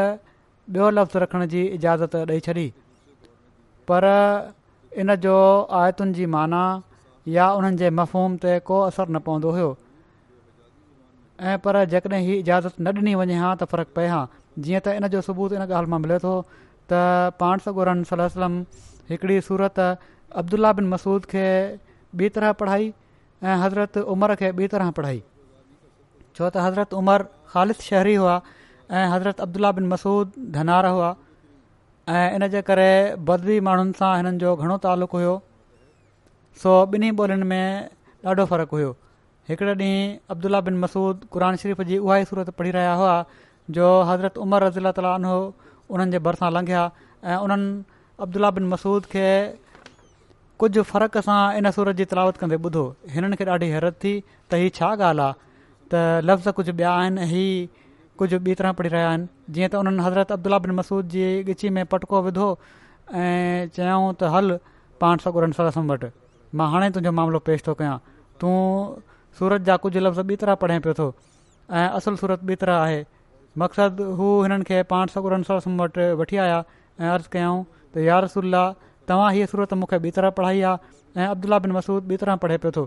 ॿियो 0.74 0.88
लफ़्ज़ 0.90 1.18
रखण 1.22 1.44
जी 1.52 1.62
इजाज़त 1.76 2.16
ॾेई 2.30 2.40
छॾी 2.46 2.64
पर 3.90 4.04
इन 5.04 5.14
जो 5.24 5.32
आयतुनि 5.82 6.12
जी 6.14 6.26
माना 6.34 6.60
या 7.36 7.48
उन्हनि 7.60 7.76
जे 7.80 7.88
मफ़ोम 8.00 8.36
ते 8.44 8.52
को 8.68 8.78
असरु 8.90 9.12
न 9.12 9.18
पवंदो 9.28 9.50
हुओ 9.56 9.70
ऐं 11.50 11.58
पर 11.64 11.82
जेकॾहिं 11.94 12.20
हीउ 12.26 12.38
इजाज़त 12.44 12.80
न 12.80 12.86
ॾिनी 12.98 13.14
वञे 13.22 13.36
हा 13.42 13.50
त 13.54 13.64
फ़र्क़ु 13.72 13.94
पए 13.98 14.06
हा 14.14 14.20
जीअं 14.66 14.80
त 14.86 14.94
इन 15.00 15.08
जो 15.16 15.20
सबूत 15.30 15.52
इन 15.58 15.62
ॻाल्हि 15.66 15.90
मां 15.94 16.00
मिले 16.06 16.18
थो 16.26 16.34
त 16.92 17.02
पाण 17.42 17.66
सगुरन 17.66 18.04
सलम 18.12 18.60
हिकिड़ी 19.10 19.40
सूरत 19.50 19.82
अब्दुला 20.42 20.72
बिन 20.78 20.88
मसूद 20.94 21.24
खे 21.34 21.46
ॿी 22.22 22.28
तरह 22.38 22.52
पढ़ाई 22.62 22.88
ऐं 23.42 23.58
हज़रत 23.66 23.98
उमर 24.16 24.34
खे 24.44 24.52
ॿी 24.62 24.70
तरह 24.76 24.96
पढ़ाई 25.00 25.22
छो 25.24 26.50
त 26.50 26.66
हज़रत 26.68 26.98
उमर 27.02 27.26
ख़ालिद 27.54 27.86
शहरी 27.90 28.14
हुआ 28.24 28.38
ऐं 28.90 29.06
हज़रत 29.10 29.40
अब्दुला 29.40 29.70
बिन 29.72 29.86
मसूद 29.88 30.32
धनार 30.54 30.86
हुआ 30.86 31.10
ऐं 32.10 32.34
इनजे 32.36 32.60
करे 32.70 32.88
बदवी 33.28 33.58
माण्हुनि 33.66 33.92
सां 33.98 34.08
हिननि 34.18 34.38
जो 34.42 34.54
घणो 34.62 34.76
तालुक़ु 34.86 35.18
हुओ 35.24 35.34
सो 36.62 36.70
ॿिन्ही 36.94 37.10
ॿोलियुनि 37.20 37.46
में 37.52 37.64
ॾाढो 38.26 38.44
फ़र्क़ु 38.52 38.74
हुयो 38.76 38.90
हिकिड़े 39.50 39.74
ॾींहुं 39.74 40.18
अब्दुला 40.34 40.60
बिन 40.68 40.74
मसूद 40.84 41.22
क़ुर 41.36 41.44
शरीफ़ 41.62 41.82
जी 41.92 41.98
उहा 42.06 42.16
ई 42.24 42.24
सूरत 42.32 42.50
पढ़ी 42.58 42.70
रहिया 42.78 42.94
हुआ 43.04 43.14
जो 43.78 43.86
हज़रत 44.10 44.38
उमर 44.46 44.64
रज़ीला 44.64 44.92
तालीन 45.00 45.24
हुओ 45.32 45.40
उन्हनि 45.90 46.12
जे 46.16 46.24
भरिसां 46.28 46.50
लंघिया 46.58 46.82
ऐं 47.30 47.38
उन्हनि 47.46 47.70
अब्दुला 48.26 48.50
बिन 48.60 48.66
मसूद 48.76 49.06
खे 49.16 49.26
कुझु 50.64 50.82
फ़र्क़ 50.94 51.20
सां 51.28 51.38
इन 51.62 51.70
सूरत 51.78 52.02
जी 52.02 52.04
तलावत 52.14 52.42
कंदे 52.42 52.58
ॿुधो 52.70 52.84
हिननि 53.16 53.36
खे 53.42 53.52
ॾाढी 53.56 53.70
हैरत 53.76 54.02
थी 54.04 54.18
त 54.50 54.62
हीअ 54.66 54.76
छा 54.80 54.92
ॻाल्हि 54.94 55.26
आहे 55.26 55.34
त 55.92 56.24
लफ़्ज़ 56.30 56.50
कुझु 56.60 56.72
ॿिया 56.76 56.92
आहिनि 57.02 57.30
हीअ 57.34 57.68
कुझु 58.20 58.38
ॿी 58.46 58.54
तरह 58.60 58.72
पढ़ी 58.78 58.88
रहिया 58.92 59.08
आहिनि 59.10 59.26
जीअं 59.56 59.68
त 59.72 59.74
हुननि 59.80 60.02
हज़रत 60.04 60.32
अब्दुला 60.32 60.56
बिन 60.64 60.70
मसूद 60.78 61.06
जी 61.12 61.20
ॻिछी 61.52 61.68
में 61.76 61.84
पटको 61.92 62.20
विधो 62.24 62.46
ऐं 63.20 63.68
चयऊं 63.76 64.12
त 64.22 64.28
हलु 64.34 64.56
पाण 65.04 65.22
सगुरन 65.26 65.52
सालसम 65.58 65.92
वटि 65.92 66.10
मां 66.60 66.66
हाणे 66.72 66.90
तुंहिंजो 66.96 67.12
मामिलो 67.20 67.38
पेश 67.46 67.62
थो 67.68 67.74
कयां 67.78 67.96
तूं 68.42 68.52
सूरत 69.38 69.64
जा 69.68 69.76
कुझु 69.84 70.00
लफ़्ज़ 70.04 70.20
ॿी 70.32 70.36
तरह 70.44 70.58
पढ़े 70.64 70.78
पियो 70.88 70.94
थो 70.98 71.06
ऐं 71.70 71.88
असुलु 72.00 72.20
सूरत 72.24 72.44
ॿी 72.50 72.56
तरह 72.64 72.76
आहे 72.84 73.00
मक़सदु 73.64 74.10
हू 74.20 74.28
हिननि 74.44 74.68
खे 74.72 74.82
पाण 74.92 75.14
सगुर 75.16 75.36
सरसम 75.52 75.80
वटि 75.82 76.10
वठी 76.20 76.36
आया 76.48 76.60
ऐं 77.00 77.08
अर्ज़ु 77.16 77.32
कयऊं 77.38 77.64
त 77.94 78.06
यार 78.08 78.24
रसुल्ला 78.28 78.62
तव्हां 79.08 79.30
हीअ 79.38 79.48
सूरत 79.54 79.72
मूंखे 79.82 79.98
ॿी 80.10 80.18
तरह 80.18 80.36
पढ़ाई 80.42 80.60
आहे 80.74 81.22
ऐं 81.22 81.28
अब्दुला 81.36 81.58
बिन 81.68 81.72
मसूद 81.80 82.12
ॿी 82.12 82.20
तरह 82.26 82.36
पढ़े 82.44 82.58
पियो 82.66 82.74
थो 82.80 82.86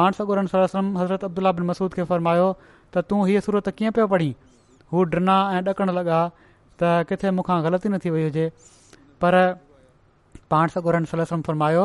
पाण 0.00 0.20
सॻु 0.22 0.46
सरसम 0.56 0.96
हज़रत 1.02 1.24
अब्दुला 1.32 1.52
बिन 1.60 1.66
मसूद 1.74 1.98
खे 2.00 2.04
फरमायो 2.14 2.48
त 2.94 3.04
तूं 3.10 3.20
हीअ 3.28 3.40
सूरत 3.46 3.68
कीअं 3.78 3.92
पियो 3.98 4.06
पढ़ी 4.14 4.30
हू 4.92 5.02
ड्रिना 5.12 5.36
ऐं 5.58 5.62
ॾकणु 5.72 5.92
लॻा 5.98 6.18
त 6.80 6.82
किथे 7.10 7.30
मूंखां 7.38 7.58
ग़लती 7.64 7.88
न 7.90 7.98
थी 8.04 8.10
वई 8.14 8.22
हुजे 8.28 8.46
पर 9.24 9.34
पाण 10.52 10.68
सगुरनि 10.74 11.06
सलसम 11.12 11.40
फ़र्मायो 11.48 11.84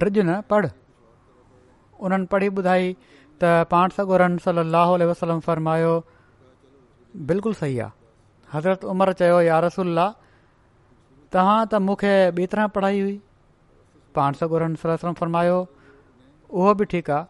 ड्रिज 0.00 0.18
न 0.18 0.40
पढ़ 0.50 0.66
उन्हनि 2.06 2.26
पढ़ी 2.34 2.48
ॿुधाई 2.56 2.86
त 3.40 3.52
पाण 3.74 3.88
सगोरनि 3.98 4.38
सलाहु 4.48 4.96
वसलम 5.12 5.40
फ़र्मायो 5.48 5.92
बिल्कुलु 7.30 7.56
सही 7.62 7.78
आहे 7.84 7.96
हज़रत 8.54 8.84
उमर 8.94 9.12
चयो 9.22 9.40
यार 9.50 9.64
रसुल्ला 9.64 10.08
तव्हां 11.36 11.56
त 11.72 11.80
मूंखे 11.88 12.12
ॿी 12.40 12.46
तरह 12.54 12.66
पढ़ाई 12.76 13.00
हुई 13.04 13.16
पाण 14.18 14.38
सगोरनि 14.42 14.80
सलसम 14.84 15.02
सलम 15.06 15.18
फ़र्मायो 15.22 15.58
उहो 15.58 16.74
बि 16.80 16.84
ठीकु 16.94 17.12
आहे 17.16 17.24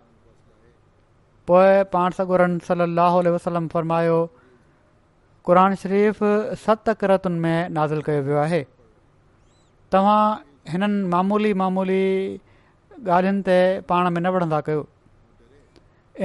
पोइ 1.48 1.76
पाण 1.92 2.08
साॻोरन 2.16 2.54
सली 2.68 3.30
वसलम 3.34 3.66
फ़र्मायो 3.74 4.16
क़रान 5.48 5.74
शरीफ़ 5.82 6.18
सत 6.64 6.88
किरतुनि 7.00 7.38
में 7.44 7.58
नाज़िल 7.76 8.00
कयो 8.08 8.20
वियो 8.26 8.38
आहे 8.42 8.60
तव्हां 9.92 10.20
हिननि 10.72 10.98
मामूली 11.14 11.52
मामूली 11.60 12.02
ॻाल्हियुनि 13.08 13.42
ते 13.46 13.56
पाण 13.88 14.04
में 14.12 14.20
न 14.20 14.26
वणंदा 14.36 14.60
कयो 14.68 14.82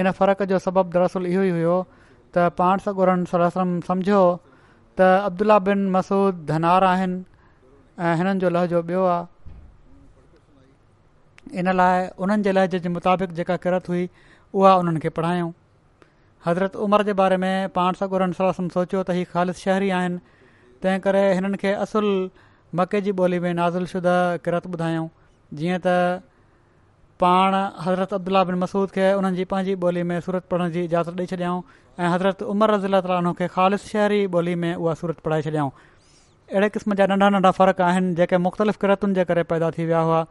इन 0.01 0.07
फ़र्क़ 0.19 0.43
जो 0.51 0.57
सबबु 0.65 0.91
दरसल 0.97 1.23
इहो 1.31 1.41
ई 1.51 1.53
हुयो 1.59 1.75
त 1.93 2.35
पाण 2.59 2.75
सागुरन 2.87 3.21
सलम 3.31 3.71
सम्झो 3.87 4.19
त 4.99 4.99
अब्दुला 5.29 5.57
बिन 5.69 5.81
मसूद 5.95 6.33
धनार 6.51 6.83
आहिनि 6.89 7.17
ऐं 8.09 8.13
हिननि 8.23 8.39
जो 8.43 8.49
लहजो 8.57 8.79
ॿियो 8.91 9.01
आहे 9.15 9.25
इन 11.61 11.67
लाइ 11.81 11.97
उन्हनि 12.25 12.43
जे 12.43 12.51
लहज 12.59 12.73
जे 12.83 12.89
मुताबिक़ 12.99 13.31
जेका 13.41 13.55
किरत 13.67 13.85
हुई 13.93 14.05
उहा 14.53 14.73
उन्हनि 14.79 14.99
खे 15.03 15.09
पढ़ायूं 15.19 15.51
हज़रत 16.45 16.75
उमर 16.85 17.03
जे 17.03 17.13
बारे 17.21 17.37
में 17.43 17.69
पाण 17.77 17.93
सगुर 18.01 18.25
सोचियो 18.39 19.03
त 19.03 19.09
ही 19.19 19.23
ख़ालि 19.33 19.53
शहरी 19.61 19.89
आहिनि 19.99 20.17
तंहिं 20.83 20.99
करे 21.05 21.21
हिननि 21.33 21.57
खे 21.63 21.71
असुलु 21.85 22.11
मके 22.79 23.01
जी 23.07 23.11
ॿोली 23.21 23.39
में 23.45 23.53
नाज़ुलशुदा 23.59 24.15
किरत 24.45 24.67
ॿुधायूं 24.75 25.07
जीअं 25.61 25.79
त 25.85 25.95
पाण 27.23 27.55
हज़रत 27.87 28.13
अब्दुला 28.19 28.43
बिन 28.49 28.55
मसूद 28.65 28.91
खे 28.97 29.09
हुननि 29.17 29.35
जी 29.39 29.45
पंहिंजी 29.55 29.75
ॿोली 29.87 30.03
में 30.11 30.19
सूरत 30.27 30.47
पढ़ण 30.53 30.69
जी 30.77 30.83
इजाज़त 30.91 31.19
ॾेई 31.21 31.25
छॾियऊं 31.33 31.61
ऐं 32.01 32.09
हज़रत 32.15 32.43
उमर 32.55 32.71
रज़ीला 32.75 33.01
ताली 33.07 33.47
ख़ालिद 33.47 33.85
शहरी 33.87 34.21
ॿोली 34.37 34.55
में 34.65 34.71
उहा 34.75 34.93
सूरत 35.03 35.21
पढ़ाए 35.27 35.41
छॾियऊं 35.49 35.69
अहिड़े 35.69 36.69
क़िस्म 36.77 36.95
जा 37.01 37.05
नंढा 37.15 37.29
नंढा 37.37 37.51
फ़र्क़ 37.61 37.81
आहिनि 37.89 38.15
जेके 38.21 38.37
मुख़्तलिफ़ 38.47 38.79
किरतुनि 38.85 39.15
जे 39.21 39.25
करे 39.33 39.43
पैदा 39.53 39.71
थी 39.77 39.85
विया 39.93 39.99
हुआ 40.09 40.25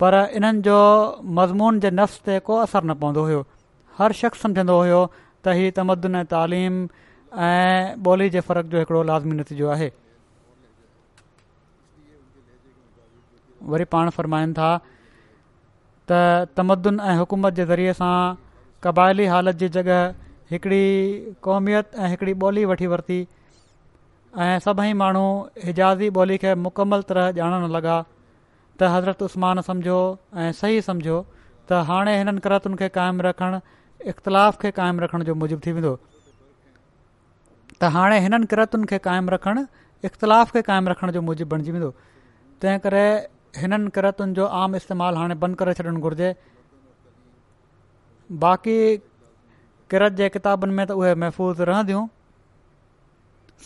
पर 0.00 0.14
इन्हनि 0.36 0.60
जो 0.66 0.74
मज़मून 1.38 1.78
जे 1.84 1.90
नफ़्स 2.00 2.20
ते 2.26 2.34
को 2.46 2.54
असरु 2.64 2.86
न 2.88 2.94
पवंदो 3.00 3.22
हुयो 3.26 3.40
हर 3.98 4.12
शख़्स 4.20 4.42
समुझंदो 4.44 4.76
हुयो 4.80 5.00
त 5.44 5.54
हीउ 5.56 5.70
तमदन 5.76 6.14
ऐं 6.16 6.24
तालीम 6.32 6.74
ऐं 7.48 7.96
ॿोली 8.04 8.28
जे 8.36 8.40
फ़र्क़ 8.48 8.66
जो 8.74 8.78
हिकिड़ो 8.80 9.00
लाज़मी 9.10 9.34
नतीजो 9.40 9.66
आहे 9.76 9.88
वरी 13.72 13.84
पाण 13.94 14.06
फ़रमाईनि 14.18 14.52
था 14.58 14.70
त 16.10 16.12
तमदन 16.60 16.96
ऐं 17.08 17.16
हुकूमत 17.20 17.52
जे 17.58 17.64
ज़रिए 17.72 17.92
सां 18.00 18.16
क़बाइली 18.82 19.26
हालत 19.32 19.54
जी 19.64 19.68
जॻह 19.76 19.98
हिकिड़ी 20.54 20.84
क़ौमियत 21.44 21.86
ऐं 22.02 22.08
हिकिड़ी 22.14 22.34
ॿोली 22.46 22.64
वठी 22.72 22.86
वरिती 22.94 23.18
ऐं 24.46 24.58
सभई 24.68 24.92
माण्हू 25.02 25.26
हिजाज़ी 25.68 26.08
ॿोली 26.20 26.36
खे 26.46 26.54
मुकमल 26.68 27.00
तरह 27.12 27.26
ॼाणणु 27.42 27.68
लॻा 27.76 27.96
त 28.80 28.88
हज़रत 28.92 29.22
उस्मान 29.22 29.60
समझो 29.70 29.96
ऐं 30.42 30.50
सही 30.60 30.80
समझो 30.90 31.16
त 31.70 31.80
हाणे 31.88 32.14
हिननि 32.20 32.40
करतुनि 32.46 32.76
खे 32.82 32.88
क़ाइमु 32.96 33.22
रखणु 33.26 33.58
इख़्तिलाफ़ 34.12 34.56
खे 34.62 34.70
क़ाइमु 34.78 35.02
रखण 35.04 35.24
जो 35.28 35.34
मूजिब 35.40 35.60
थी 35.66 35.72
वेंदो 35.76 35.92
त 35.96 37.90
हाणे 37.98 38.16
हिननि 38.26 38.48
किरतुनि 38.52 38.88
खे 38.92 38.98
क़ाइमु 39.08 39.28
रखणु 39.36 39.64
इख़्तिलाफ़ 40.10 40.52
खे 40.56 40.62
क़ाइमु 40.70 40.86
रखण 40.92 41.14
जो 41.16 41.20
मूजिबु 41.28 41.50
बणिजी 41.52 41.74
वेंदो 41.76 41.90
तंहिं 42.64 42.78
करे 42.88 43.04
हिननि 43.60 43.92
किरतुनि 43.98 44.34
जो 44.40 44.48
आम 44.62 44.80
इस्तेमालु 44.82 45.24
हाणे 45.24 45.38
बंदि 45.46 45.60
करे 45.62 45.74
छॾणु 45.80 46.04
घुरिजे 46.06 46.30
बाक़ी 48.44 48.78
किरत 49.92 50.20
जे 50.22 50.28
किताबनि 50.40 50.74
में 50.80 50.84
त 50.90 50.98
उहे 51.02 51.14
महफ़ूज़ 51.24 51.62
रहंदियूं 51.72 52.02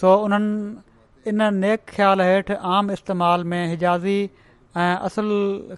सो 0.03 0.13
उन्हनि 0.29 1.31
इन 1.35 1.45
नेक 1.67 1.91
ख़्याल 1.99 2.27
हेठि 2.31 2.59
आम 2.79 2.91
इस्तेमाल 2.99 3.51
में 3.53 3.61
हिजाज़ी 3.75 4.19
असल 4.81 5.29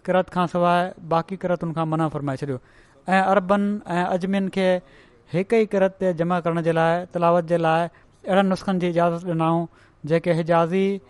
किरत 0.04 0.28
खां 0.34 0.46
सवाइ 0.52 0.86
बाक़ी 1.08 1.36
किरतुनि 1.40 1.74
खां 1.78 1.84
मना 1.94 2.08
फरमाए 2.14 2.36
छॾियो 2.42 2.56
ऐं 2.56 3.20
अरबनि 3.32 3.68
ऐं 3.96 4.04
अजमियुनि 4.14 4.50
खे 4.54 4.68
हिकु 5.32 5.56
ई 5.56 5.66
किरत 5.74 5.96
ते 6.02 6.12
जमा 6.20 6.38
करण 6.46 6.62
जे 6.68 6.72
लाइ 6.78 7.04
तलावत 7.16 7.44
जे 7.52 7.58
लाइ 7.66 7.84
अहिड़नि 7.90 8.48
नुस्ख़नि 8.52 8.78
जी 8.84 8.88
इजाज़त 8.94 9.28
ॾिनाऊं 9.28 9.66
जेके 10.12 10.32
हिजाज़ी 10.40 11.00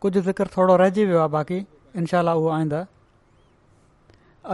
कुझु 0.00 0.20
ज़िक्र 0.30 0.46
थोरो 0.56 0.76
रहिजी 0.84 1.04
वियो 1.10 1.18
आहे 1.24 1.28
बाक़ी 1.38 1.64
इनशाला 2.02 2.34
उहो 2.42 2.48
आईंदा 2.58 2.84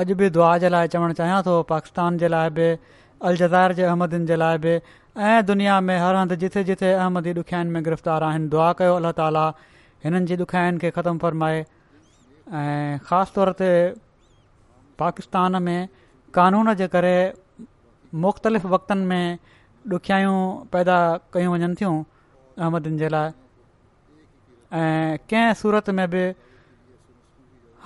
अॼु 0.03 0.15
बि 0.23 0.31
दुआ 0.39 0.57
जे 0.63 0.69
लाइ 0.75 0.89
चवणु 0.95 1.13
चाहियां 1.21 1.43
थो 1.49 1.63
पाकिस्तान 1.75 2.17
जे 2.23 2.29
लाइ 2.37 2.51
बि 2.59 2.69
अलजज़ार 2.71 3.73
जे 3.81 3.83
अहमदिन 3.93 4.27
जे 4.27 4.37
लाइ 4.45 4.59
बि 4.67 4.79
ऐं 5.23 5.45
दुनिया 5.47 5.81
में 5.81 5.97
हर 5.99 6.15
हंधि 6.17 6.37
जिथे 6.37 6.63
जिथे 6.69 6.91
अहमदी 6.93 7.33
ॾुखियानि 7.39 7.71
में 7.71 7.83
गिरफ़्तार 7.85 8.23
आहिनि 8.25 8.49
दुआ 8.51 8.73
कयो 8.79 8.95
अलाह 8.99 9.13
ताली 9.19 9.43
हिननि 10.05 10.21
जी 10.27 10.37
ॾुखियानि 10.43 10.79
खे 10.83 10.91
ख़तमु 10.99 11.19
फ़रमाए 11.23 11.59
ऐं 11.61 12.99
ख़ासि 13.07 13.33
तौर 13.35 13.51
ते 13.61 13.69
पाकिस्तान 14.99 15.63
में 15.63 15.89
कानून 16.39 16.75
जे 16.83 16.87
करे 16.95 17.15
मुख़्तलिफ़ 18.25 18.67
वक़्तनि 18.75 19.05
में 19.11 19.39
ॾुखियायूं 19.93 20.41
पैदा 20.75 20.97
कयूं 21.35 21.53
वञनि 21.55 21.75
थियूं 21.81 21.95
अहमदनि 22.59 22.99
जे 22.99 23.09
लाइ 23.17 23.31
ऐं 24.81 25.19
कंहिं 25.31 25.53
सूरत 25.63 25.91
में 26.01 26.07
बि 26.11 26.25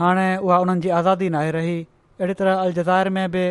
हाणे 0.01 0.27
उहा 0.41 0.59
उन्हनि 0.65 0.81
जी 0.81 0.89
आज़ादी 1.01 1.29
नाहे 1.37 1.51
रही 1.61 1.77
अहिड़ी 2.21 2.35
तरह 2.41 2.63
अल 2.65 2.73
जज़ाइर 2.81 3.11
में 3.21 3.27
बि 3.37 3.45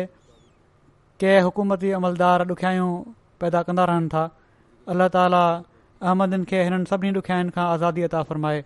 कंहिं 1.22 1.40
हुकूमती 1.48 1.90
अमलदार 2.02 2.46
ॾुखियायूं 2.50 2.92
पैदा 3.40 3.62
कंदा 3.68 3.84
रहनि 3.90 4.08
था 4.14 4.22
अल्ला 4.94 5.06
ताला 5.16 5.42
अहमदनि 6.02 6.44
खे 6.52 6.62
हिननि 6.66 6.88
सभिनी 6.92 7.18
ॾुखियाईनि 7.22 7.50
खां 7.56 7.64
आज़ादी 7.74 8.02
अता 8.08 8.22
फरमाए 8.30 8.62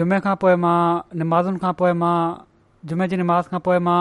जुमे 0.00 0.20
खां 0.26 0.34
पोइ 0.44 0.54
मां 0.64 0.76
निमाज़ुनि 1.22 1.58
खां 1.64 1.72
पोइ 1.82 1.92
मां 2.04 2.14
जुमे 2.92 3.08
जी 3.12 3.16
निमाज़ 3.22 3.48
खां 3.54 3.60
पोइ 3.68 3.78
मां 3.88 3.98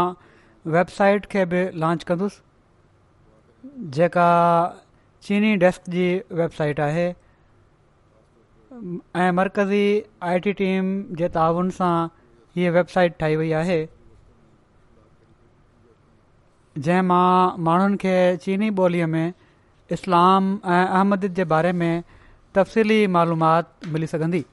वेबसाइट 0.78 1.26
खे 1.34 1.46
बि 1.54 1.64
लॉन्च 1.86 2.04
कंदुसि 2.12 3.90
जेका 4.00 4.28
चीनी 5.28 5.52
डेस्क 5.66 5.90
जी 5.98 6.08
वेबसाइट 6.42 6.80
आहे 6.90 7.06
ऐं 9.24 9.32
मर्कज़ी 9.42 9.86
आई 10.30 10.40
टी 10.48 10.54
टीम 10.64 10.94
जे 11.22 11.30
ताउन 11.40 11.70
सां 11.82 11.94
हीअ 12.58 12.72
वेबसाइट 12.80 13.18
ठाही 13.24 13.36
वई 13.44 13.52
आहे 13.64 13.82
जंहिंमां 16.78 17.60
माण्हुनि 17.68 17.98
खे 18.04 18.14
चीनी 18.44 18.70
ॿोलीअ 18.76 19.08
में 19.08 19.34
इस्लाम 19.92 20.48
ऐं 20.66 20.86
अहमद 20.86 21.26
जे 21.40 21.44
बारे 21.54 21.72
में 21.82 22.04
तफ़सीली 22.56 23.06
मालूमाति 23.18 23.90
मिली 23.92 24.08
सघंदी 24.14 24.44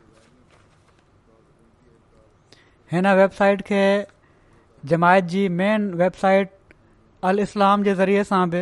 हिन 2.93 3.09
वेबसाइट 3.23 3.63
खे 3.71 3.83
जमायत 4.93 5.25
जी 5.35 5.49
मेन 5.61 5.93
वेबसाइट 6.05 6.51
अल 7.31 7.41
इस्लाम 7.41 7.83
जे 7.85 7.95
ज़रिए 7.95 8.25
सां 8.25 8.49
बि 8.51 8.61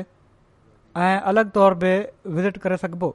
ऐं 0.97 1.17
अलॻि 1.33 1.49
तौर 1.55 1.75
बि 1.85 1.93
विज़िट 2.35 2.57
करे 2.63 2.77
सघिबो 2.87 3.15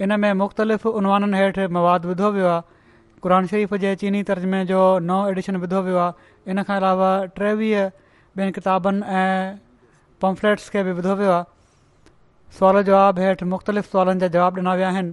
हिन 0.00 0.18
में 0.20 0.32
मुख़्तलिफ़ 0.44 0.86
उनवाननि 0.88 1.36
हेठि 1.38 1.66
मवादु 1.76 2.08
विधो 2.08 2.30
वियो 2.32 2.46
आहे 2.48 2.76
क़ुर 3.22 3.46
शरीफ़ 3.46 3.74
जे 3.82 3.94
चीनी 4.00 4.22
तर्जुमे 4.22 4.64
जो 4.66 4.80
नओ 5.02 5.26
एडिशन 5.28 5.56
विधो 5.62 5.80
वियो 5.82 5.96
आहे 5.98 6.12
इनखां 6.52 6.76
अलावा 6.80 7.08
टेवीह 7.36 7.80
ॿियनि 8.36 8.52
किताबनि 8.58 9.02
ऐं 9.22 9.56
पंफलेट्स 10.24 10.68
खे 10.74 10.82
बि 10.86 10.92
विधो 10.98 11.14
वियो 11.20 11.32
आहे 11.32 12.54
सुवाल 12.58 12.80
जवाबु 12.88 13.20
हेठि 13.26 13.44
मुख़्तलिफ़ 13.54 13.88
सुवालनि 13.94 14.20
जा 14.24 14.28
जवाबु 14.36 14.60
ॾिना 14.62 14.74
विया 14.80 14.88
आहिनि 14.94 15.12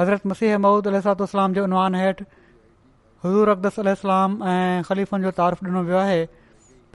हज़रत 0.00 0.30
मसीह 0.32 0.58
महूद 0.64 0.88
अलातलाम 0.92 1.56
जो 1.58 1.64
उनवान 1.68 1.94
हेठि 2.02 2.26
हज़ूर 3.24 3.52
अक़दस 3.54 3.84
अलाम 3.84 4.50
ऐं 4.50 4.82
ख़लीफ़ 4.90 5.14
जो 5.26 5.32
तारफ़ु 5.38 5.68
ॾिनो 5.68 5.82
वियो 5.88 6.02
आहे 6.02 6.20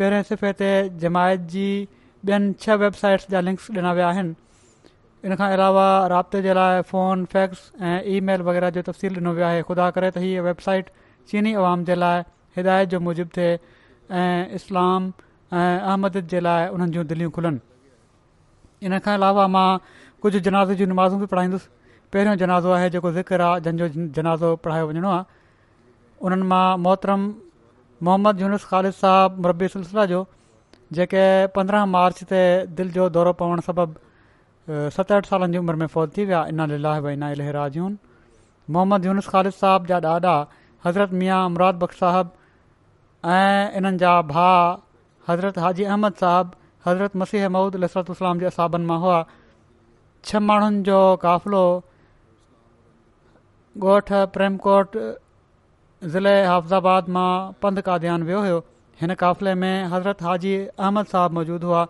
पहिरें 0.02 0.28
सिफ़े 0.32 0.54
ते 0.62 0.70
जमायत 1.06 1.50
जी 1.56 1.66
ॿियनि 2.30 2.54
छह 2.66 2.80
वेबसाइट्स 2.86 3.34
जा 3.36 3.42
लिंक्स 3.48 3.72
ॾिना 3.80 3.96
विया 4.02 4.12
आहिनि 4.14 4.36
इनखां 5.32 5.50
अलावा 5.58 5.88
राब्ते 6.16 6.42
जे 6.48 6.54
लाइ 6.62 6.82
फ़ोन 6.94 7.26
फैक्स 7.34 7.66
ऐं 7.90 7.98
ईमेल 8.18 8.48
वग़ैरह 8.52 8.70
जो 8.78 8.86
तफ़सील 8.92 9.20
ॾिनो 9.24 9.34
वियो 9.42 9.50
आहे 9.52 9.66
ख़ुदा 9.72 9.90
करे 9.98 10.12
त 10.16 10.28
हीअ 10.28 10.48
वेबसाइट 10.52 10.96
चीनी 11.34 11.54
आवाम 11.66 11.84
जे 11.92 11.96
लाइ 12.06 12.24
हिदायत 12.58 12.90
जो 12.90 13.00
मूजिब 13.08 13.30
थिए 13.38 13.52
ऐं 13.54 14.48
इस्लाम 14.58 15.12
ऐं 15.54 15.80
अहमद 15.92 16.18
जे 16.34 16.40
लाइ 16.48 16.68
उन्हनि 16.74 16.92
जूं 16.98 17.06
दिलियूं 17.12 17.32
खुलनि 17.38 17.60
इन 18.90 19.00
खां 19.06 19.14
अलावा 19.22 19.48
मां 19.56 19.68
कुझु 20.26 20.40
जनाज़े 20.48 20.76
जी 20.82 20.86
नमाज़ू 20.92 21.18
बि 21.22 21.26
पढ़ाईंदुसि 21.32 21.70
पहिरियों 22.16 22.36
जनाज़ो 22.42 22.70
आहे 22.78 22.90
जेको 22.96 23.12
ज़िक्र 23.18 23.42
आहे 23.48 23.62
जंहिंजो 23.66 23.88
जनाज़ो 24.20 24.52
पढ़ायो 24.66 24.88
वञणो 24.92 25.10
आहे 25.14 25.24
उन्हनि 26.28 26.48
मां 26.52 26.66
मोहतरम 26.88 27.22
मोहम्मद 28.08 28.42
यूनुस 28.46 28.66
ख़ालिद 28.70 28.94
साहिबु 29.00 29.42
मुरबी 29.48 29.68
सिलसिला 29.76 30.06
जो 30.14 30.22
जेके 31.00 31.24
पंद्रहं 31.58 31.86
मार्च 31.96 32.24
ते 32.34 32.42
दिलि 32.80 32.94
जो 33.00 33.10
दौरो 33.18 33.34
पवणु 33.42 33.66
सबबु 33.70 34.92
सत 34.98 35.12
अठ 35.20 35.26
सालनि 35.32 35.54
जी 35.58 35.64
उमिरि 35.64 35.78
में 35.84 35.88
फ़ौत 35.96 36.16
थी 36.18 36.26
विया 36.32 36.44
इनालीला 36.54 36.94
भई 37.08 37.20
इना 37.20 37.32
इलाजून 37.40 37.98
मोहम्मद 38.78 39.06
यूनुस 39.12 39.28
ख़ालिद 39.36 39.60
साहब 39.64 39.92
जा 39.94 40.00
ॾाॾा 40.14 40.36
हज़रत 40.88 41.12
मियां 41.24 41.42
बख़्श 41.86 42.00
साहब 42.06 42.32
ऐं 43.32 43.72
इन्हनि 43.78 43.98
जा 43.98 44.14
भाउ 44.34 44.64
हज़रत 45.28 45.58
हाजी 45.64 45.84
अहमद 45.84 46.14
साहिबु 46.22 46.90
हज़रत 46.90 47.16
मसीह 47.22 47.50
महूद 47.56 47.76
लसरत 47.84 48.10
इस्लाम 48.16 48.40
जे 48.40 48.46
असाबन 48.46 48.82
मां 48.90 48.98
हुआ 49.04 49.20
छह 50.30 50.40
माण्हुनि 50.48 50.82
जो 50.92 51.00
क़ाफ़िलो 51.26 51.66
ॻोठ 53.92 54.10
प्रेमकोट 54.34 54.98
ज़िले 56.16 56.34
हाफ़ाबाद 56.46 57.08
मां 57.18 57.30
पंध 57.64 57.82
काद्यान 57.90 58.24
वियो 58.30 58.40
हुयो 58.46 58.58
हिन 59.02 59.14
क़ाफ़िले 59.22 59.54
में 59.62 59.86
हज़रत 59.94 60.22
हाजी 60.26 60.52
अहमद 60.80 61.06
साहिबु 61.14 61.36
मौजूदु 61.38 61.68
हुआ 61.72 61.82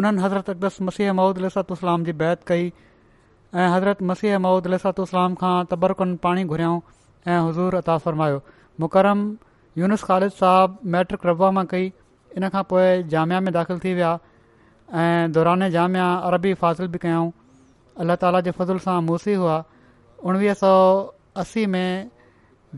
उन्हनि 0.00 0.22
हज़रत 0.24 0.50
अकदस 0.54 0.76
मसीह 0.90 1.12
महूद 1.22 1.38
लसरत 1.46 1.72
इस्लाम 1.78 2.04
जी 2.04 2.12
बैत 2.24 2.42
कई 2.50 2.66
ऐं 2.68 3.68
हज़रत 3.76 4.02
मसीह 4.12 4.36
लसरत 4.76 5.00
इस्लाम 5.08 5.34
खां 5.44 5.54
तबरकुनि 5.72 6.16
पाणी 6.28 6.44
घुरियाऊं 6.52 6.80
ऐं 7.28 7.40
हज़ूर 7.48 7.74
अताफ़रमायो 7.82 8.40
मुकरम 8.86 9.24
यूनस 9.80 10.02
ख़ालिद 10.06 10.30
साहबु 10.38 10.90
मैट्रिक 10.94 11.26
रबा 11.28 11.32
रवामा 11.48 11.62
कई 11.72 11.86
इन 12.40 12.48
खां 12.54 12.62
पोइ 12.70 12.88
जामिया 13.12 13.38
में 13.44 13.52
दाख़िल 13.56 13.78
थी 13.84 13.92
विया 13.98 14.10
ऐं 15.02 15.32
दौराने 15.36 15.68
जामिया 15.76 16.08
अरबी 16.30 16.52
फ़ासिल 16.62 16.88
बि 16.92 16.98
कयाऊं 17.04 17.30
अल्ला 18.04 18.16
ताला 18.24 18.40
जे 18.48 18.50
फज़ुल 18.58 18.78
सां 18.86 18.96
मूसी 19.06 19.34
हुआ 19.42 19.56
उणिवीह 20.32 20.54
सौ 20.62 20.72
असी 21.44 21.64
में 21.76 22.10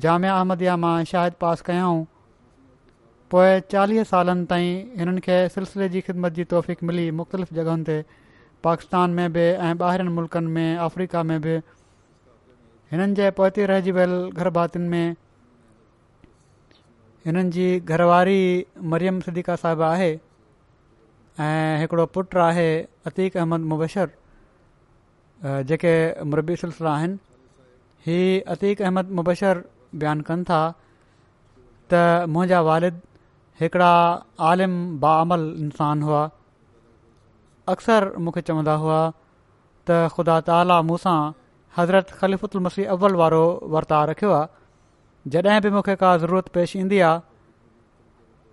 जामिया 0.04 0.36
अहमदिया 0.42 0.76
मां 0.84 0.94
शाहिद 1.14 1.38
पास 1.46 1.62
कयाऊं 1.70 1.98
पोए 3.34 3.50
चालीह 3.74 4.04
सालनि 4.12 4.46
ताईं 4.54 4.70
हिननि 5.02 5.20
खे 5.26 5.38
सिलसिले 5.56 5.88
जी 5.96 6.00
ख़िदमत 6.10 6.32
जी 6.38 6.44
तौफ़ीक़ 6.54 6.84
मिली 6.92 7.10
मुख़्तलिफ़ 7.22 7.54
जॻहियुनि 7.54 7.84
ते 7.90 8.22
पाकिस्तान 8.68 9.18
में 9.20 9.32
बि 9.38 9.46
ऐं 9.68 9.74
ॿाहिरनि 9.90 10.12
मुल्कनि 10.20 10.54
में 10.58 10.76
अफ्रीका 10.88 11.22
में 11.32 11.38
बि 11.48 11.58
हिननि 12.94 13.14
जे 13.22 13.30
पहुते 13.42 13.66
रहिजी 13.72 13.90
वियल 14.00 14.16
गरभातियुनि 14.40 14.88
में 14.96 15.14
हिननि 17.26 17.42
जी 17.56 17.66
घरवारी 17.90 18.40
मरियम 18.92 19.18
सिद्दीका 19.26 19.54
साहिबु 19.60 19.82
आहे 19.84 20.08
ऐं 21.44 21.78
हिकिड़ो 21.82 22.04
पुटु 22.14 22.38
आहे 22.46 22.66
अतीक 23.10 23.36
अहमद 23.42 23.60
मुबशर 23.70 24.08
जेके 25.70 25.92
मुरबी 26.32 26.56
सिलसिला 26.62 26.90
आहिनि 26.96 27.16
हीअ 28.06 28.42
अतीक 28.56 28.82
अहमद 28.88 29.14
मुबशर 29.20 29.62
बयानु 30.02 30.26
कनि 30.30 30.44
था 30.50 30.58
त 31.94 32.02
मुंहिंजा 32.34 32.60
वालिद 32.68 33.00
हिकिड़ा 33.62 33.90
आलिम 34.50 34.74
बामल 35.06 35.46
इंसान 35.64 36.02
हुआ 36.08 36.22
अक्सर 37.76 38.08
मूंखे 38.26 38.40
चवंदा 38.50 38.74
हुआ 38.84 39.00
त 39.12 40.10
ख़ुदा 40.16 40.36
ताला 40.50 40.76
मूं 40.90 40.98
हज़रत 41.80 42.10
ख़लीफ़ुत 42.20 42.56
मसीह 42.68 42.90
अव्वल 42.96 43.14
वारो 43.22 43.44
वर्ता 43.76 44.02
रखियो 44.12 44.32
आहे 44.40 44.46
जॾहिं 45.32 45.60
बि 45.62 45.70
मूंखे 45.70 45.94
का 45.96 46.16
ज़रूरत 46.22 46.48
पेश 46.54 46.74
ईंदी 46.76 46.98
आहे 47.00 47.20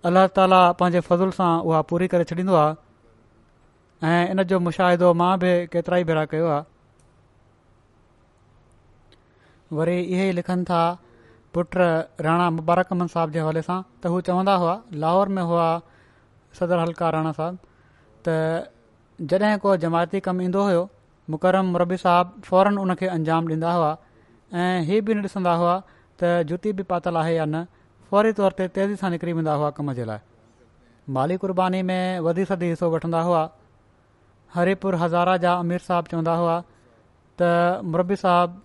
अलाह 0.10 0.28
ताला 0.38 0.60
पंहिंजे 0.82 1.00
फज़ल 1.08 1.30
सां 1.38 1.50
उहा 1.72 1.82
पूरी 1.90 2.08
करे 2.14 2.24
छॾींदो 2.30 2.54
आहे 2.64 4.22
इन 4.36 4.44
जो 4.52 4.60
मुशाहिदो 4.68 5.14
मां 5.22 5.32
बि 5.42 5.52
केतिरा 5.74 5.98
ई 5.98 6.04
भेरा 6.12 6.24
कयो 6.36 6.48
आहे 6.56 6.64
वरी 9.80 9.98
इहे 10.00 10.30
ई 10.30 10.32
लिखनि 10.40 10.64
था 10.72 10.80
पुट 11.58 11.78
राणा 11.84 12.50
मुबारक 12.60 12.92
अमन 12.96 13.08
साहब 13.18 13.36
जे 13.38 13.40
हवाले 13.44 13.66
सां 13.70 13.78
त 14.02 14.14
हू 14.16 14.22
चवंदा 14.32 14.56
हुआ 14.66 14.78
लाहौर 15.06 15.36
में 15.38 15.44
हुआ 15.54 15.68
सदर 16.62 16.84
हल्का 16.86 17.10
राणा 17.20 17.36
साहब 17.42 17.64
त 18.28 19.30
जॾहिं 19.34 19.58
को 19.68 19.76
जमायती 19.88 20.24
कमु 20.32 20.48
ईंदो 20.52 20.66
हुयो 20.72 20.86
मुकरम 21.36 21.76
रबी 21.84 22.02
साहब 22.10 22.36
फौरन 22.52 22.84
उन 22.86 22.96
खे 23.04 23.12
अंजाम 23.20 23.48
डींदा 23.54 23.78
हुआ 23.82 23.92
ऐं 24.64 24.72
इहे 24.82 25.02
बि 25.10 25.14
न 25.22 25.28
ॾिसंदा 25.32 25.52
हुआ 25.64 25.82
त 26.22 26.30
जुती 26.50 26.72
बि 26.78 26.84
पातल 26.92 27.16
आहे 27.22 27.36
या 27.36 27.46
न 27.54 27.64
फौरी 28.10 28.32
तौर 28.40 28.52
ते 28.60 28.66
तेज़ी 28.76 28.96
सां 29.02 29.10
निकिरी 29.14 29.34
वेंदा 29.38 29.54
हुआ 29.60 29.70
कम 29.78 29.92
जे 30.00 30.06
लाइ 30.10 30.22
माली 31.18 31.38
कुर्बानी 31.44 31.82
में 31.90 32.20
वधी 32.26 32.46
सदी 32.50 32.68
हिसो 32.74 32.90
वठंदा 32.96 33.22
हुआ 33.28 33.42
हरिपुर 34.56 34.96
हज़ारा 35.04 35.36
जा 35.46 35.54
अमीर 35.66 35.82
साहब 35.88 36.12
चवंदा 36.14 36.36
हुआ 36.42 36.58
त 37.42 37.50
मुरबी 37.94 38.18
साहब 38.24 38.60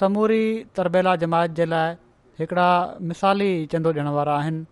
समूरी 0.00 0.42
तरबेला 0.78 1.14
जमायत 1.24 1.56
जे 1.60 1.66
लाइ 1.72 1.96
हिकिड़ा 2.40 2.68
मिसाली 3.12 3.50
चंदो 3.74 3.92
ॾियण 3.96 4.10
वारा 4.18 4.36
आहिनि 4.44 4.64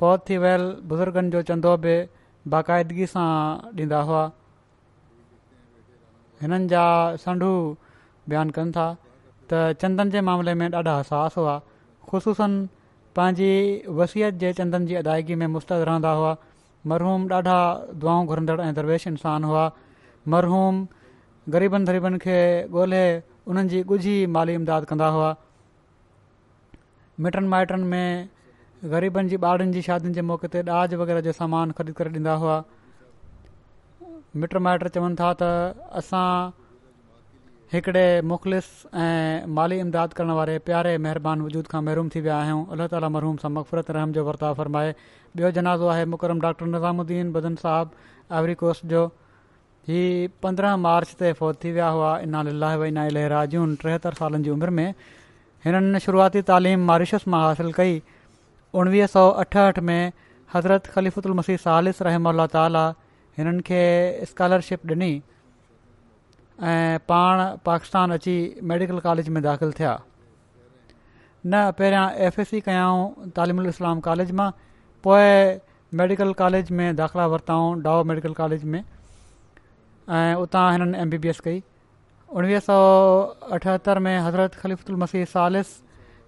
फ़ौत 0.00 0.28
थी 0.30 0.38
वियल 0.44 0.68
बुज़ुर्गनि 0.94 1.30
जो 1.36 1.42
चंदो 1.52 1.76
बि 1.86 1.96
बाक़ाइदगी 2.56 3.08
सां 3.16 3.28
ॾींदा 3.82 4.04
हुआ 4.10 4.22
हिननि 6.44 6.72
जा 6.74 6.84
संडू 7.26 7.52
बयानु 8.32 8.58
कनि 8.60 8.72
था 8.78 8.88
त 9.50 9.82
चंदनि 9.82 10.12
जे 10.14 10.20
मामले 10.28 10.52
में 10.60 10.68
ॾाढा 10.78 10.92
हसास 10.98 11.36
हुआ 11.40 11.54
ख़ूसनि 12.10 12.58
पंहिंजी 13.18 13.52
वसियत 14.00 14.34
जे 14.42 14.52
चंदन 14.58 14.86
जी 14.90 14.94
अदायगी 15.02 15.34
में 15.42 15.46
मुस्तैदु 15.54 15.84
रहंदा 15.90 16.12
हुआ 16.18 16.32
मरहूम 16.92 17.24
ॾाढा 17.38 17.56
दुआऊं 18.04 18.26
घुरंदड़ 18.34 18.60
ऐं 18.66 18.70
दरवेश 18.76 19.06
इंसान 19.12 19.44
हुआ 19.50 19.64
मरहूम 20.34 20.76
ग़रीबनि 21.54 21.84
ग़रीबनि 21.90 22.18
खे 22.26 22.38
ॻोल्हे 22.80 23.04
उन्हनि 23.52 23.68
जी 23.74 23.82
ॻुझ 23.94 24.28
माली 24.36 24.54
इमदाद 24.60 24.84
कंदा 24.92 25.08
हुआ 25.18 25.32
मिटनि 27.26 27.48
माइटनि 27.56 27.90
में 27.94 28.28
ग़रीबनि 28.94 29.28
जी 29.34 29.42
ॿारनि 29.52 29.72
जी 29.78 29.82
शादीनि 29.88 30.14
जे 30.20 30.26
मौके 30.30 30.52
ते 30.56 30.64
ॾाज 30.78 30.94
वग़ैरह 31.02 31.26
जो 31.28 31.36
सामान 31.42 31.76
ख़रीद 31.80 31.96
करे 32.02 32.14
ॾींदा 32.20 32.38
हुआ 32.44 32.60
मिट 34.44 34.56
माइट 34.68 34.88
चवनि 34.98 35.16
था 35.22 35.34
त 35.42 35.52
असां 36.02 36.30
हिकिड़े 37.72 38.22
मुख़लिस 38.26 38.64
ऐं 39.00 39.46
माली 39.56 39.78
इमदाद 39.80 40.12
करण 40.12 40.30
वारे 40.38 40.58
प्यारे 40.70 40.96
महिरबानी 41.04 41.44
वजूद 41.44 41.66
खां 41.72 41.82
महिरूम 41.88 42.08
थी 42.14 42.20
विया 42.24 42.38
आहियूं 42.44 42.64
अलाह 42.76 42.86
ताली 42.94 43.08
महरूम 43.16 43.36
सां 43.42 43.50
मक़फ़रत 43.56 43.90
रहम 43.96 44.12
जो 44.16 44.24
वर्ताव 44.28 44.54
फ़रमाए 44.60 44.88
ॿियो 44.92 45.50
जनाज़ो 45.58 45.86
आहे 45.92 46.04
मुकरम 46.14 46.40
डॉक्टर 46.46 46.66
नज़ामुद्दीन 46.72 47.30
बदन 47.36 47.58
साहब 47.60 47.92
एवरीकोस्ट 48.40 48.86
जो 48.94 49.04
हीअ 49.92 50.10
पंद्रहं 50.48 50.76
मार्च 50.88 51.14
ते 51.22 51.30
फ़ौत 51.42 51.62
थी 51.66 51.72
विया 51.78 51.88
हुआ 51.98 52.10
इनाल 52.26 52.50
वई 52.82 52.90
ना 52.98 53.06
इलाजून 53.12 53.76
टेहतरि 53.86 54.20
सालनि 54.24 54.42
जी 54.48 54.56
उमिरि 54.58 54.76
में 54.82 54.88
हिननि 55.70 56.00
शुरूआती 56.08 56.42
तालीम 56.52 56.90
मारीशस 56.92 57.30
मां 57.36 57.44
हासिलु 57.46 57.72
कई 57.80 57.96
उणिवीह 58.82 59.12
सौ 59.16 59.24
अठहठि 59.46 59.86
में 59.92 60.00
हज़रत 60.58 60.92
ख़लीफ़ुत 60.98 61.32
उलमसी 61.34 61.56
सालिस 61.70 62.02
रहम 62.10 62.32
ताल 62.60 62.82
हिननि 63.38 63.68
खे 63.70 63.82
स्कॉलरशिप 64.34 64.90
ॾिनी 64.96 65.12
ऐं 66.62 66.98
पाण 67.08 67.42
पाकिस्तान 67.66 68.12
अची 68.12 68.36
मेडिकल 68.70 68.98
कॉलेज 69.00 69.28
में 69.34 69.42
दाख़िल 69.42 69.70
थिया 69.78 69.98
न 71.46 71.70
पहिरियां 71.78 72.08
एफ 72.26 72.38
एस 72.40 72.48
सी 72.48 72.60
कयाऊं 72.66 73.28
तालिमुल 73.36 73.66
इस्लाम 73.66 74.00
कॉलेज 74.06 74.32
मां 74.40 74.50
पोएं 75.04 75.56
मेडिकल 75.98 76.32
कॉलेज 76.40 76.70
में 76.80 76.96
दाख़िला 76.96 77.26
वरिताऊं 77.34 77.80
डाओ 77.82 78.02
मेडिकल 78.10 78.32
कॉलेज 78.40 78.64
में 78.74 78.80
ऐं 80.14 80.34
उतां 80.42 80.70
हिननि 80.72 80.98
एम 81.02 81.10
बी 81.10 81.18
बी 81.22 81.28
एस 81.28 81.40
कई 81.46 81.62
उणिवीह 82.36 82.60
सौ 82.68 82.76
अठहतरि 83.58 84.00
में 84.08 84.18
हज़रत 84.26 84.54
ख़लीफ़ल 84.64 84.94
मसीह 85.04 85.24
सालिस 85.32 85.72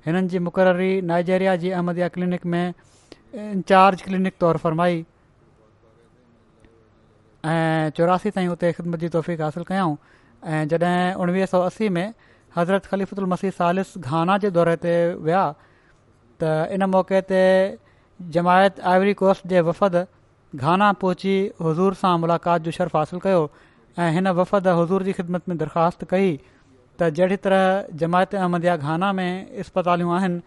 हिननि 0.07 0.29
जी 0.29 0.39
मुक़ररी 0.49 0.91
नाइजेरिया 1.13 1.57
जी 1.65 1.71
अहमदिया 1.71 2.09
क्लिनिक 2.17 2.47
में 2.57 2.73
इंचार्ज 3.35 4.03
क्लिनिक 4.09 4.37
तौरु 4.41 4.59
फ़रमाई 4.65 5.05
ऐं 7.53 7.91
चौरासी 8.01 8.31
ताईं 8.39 8.49
उते 8.57 8.73
ख़िदमत 8.81 8.99
जी 9.07 9.09
तौफ़ीक़ 9.19 9.43
हासिलु 9.43 9.65
कयऊं 9.69 9.97
ऐं 10.45 10.67
जॾहिं 10.69 11.15
उणिवीह 11.23 11.47
सौ 11.47 11.61
असी 11.63 11.89
में 11.89 12.13
हज़रत 12.57 12.87
ख़लीफ़ुदु 12.91 13.23
उल 13.23 13.29
मसी 13.31 13.51
सालिस 13.59 13.97
घाना 13.99 14.37
जे 14.45 14.51
दौरे 14.57 14.77
ते 14.85 14.93
विया 15.27 15.43
त 16.41 16.51
इन 16.75 16.83
मौक़े 16.95 17.21
ते 17.31 17.43
जमायत 18.37 18.81
आइवरी 18.93 19.15
कोस्ट 19.23 19.47
जे 19.53 19.61
वफ़द 19.71 20.07
घाना 20.61 20.93
पहुची 21.05 21.35
हज़ूर 21.67 21.95
सां 22.01 22.19
मुलाक़ात 22.23 22.63
जो 22.63 22.71
शर्फ़ 22.79 22.97
हासिल 22.97 23.19
कयो 23.27 23.43
ऐं 23.99 24.11
हिन 24.17 24.29
वफ़द 24.39 24.67
हज़ूर 24.81 25.03
जी 25.09 25.13
ख़िदमत 25.19 25.49
में 25.49 25.57
दरख़्वास्त 25.59 26.05
कई 26.13 26.37
त 26.99 27.09
जहिड़ी 27.19 27.37
तरह 27.41 27.97
जमायत 28.05 28.35
अहमद 28.35 28.67
घाना 28.77 29.13
में 29.19 29.31
इस्पतालियूं 29.67 30.15
आहिनि 30.17 30.41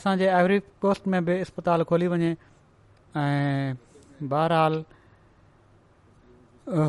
असांजे 0.00 0.26
आइवरी 0.36 0.58
कोस्ट 0.84 1.06
में 1.08 1.24
बि 1.24 1.40
इस्पताल 1.46 1.82
खोली 1.90 2.06
वञे 2.14 2.30
ऐं 3.24 3.74
बहरहाल 4.30 4.84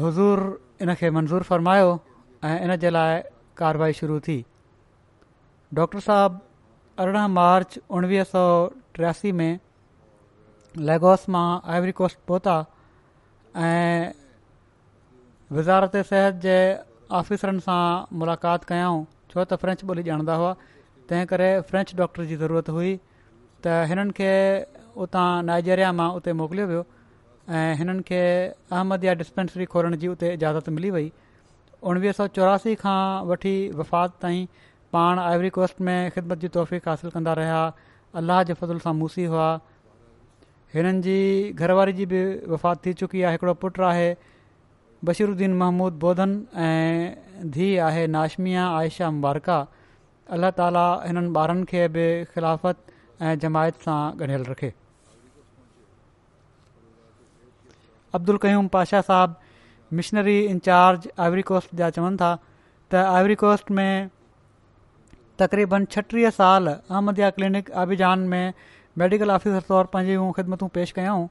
हज़ूर 0.03 0.43
इन 0.83 0.93
खे 0.99 1.09
मंज़ूरु 1.15 1.43
फ़रमायो 1.49 1.91
ऐं 2.43 2.57
इन 2.63 2.75
जे 2.83 2.89
लाइ 2.89 3.21
कारवाई 3.57 3.93
शुरू 3.99 4.19
थी 4.27 4.35
डॉक्टर 5.77 5.99
साहिबु 6.07 6.39
अरिड़हं 7.03 7.27
मार्च 7.37 7.77
उणिवीह 7.99 8.23
सौ 8.31 8.41
टियासी 8.97 9.31
में 9.39 9.53
लेगोस 10.89 11.25
मां 11.35 11.47
आइवरी 11.75 11.91
कोस्ट 11.99 12.17
पहुता 12.27 12.55
ऐं 13.55 14.13
वज़ारत 15.55 15.95
सिहत 16.11 16.41
जे 16.45 16.55
आफ़ीसरनि 17.19 17.59
सां 17.67 17.81
मुलाक़ात 18.19 18.63
कयाऊं 18.73 19.03
छो 19.31 19.43
त 19.43 19.61
फ्रेंच 19.63 19.83
ॿोली 19.91 20.03
ॼाणंदा 20.11 20.35
हुआ 20.43 20.53
तंहिं 21.09 21.25
करे 21.31 21.49
फ्रेंच 21.71 21.95
डॉक्टर 22.03 22.25
जी 22.31 22.35
ज़रूरत 22.43 22.69
हुई 22.77 22.93
त 22.95 23.79
हिननि 23.93 24.11
खे 24.21 24.31
उतां 25.07 25.27
नाइजेरिया 25.51 25.91
मां 26.01 26.09
उते 26.19 26.33
मोकिलियो 26.41 26.67
वियो 26.73 26.83
ऐं 27.53 27.75
हिननि 27.77 28.01
खे 28.03 28.23
या 29.05 29.13
डिस्पेंसरी 29.13 29.65
खोलण 29.73 29.95
जी 30.03 30.07
उते 30.07 30.33
इजाज़त 30.33 30.69
मिली 30.75 30.89
वई 30.91 31.11
उणिवीह 31.85 32.11
सौ 32.19 32.25
चौरासी 32.37 32.73
खां 32.83 32.99
वठी 33.31 33.55
वफ़ात 33.81 34.13
ताईं 34.21 34.45
पाण 34.93 35.19
आइवरी 35.19 35.49
कोस्ट 35.57 35.81
में 35.89 36.09
ख़िदमत 36.15 36.37
जी 36.45 36.47
तौफ़ीक़ासिल 36.55 37.09
कंदा 37.17 37.33
रहिया 37.39 37.59
अलाह 38.21 38.41
जे 38.49 38.53
फज़ुल 38.61 38.79
सां 38.85 38.93
मूसी 39.01 39.25
हुआ 39.33 39.49
हिननि 40.75 41.01
जी 41.07 41.17
घरवारी 41.55 41.93
जी 41.99 42.05
बि 42.13 42.21
वफ़ात 42.53 42.85
थी 42.85 42.93
चुकी 43.03 43.21
आहे 43.23 43.33
हिकिड़ो 43.37 43.53
पुटु 43.65 43.83
आहे 43.89 44.07
बशीरुद्दीन 45.09 45.53
महमूद 45.59 45.99
बौधन 46.05 46.33
ऐं 46.69 47.49
धीउ 47.57 47.83
आहे 47.89 48.07
नाशमिया 48.17 48.67
आयशा 48.79 49.11
मुबारका 49.21 49.59
अलाह 50.39 50.55
ताली 50.61 50.87
हिननि 51.11 51.33
ॿारनि 51.43 51.69
खे 51.73 51.87
बि 51.99 52.07
ख़िलाफ़त 52.33 52.97
ऐं 53.21 53.35
जमायत 53.45 53.87
सां 53.89 53.99
ॻंढियलु 54.21 54.51
रखे 54.53 54.73
अब्दुल 58.19 58.37
कयूम 58.43 58.67
पाशाह 58.73 59.01
साहिबु 59.09 59.95
मिशनरी 59.99 60.35
इंचार्ज 60.55 61.07
आइवरी 61.27 61.41
कोस्ट 61.51 61.73
जा 61.81 61.89
चवनि 61.97 62.17
था 62.21 62.29
त 62.93 63.35
कोस्ट 63.45 63.71
में 63.79 64.09
तक़रीबन 65.41 65.85
छटीह 65.95 66.29
साल 66.39 66.67
अहमदया 66.75 67.29
क्लिनिक 67.39 67.71
आभिजान 67.85 68.19
में 68.33 68.53
मेडिकल 69.03 69.31
ऑफिसर 69.37 69.65
तौर 69.71 69.89
पंहिंजूं 69.95 70.29
ख़िदमतूं 70.37 70.67
पेश 70.77 70.91
कयूं 70.99 71.25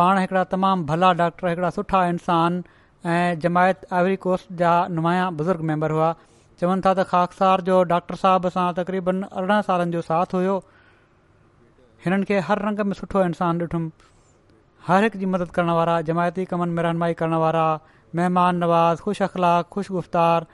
पाण 0.00 0.18
हिकिड़ा 0.22 0.44
तमामु 0.52 0.84
भला 0.90 1.12
डॉक्टर 1.20 1.48
हिकिड़ा 1.52 1.70
सुठा 1.78 2.02
इंसान 2.10 2.60
ऐं 3.14 3.38
जमायत 3.46 3.82
आइवरी 3.98 4.16
कोस्ट 4.26 4.52
जा 4.60 4.74
नुमाया 4.98 5.24
बुज़ुर्ग 5.40 5.64
मैंबर 5.72 5.96
हुआ 5.96 6.12
चवनि 6.60 6.82
था 6.84 6.92
त 7.00 7.06
खाकसार 7.14 7.64
जो 7.70 7.80
डॉक्टर 7.94 8.20
साहिब 8.22 8.48
सां 8.58 8.68
तक़रीबन 8.78 9.22
अरिड़हं 9.42 9.66
सालनि 9.70 9.92
जो 9.96 10.02
साथ 10.12 10.38
हुयो 10.38 10.54
हिननि 12.06 12.30
खे 12.30 12.38
हर 12.52 12.64
रंग 12.68 12.86
में 12.92 12.96
सुठो 13.02 13.24
इंसानु 13.30 13.68
ॾिठुमि 13.68 13.90
हर 14.88 15.04
हिकु 15.04 15.18
जी 15.20 15.26
मदद 15.30 15.50
करण 15.56 15.70
वारा 15.76 15.94
जमायती 16.08 16.44
कमनि 16.50 16.72
में 16.76 16.82
रहनुमाई 16.82 17.14
करण 17.20 17.32
वारा 17.40 17.64
महिमान 18.18 18.60
नवाज़ 18.64 19.00
ख़ुशि 19.06 19.24
अख़लाक 19.24 19.74
गुफ़्तार 19.96 20.46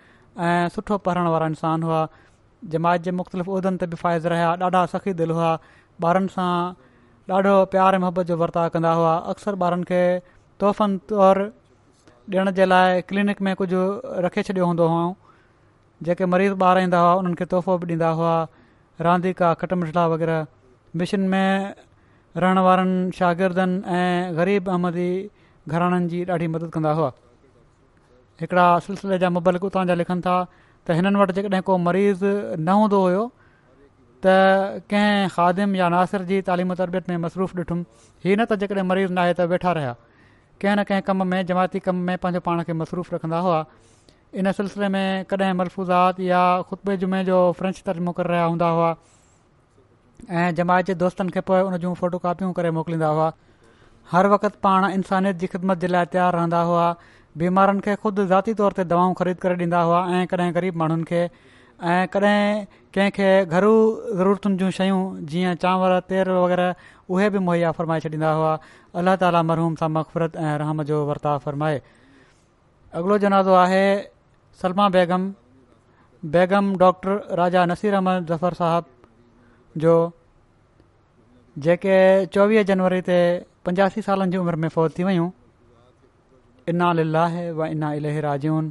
ऐं 0.47 0.68
सुठो 0.76 0.97
पढ़ण 1.05 1.28
वारा 1.35 1.47
इंसान 1.53 1.82
हुआ 1.89 2.01
जमायत 2.72 3.03
जे 3.03 3.11
मुख़्तलिफ़ 3.18 3.51
उहिदनि 3.57 3.78
ते 3.82 3.87
बि 3.93 3.97
फ़ाइज़ 4.01 4.26
रहिया 4.32 4.51
ॾाढा 4.68 4.80
सखी 4.95 5.12
दिलि 5.20 5.37
हुआ 5.39 5.53
ॿारनि 6.11 6.35
सां 6.35 6.49
ॾाढो 7.35 7.55
प्यार 7.76 7.95
ऐं 7.95 7.99
मुहबत 8.07 8.32
जो 8.32 8.37
वर्ताव 8.43 8.68
कंदा 8.78 8.93
हुआ 9.03 9.14
अक्सर 9.35 9.61
ॿारनि 9.68 9.89
खे 9.93 10.03
तुहिफ़ 10.64 10.82
तौरु 11.14 11.47
ॾियण 12.35 12.53
जे 12.61 12.68
लाइ 12.74 13.01
क्लीनिक 13.14 13.47
में 13.51 13.55
कुझु 13.62 13.85
रखे 14.28 14.43
छॾियो 14.51 14.66
हूंदो 14.74 14.89
हुउं 14.97 15.14
जेके 16.11 16.30
मरीज़ 16.35 16.61
ॿार 16.74 16.82
ईंदा 16.87 17.07
हुआ 17.07 17.14
उन्हनि 17.22 17.41
खे 17.43 17.51
तोहफ़ो 17.57 17.78
बि 17.87 17.93
ॾींदा 17.97 18.12
हुआ 18.22 18.35
रांदीका 19.09 19.55
खट 19.62 19.78
मछला 19.85 20.07
वग़ैरह 20.18 20.47
मिशन 21.05 21.30
में 21.37 21.74
रहण 22.43 22.59
वारनि 22.66 23.11
शागिर्दनि 23.16 23.74
ऐं 23.97 24.18
ग़रीब 24.37 24.68
अहमदी 24.70 25.11
घराणनि 25.70 26.09
जी 26.12 26.24
ॾाढी 26.35 26.47
मदद 26.55 26.70
कंदा 26.74 26.93
हुआ 26.99 27.11
हिकिड़ा 28.41 28.66
सिलसिले 28.87 29.18
जा 29.22 29.28
मुबलिक 29.30 29.64
उतां 29.70 29.85
जा 29.91 29.95
लिखनि 30.01 30.20
था 30.26 30.35
त 30.87 30.99
हिननि 30.99 31.18
वटि 31.20 31.32
जेकॾहिं 31.47 31.62
को 31.68 31.76
मरीज़ 31.87 32.24
न 32.59 32.66
हूंदो 32.78 32.99
हुयो 33.05 33.22
त 34.26 34.35
कंहिं 34.91 35.28
ख़ादिम 35.37 35.76
या 35.78 35.87
नासिर 35.95 36.22
जी 36.30 36.41
तालीम 36.51 36.74
तरबियत 36.82 37.05
में 37.11 37.16
मसरूफ़ 37.28 37.55
ॾिठुमि 37.62 37.82
हीअ 38.26 38.37
न 38.37 38.45
त 38.51 38.59
जेकॾहिं 38.66 38.87
मरीज़ 38.91 39.11
न 39.14 39.18
आहे 39.26 39.32
त 39.39 39.47
वेठा 39.55 39.70
रहिया 39.80 39.95
कंहिं 40.61 40.76
न 40.76 40.91
कंहिं 40.91 41.05
कम 41.11 41.18
में 41.35 41.41
जमायती 41.55 41.78
कम 41.87 41.97
में 42.09 42.16
पंहिंजो 42.24 42.41
पाण 42.51 42.66
खे 42.66 42.72
मसरूफ़ 42.82 43.14
रखंदा 43.14 43.39
हुआ 43.49 43.61
इन 44.43 44.51
सिलसिले 44.61 44.89
में 44.99 45.07
कॾहिं 45.30 45.53
मलफ़ूज़ात 45.62 46.16
या 46.35 46.43
ख़ुतबे 46.70 46.93
जुमे 47.05 47.22
जो 47.30 47.39
फ्रेंच 47.62 47.82
तर्जुमो 47.87 48.12
करे 48.20 48.28
रहिया 48.35 48.47
हूंदा 48.55 48.68
हुआ 48.78 48.91
ऐं 50.30 50.54
जमायत 50.56 50.86
जे 50.86 50.94
दोस्तनि 51.02 51.30
खे 51.32 51.40
पोइ 51.48 51.60
उन 51.68 51.76
जूं 51.80 51.92
फ़ोटो 51.94 52.18
कापियूं 52.22 52.52
करे 52.56 52.70
मोकिलींदा 52.78 53.06
हुआ 53.16 53.32
हर 54.12 54.26
वक़्तु 54.34 54.58
पाण 54.62 54.84
इंसानियत 54.92 55.36
जी 55.40 55.46
ख़िदमत 55.54 55.78
जे 55.80 55.86
लाइ 55.92 56.06
तयारु 56.12 56.36
रहंदा 56.36 56.60
हुआ 56.68 56.86
बीमारनि 57.38 57.80
खे 57.86 57.94
ख़ुदि 58.04 58.24
ज़ाती 58.30 58.54
तौर 58.60 58.72
ते 58.78 58.84
दवाऊं 58.92 59.12
ख़रीद 59.20 59.38
करे 59.44 59.54
ॾींदा 59.64 59.80
हुआ 59.82 60.00
ऐं 60.12 60.26
कॾहिं 60.30 60.54
ग़रीब 60.54 60.76
माण्हुनि 60.82 61.04
खे 61.10 61.22
ऐं 61.24 62.06
कॾहिं 62.14 62.64
कंहिंखे 62.94 63.28
घरू 63.50 63.72
ज़रूरतुनि 64.12 64.56
जूं 64.60 64.70
शयूं 64.78 65.00
जीअं 65.32 65.54
चांवर 65.64 65.98
तेल 66.12 66.28
वग़ैरह 66.28 66.74
उहे 67.10 67.28
बि 67.36 67.38
मुहैया 67.48 67.72
फ़रमाए 67.78 68.00
छॾींदा 68.06 68.30
हुआ 68.38 68.52
अलाह 69.02 69.16
ताला 69.24 69.42
मरहूम 69.50 69.74
सां 69.82 69.88
मक़फ़रत 69.98 70.36
ऐं 70.46 70.56
रहम 70.64 70.82
जो 70.92 71.04
वर्ताव 71.10 71.38
फ़रमाए 71.48 71.80
अॻिलो 73.02 73.18
जनाज़ो 73.26 73.54
आहे 73.66 73.82
सलमा 74.62 74.88
बेगम 74.98 75.30
बेगम 76.38 76.74
डॉक्टर 76.84 77.22
राजा 77.42 77.66
नसीर 77.74 77.94
अहमद 77.98 78.30
ज़फर 78.32 78.62
साहबु 78.62 78.93
जो 79.82 79.92
जेके 81.64 81.94
चोवीह 82.34 82.62
जनवरी 82.70 83.00
ते 83.08 83.16
पंजासी 83.66 84.02
सालनि 84.06 84.30
जी 84.30 84.36
उमिरि 84.42 84.56
में 84.64 84.68
फ़ौज 84.74 84.92
थी 84.98 85.04
वियूं 85.08 85.28
इना 86.72 86.92
लाहे 87.14 87.44
व 87.58 87.66
इना 87.74 87.92
इलह 88.00 88.20
राजन 88.26 88.70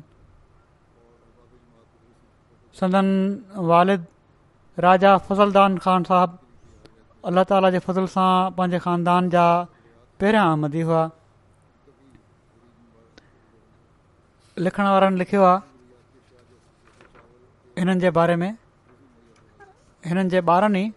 संदन 2.79 3.09
वालिद 3.71 4.05
राजा 4.87 5.15
फज़लदान 5.27 5.77
ख़ान 5.85 6.03
साहबु 6.11 6.37
अल्ला 7.29 7.43
ताला 7.51 7.69
जे 7.75 7.79
फज़ल 7.87 8.05
सां 8.15 8.31
पंहिंजे 8.55 8.79
ख़ानदान 8.85 9.29
जा 9.35 9.45
पहिरियां 10.21 10.45
आमदी 10.53 10.81
हुआ 10.87 11.03
लिखण 14.65 14.83
वारनि 14.93 15.17
लिखियो 15.23 15.43
आहे 15.51 15.61
हिननि 17.81 17.99
जे 18.05 18.09
बारे 18.19 18.35
में 18.45 18.51
हिननि 20.09 20.29
जे 20.33 20.41
ॿारनि 20.53 20.83
ई 20.85 20.87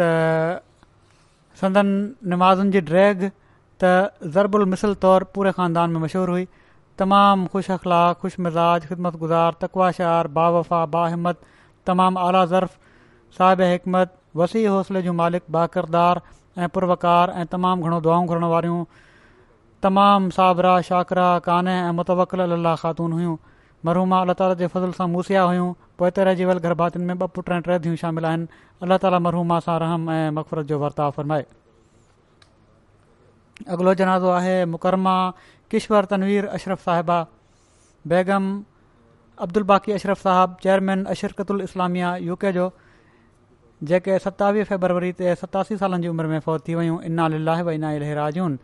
त 0.00 0.64
संदन 1.60 1.88
निमाज़ुनि 2.32 2.70
जी 2.76 2.80
ड्रैग 2.90 3.20
त 3.24 4.30
ज़रबुल 4.36 4.64
मिसल 4.74 4.94
तौरु 5.04 5.26
पूरे 5.36 5.52
खानदान 5.58 5.90
में 5.96 6.00
मशहूरु 6.06 6.32
हुई 6.36 6.46
तमामु 7.02 7.46
ख़ुशि 7.54 7.72
अख़लाक 7.78 8.18
ख़ुशि 8.22 8.38
मिज़ाज 8.46 8.86
ख़िदमत 8.90 9.16
गुज़ार 9.24 9.52
तकवाशार 9.62 10.28
बा 10.38 10.48
वफ़ा 10.58 10.84
बा 10.94 11.02
हिमत 11.14 11.38
तमामु 11.90 12.18
आला 12.26 12.44
ज़र्फ़ 12.54 12.76
साहिब 13.38 13.60
हिकमत 13.72 14.12
वसी 14.40 14.64
हौसले 14.66 15.02
जूं 15.08 15.14
मालिक 15.22 15.44
बाक़िरदार 15.58 16.20
ऐं 16.62 16.68
पुरवकार 16.76 17.26
ऐं 17.40 17.46
तमामु 17.56 17.80
घणो 17.88 18.00
दुआऊं 18.06 18.26
घुरण 18.30 18.44
वारियूं 18.54 18.82
तमामु 19.86 20.30
साबरा 20.38 20.72
शाकरा 20.90 21.28
काने 21.50 21.74
ऐं 21.86 21.92
मुतवकल 22.00 22.40
अलाह 22.58 22.76
ख़ातून 22.84 23.12
हुयूं 23.18 23.36
मरूमा 23.86 24.22
अलाह 24.26 24.54
फज़ल 24.74 24.90
सां 25.00 25.08
मूसिया 25.16 25.42
हुयूं 25.50 25.68
पोइ 26.00 26.10
तरजीवल 26.16 26.58
गरभातियुनि 26.64 27.06
में 27.06 27.18
ॿ 27.20 27.28
पुट 27.36 27.48
ऐं 27.54 27.60
टे 27.68 27.78
धियूं 27.84 27.96
शामिल 28.02 28.24
आहिनि 28.26 28.46
अलाह 28.86 28.98
ताला 29.04 29.18
मरहूमा 29.26 29.58
सां 29.68 29.78
रहम 29.82 30.10
ऐं 30.16 30.30
मक़फ़रत 30.38 30.66
जो 30.72 30.78
वर्ताव 30.82 31.10
फरमाए 31.18 31.44
अॻिलो 33.76 33.94
जनाज़ो 34.02 34.28
आहे 34.40 34.54
मुकरमा 34.74 35.14
किश्वर 35.74 36.04
तनवीर 36.12 36.46
अशरफ 36.58 36.84
साहिबा 36.90 37.16
बेगम 38.12 38.52
बाक़ी 39.70 39.92
अशरफ 39.96 40.22
साहिबु 40.26 40.62
चेयरमैन 40.66 41.04
अशरकतल 41.16 41.66
इस्लामिया 41.68 42.14
यूके 42.28 42.52
जो 42.58 42.66
जेके 43.90 44.18
सतावीह 44.26 44.68
फेबरवरी 44.70 45.10
ते 45.22 45.34
सतासी 45.42 45.76
सालनि 45.82 46.02
जी 46.06 46.12
उमिरि 46.14 46.28
में 46.34 46.38
फ़ौत 46.46 46.68
थी 46.68 46.74
वियूं 46.82 47.00
इनाला 47.10 47.58
व 47.62 47.74
इनाहेहराजून 47.80 48.58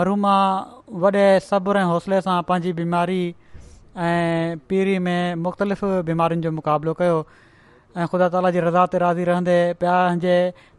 मरूमा 0.00 0.34
वॾे 1.04 1.26
सब्र 1.50 1.84
ऐं 1.84 1.92
हौसले 1.92 2.20
सां 2.28 2.38
पंहिंजी 2.52 2.72
बीमारी 2.80 3.20
पीरी 3.96 4.98
में 4.98 5.34
मुख़्तलिफ़ 5.42 5.84
बीमारियुनि 6.06 6.42
जो 6.42 6.50
मुक़ाबिलो 6.52 6.92
कयो 7.00 7.22
ख़ुदा 8.06 8.28
ताला 8.28 8.50
जी 8.52 8.60
रज़ा 8.60 8.86
ते 8.92 8.98
राज़ी 8.98 9.24
रहंदे 9.24 9.56
पिया 9.82 9.96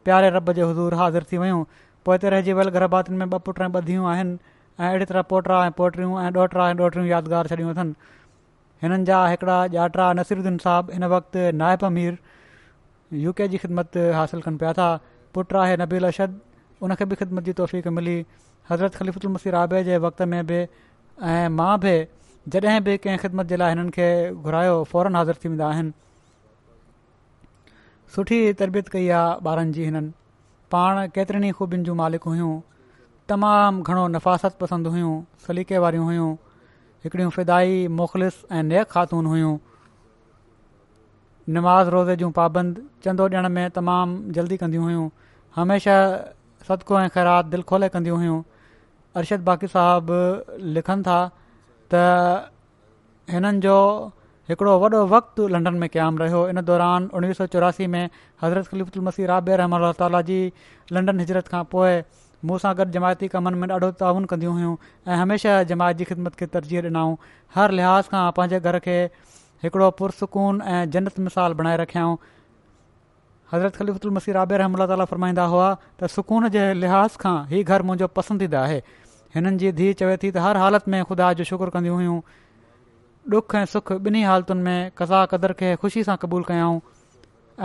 प्यारे 0.06 0.30
रब 0.36 0.52
जे 0.54 0.62
हज़ूर 0.62 0.94
हाज़िर 0.96 1.24
थी 1.32 1.38
वियूं 1.42 1.64
पोइ 2.06 2.18
त 2.18 2.26
रहिजी 2.26 2.54
वियल 2.54 2.70
गर्भातियुनि 2.78 3.26
में 3.26 3.32
ॿ 3.32 3.40
पुट 3.46 3.62
ऐं 3.62 3.68
ॿधियूं 3.74 4.08
आहिनि 4.12 4.38
ऐं 4.86 5.06
तरह 5.06 5.22
पोटा 5.32 5.66
ऐं 5.66 5.72
पोटियूं 5.78 6.22
ऐं 6.24 6.32
ॾोहटरा 6.32 6.70
ऐं 6.70 6.76
ॾोटरियूं 6.80 7.08
यादगार 7.10 7.48
छॾियूं 7.54 7.70
अथनि 7.74 7.94
हिननि 8.84 9.04
जा 9.06 9.26
हिकिड़ा 9.28 9.58
ॼाट्रा 9.74 10.12
नसीरुद्दीन 10.20 10.58
साहबु 10.66 10.94
हिन 10.98 11.04
वक़्तु 11.16 11.52
नायब 11.62 11.84
अमीर 11.86 12.18
यू 13.24 13.34
के 13.40 13.48
जी 13.54 13.58
ख़िदमत 13.64 13.98
हासिलु 14.20 14.42
कनि 14.48 14.58
पिया 14.64 14.74
था 14.80 14.88
पुटु 15.36 15.58
आहे 15.64 15.76
नबील 15.84 16.08
अशद 16.12 16.40
उनखे 16.88 17.06
बि 17.12 17.16
ख़िदमत 17.24 17.44
जी 17.50 17.54
तौफ़ीक़ 17.62 17.88
मिली 18.00 18.18
हज़रत 18.72 18.96
ख़लीफ़ुल 18.96 19.32
मसीर 19.34 19.56
आबे 19.64 19.84
जे 19.92 19.98
वक़्त 20.08 20.22
में 20.34 20.40
बि 20.50 20.62
ऐं 21.34 21.50
मां 21.60 21.76
बि 21.86 21.96
जॾहिं 22.56 22.82
बि 22.84 22.96
कंहिं 22.98 23.18
ख़िदमत 23.22 23.46
जे 23.46 23.58
लाइ 23.62 23.70
हिननि 23.72 23.92
खे 23.96 24.06
घुरायो 24.44 24.76
फौरन 24.92 25.16
हाज़िर 25.16 25.36
थी 25.44 25.50
वेंदा 25.50 25.68
आहिनि 25.70 25.92
सुठी 28.16 28.38
तरबियत 28.62 28.88
कई 28.94 29.08
आहे 29.18 29.48
ॿारनि 29.50 29.74
जी 29.74 29.84
हिननि 29.86 30.12
पाण 30.72 31.08
केतिरनि 31.18 31.50
ई 31.50 31.52
ख़ूबियुनि 31.60 31.84
जूं 31.90 31.96
मालिक 32.02 32.24
हुयूं 32.32 32.52
तमामु 33.30 33.84
घणो 33.86 34.08
नफ़ासत 34.16 34.58
पसंदि 34.62 34.90
हुयूं 34.96 35.14
सलीक़ेवारियूं 35.48 36.06
हुइयूं 36.06 36.30
हिकिड़ियूं 37.06 37.30
फिदाई 37.38 37.88
मुख़लिस 38.02 38.44
ऐं 38.52 38.64
नेक 38.72 38.88
ख़ातून 38.98 39.26
हुयूं 39.34 39.54
नमाज़ 41.58 41.90
रोज़े 41.96 42.16
जूं 42.22 42.32
पाबंद 42.40 42.82
चंदो 43.06 43.28
ॾियण 43.30 43.50
में 43.60 43.66
तमामु 43.78 44.34
जल्दी 44.40 44.58
कंदियूं 44.64 44.84
हुइयूं 44.88 45.06
हमेशा 45.60 45.96
सदको 46.72 47.00
ऐं 47.02 47.08
ख़ैरात 47.20 47.54
दिलि 47.56 47.64
खोले 47.74 47.90
कंदियूं 47.98 48.18
हुयूं 48.24 48.42
अर्शद 49.22 49.44
बाकी 49.52 49.68
साहब 49.76 50.18
लिखनि 50.78 51.04
था 51.10 51.18
त 51.94 52.54
हिननि 53.34 53.60
जो 53.66 53.78
हिकिड़ो 54.50 54.74
वॾो 54.84 55.02
वक़्तु 55.14 55.44
लंडन 55.56 55.76
में 55.82 55.90
क़यामु 55.96 56.16
रहियो 56.24 56.42
इन 56.52 56.58
दौरान 56.70 57.02
उणिवीह 57.18 57.34
सौ 57.42 57.46
चौरासी 57.56 57.88
में 57.96 58.04
हज़रत 58.42 58.98
मसीह 59.10 59.28
राब 59.34 59.50
रहम 59.62 59.74
ताला 60.02 60.22
जी 60.30 60.40
लंडन 60.98 61.20
हिजरत 61.20 61.48
खां 61.56 61.64
पोइ 61.74 61.94
मूंसां 62.50 62.74
गॾु 62.80 62.86
जमायती 62.98 63.28
कमनि 63.36 63.62
में 63.62 63.68
ॾाढो 63.78 63.92
तावन 64.02 64.26
कंदियूं 64.34 64.54
हुयूं 64.60 64.76
ऐं 65.12 65.18
हमेशह 65.22 65.62
जमायत 65.74 66.02
जी 66.02 66.08
ख़िदमत 66.12 66.38
खे 66.42 66.48
तरजीह 66.58 66.84
ॾिनऊं 66.90 67.16
हर 67.56 67.76
लिहाज़ 67.82 68.10
खां 68.14 68.24
पंहिंजे 68.40 68.60
घर 68.72 68.80
खे 68.88 68.98
हिकिड़ो 69.66 69.90
पुरसकून 70.02 70.62
ऐं 70.76 70.80
जनत 70.96 71.20
मिसाल 71.30 71.58
बणाए 71.62 71.78
रखियाऊं 71.86 72.16
हज़रत 73.54 74.10
मसीह 74.22 74.34
राबे 74.42 74.62
रहम 74.64 75.06
फ़रमाईंदा 75.16 75.50
हुआ 75.58 75.70
त 76.04 76.12
सुकून 76.20 76.50
जे 76.58 76.66
लिहाज़ 76.88 77.20
खां 77.26 77.38
हीउ 77.54 77.70
घर 77.76 77.92
मुंहिंजो 77.92 78.12
पसंदीदा 78.22 78.64
आहे 78.70 78.82
हिननि 79.36 79.58
जी 79.62 79.72
धीउ 79.78 79.94
चवे 80.02 80.16
थी 80.24 80.32
त 80.36 80.44
हर 80.46 80.58
हालत 80.58 80.88
में 80.92 81.04
ख़ुदा 81.10 81.32
जो 81.40 81.44
शुक्र 81.50 81.70
कंदियूं 81.74 81.96
हुयूं 81.96 82.20
ॾुख 83.38 83.56
ऐं 83.56 83.66
सुख 83.74 83.92
ॿिन्ही 83.92 84.22
हालतुनि 84.24 84.62
में 84.68 84.80
कज़ा 84.98 85.26
क़दर 85.34 85.54
खे 85.60 85.76
ख़ुशी 85.82 86.04
सां 86.04 86.16
क़बूल 86.22 86.44
कयाऊं 86.48 86.80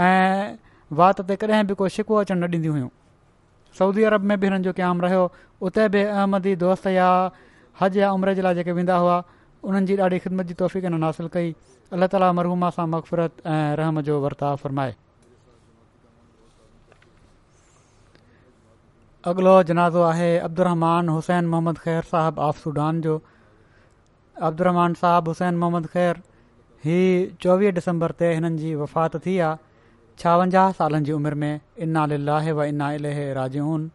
ऐं 0.08 0.58
वात 1.00 1.20
ते 1.30 1.36
कॾहिं 1.44 1.64
बि 1.66 1.74
को 1.80 1.88
शिको 1.96 2.14
अचणु 2.24 2.36
न 2.46 2.54
ॾींदी 2.54 2.68
हुयूं 2.68 2.88
सऊदी 3.78 4.02
अरब 4.12 4.24
में 4.32 4.38
बि 4.40 4.46
हिननि 4.46 4.62
जो 4.68 4.72
क़याम 4.80 5.00
रहियो 5.04 5.22
उते 5.68 5.88
बि 5.94 6.02
अहमदी 6.04 6.54
दोस्त 6.64 6.86
या 7.00 7.06
हज 7.80 7.96
या 7.98 8.10
उमिरि 8.18 8.34
जे 8.34 8.42
लाइ 8.48 8.54
जेके 8.60 8.72
वेंदा 8.80 8.96
हुआ 9.04 9.16
उन्हनि 9.70 9.86
जी 9.86 9.96
ॾाढी 10.08 10.18
ख़िदमत 10.26 10.46
जी 10.52 10.54
तौफ़ीक़नि 10.64 11.00
हासिलु 11.06 11.28
कई 11.38 11.54
अलाह 11.96 12.08
ताली 12.16 12.30
मरहूमा 12.40 12.70
सां 12.76 12.86
मक़फ़रत 12.96 13.42
ऐं 13.54 13.60
रहम 13.82 14.00
जो 14.10 14.20
वर्ताव 14.26 14.56
फ़रमाए 14.66 14.92
अॻिलो 19.30 19.52
जनाज़ो 19.68 20.00
आहे 20.06 20.24
अब्दुलरमान 20.46 21.08
हुसैन 21.08 21.46
मोहम्मद 21.52 21.78
ख़ैर 21.84 22.02
साहिबु 22.08 22.40
आफसूडान 22.46 22.98
जो 23.06 23.12
अब्दुलरमान 24.48 24.96
साहिबु 25.02 25.30
हुसैन 25.34 25.56
मोहम्मद 25.62 25.86
ख़ैरु 25.94 26.20
ही 26.88 26.96
चोवीह 27.44 27.70
डिसंबर 27.78 28.14
ते 28.18 28.28
हिननि 28.32 28.60
जी 28.64 28.74
वफ़ात 28.82 29.16
थी 29.26 29.36
आहे 29.46 30.20
छावंजाह 30.24 30.70
सालनि 30.80 31.04
जी 31.08 31.16
उमिरि 31.20 31.40
में 31.44 31.60
इना 31.88 32.04
लिलाहे 32.12 32.52
व 32.58 32.68
इना 32.74 32.90
इल 32.98 33.06
राजन 33.40 33.88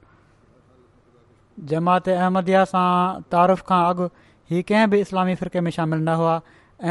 जमात 1.73 2.09
अहमदिया 2.17 2.65
सां 2.73 2.87
तारफ़ 3.35 3.63
खां 3.71 3.81
अॻु 3.93 4.09
हीअ 4.53 4.67
कंहिं 4.73 4.89
बि 4.95 5.03
इस्लामी 5.09 5.37
फ़िरके 5.43 5.65
में 5.67 5.71
शामिलु 5.79 6.03
न 6.11 6.17
हुआ 6.23 6.33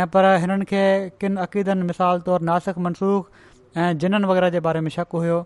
ऐं 0.03 0.09
पर 0.17 0.31
हिननि 0.47 0.71
खे 0.75 0.87
किन 1.25 1.43
अक़ीदनि 1.49 1.91
मिसाल 1.93 2.25
तौरु 2.31 2.53
नासुख़ 2.55 2.83
मनसूख़ 2.87 3.39
ऐं 3.79 3.91
जिनन 4.07 4.31
वग़ैरह 4.33 4.57
जे 4.59 4.67
बारे 4.71 4.87
में 4.91 4.95
शक 5.01 5.19
हुयो 5.25 5.43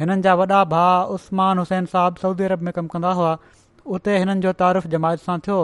हिननि 0.00 0.22
जा 0.24 0.34
वॾा 0.40 0.62
भाउ 0.72 1.14
उस्मान 1.14 1.58
हुसैन 1.58 1.86
साहब 1.94 2.16
सऊदी 2.22 2.44
अरब 2.44 2.60
में 2.68 2.72
कमु 2.76 2.88
कंदा 2.92 3.10
हुआ 3.18 3.32
उते 3.96 4.18
हिननि 4.18 4.40
जो 4.44 4.52
तारिफ़ु 4.62 4.90
जमायत 4.94 5.20
सां 5.26 5.38
थियो 5.46 5.58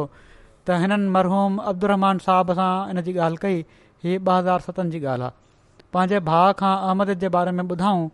त 0.69 0.79
हिननि 0.83 1.09
मरहूम 1.17 1.57
अब्दुल 1.73 2.19
साहब 2.29 2.53
सां 2.59 2.73
इन 2.95 3.01
जी 3.07 3.15
ॻाल्हि 3.27 3.39
कई 3.45 3.57
हीअ 4.05 4.19
ॿ 4.19 4.33
हज़ार 4.39 4.61
सतनि 4.67 4.91
जी 4.97 5.01
ॻाल्हि 5.13 5.29
आहे 5.29 5.89
पंहिंजे 5.97 6.21
भाउ 6.29 6.53
खां 6.63 6.75
अहमद 6.89 7.15
जे 7.25 7.29
बारे 7.39 7.55
में 7.61 7.65
ॿुधाऊं 7.75 8.09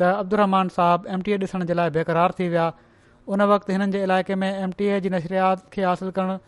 त 0.00 0.10
Abdul 0.24 0.38
Rahman 0.42 0.70
M 1.18 1.22
T 1.28 1.32
A 1.32 1.38
ॾिसण 1.46 1.64
जे 1.70 1.78
लाइ 1.82 1.90
बेक़रार 1.98 2.34
थी 2.40 2.48
विया 2.56 2.66
उन 3.34 3.42
वक़्तु 3.54 3.72
हिननि 3.76 3.90
जे 3.98 4.02
इलाइक़े 4.08 4.34
में 4.44 4.48
एम 4.50 4.72
टी 4.80 4.90
ए 4.96 5.00
जी 5.06 5.10
नशरियात 5.18 5.64
खे 5.76 5.84
हासिलु 5.90 6.10
करणु 6.18 6.38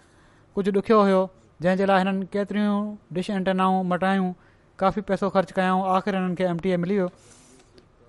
कुझु 0.59 0.76
ॾुखियो 0.82 1.01
हुयो 1.07 1.22
जंहिंजे 1.62 1.86
लाइ 1.93 2.05
हिननि 2.05 2.26
केतिरियूं 2.36 2.76
डिश 3.20 3.30
इंटनाऊं 3.39 3.82
मटायूं 3.95 4.32
काफ़ी 4.80 5.02
पैसो 5.06 5.28
ख़र्चु 5.36 5.54
कयूं 5.54 5.78
आख़िर 5.96 6.16
हिननि 6.16 6.34
खे 6.38 6.70
ए 6.72 6.76
मिली 6.76 6.94
वियो 6.94 7.08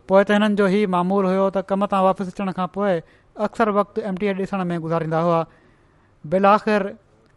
पोइ 0.10 0.24
त 0.24 0.32
हिननि 0.38 0.56
जो 0.60 0.68
ई 0.68 0.86
मामूलु 0.96 1.28
हुयो 1.34 1.46
त 1.56 1.64
कम 1.70 1.86
तां 1.94 2.02
वापसि 2.08 2.32
अचण 2.34 2.52
खां 2.60 2.68
पोइ 2.76 3.02
अक्सर 3.48 3.70
वक़्तु 3.80 4.02
एम 4.10 4.16
टी 4.22 4.26
ए 4.30 4.34
ॾिसण 4.34 4.64
में 4.74 4.78
गुज़ारींदा 4.86 5.20
हुआ 5.28 5.42
बिल 6.34 6.46
आख़िर 6.54 6.88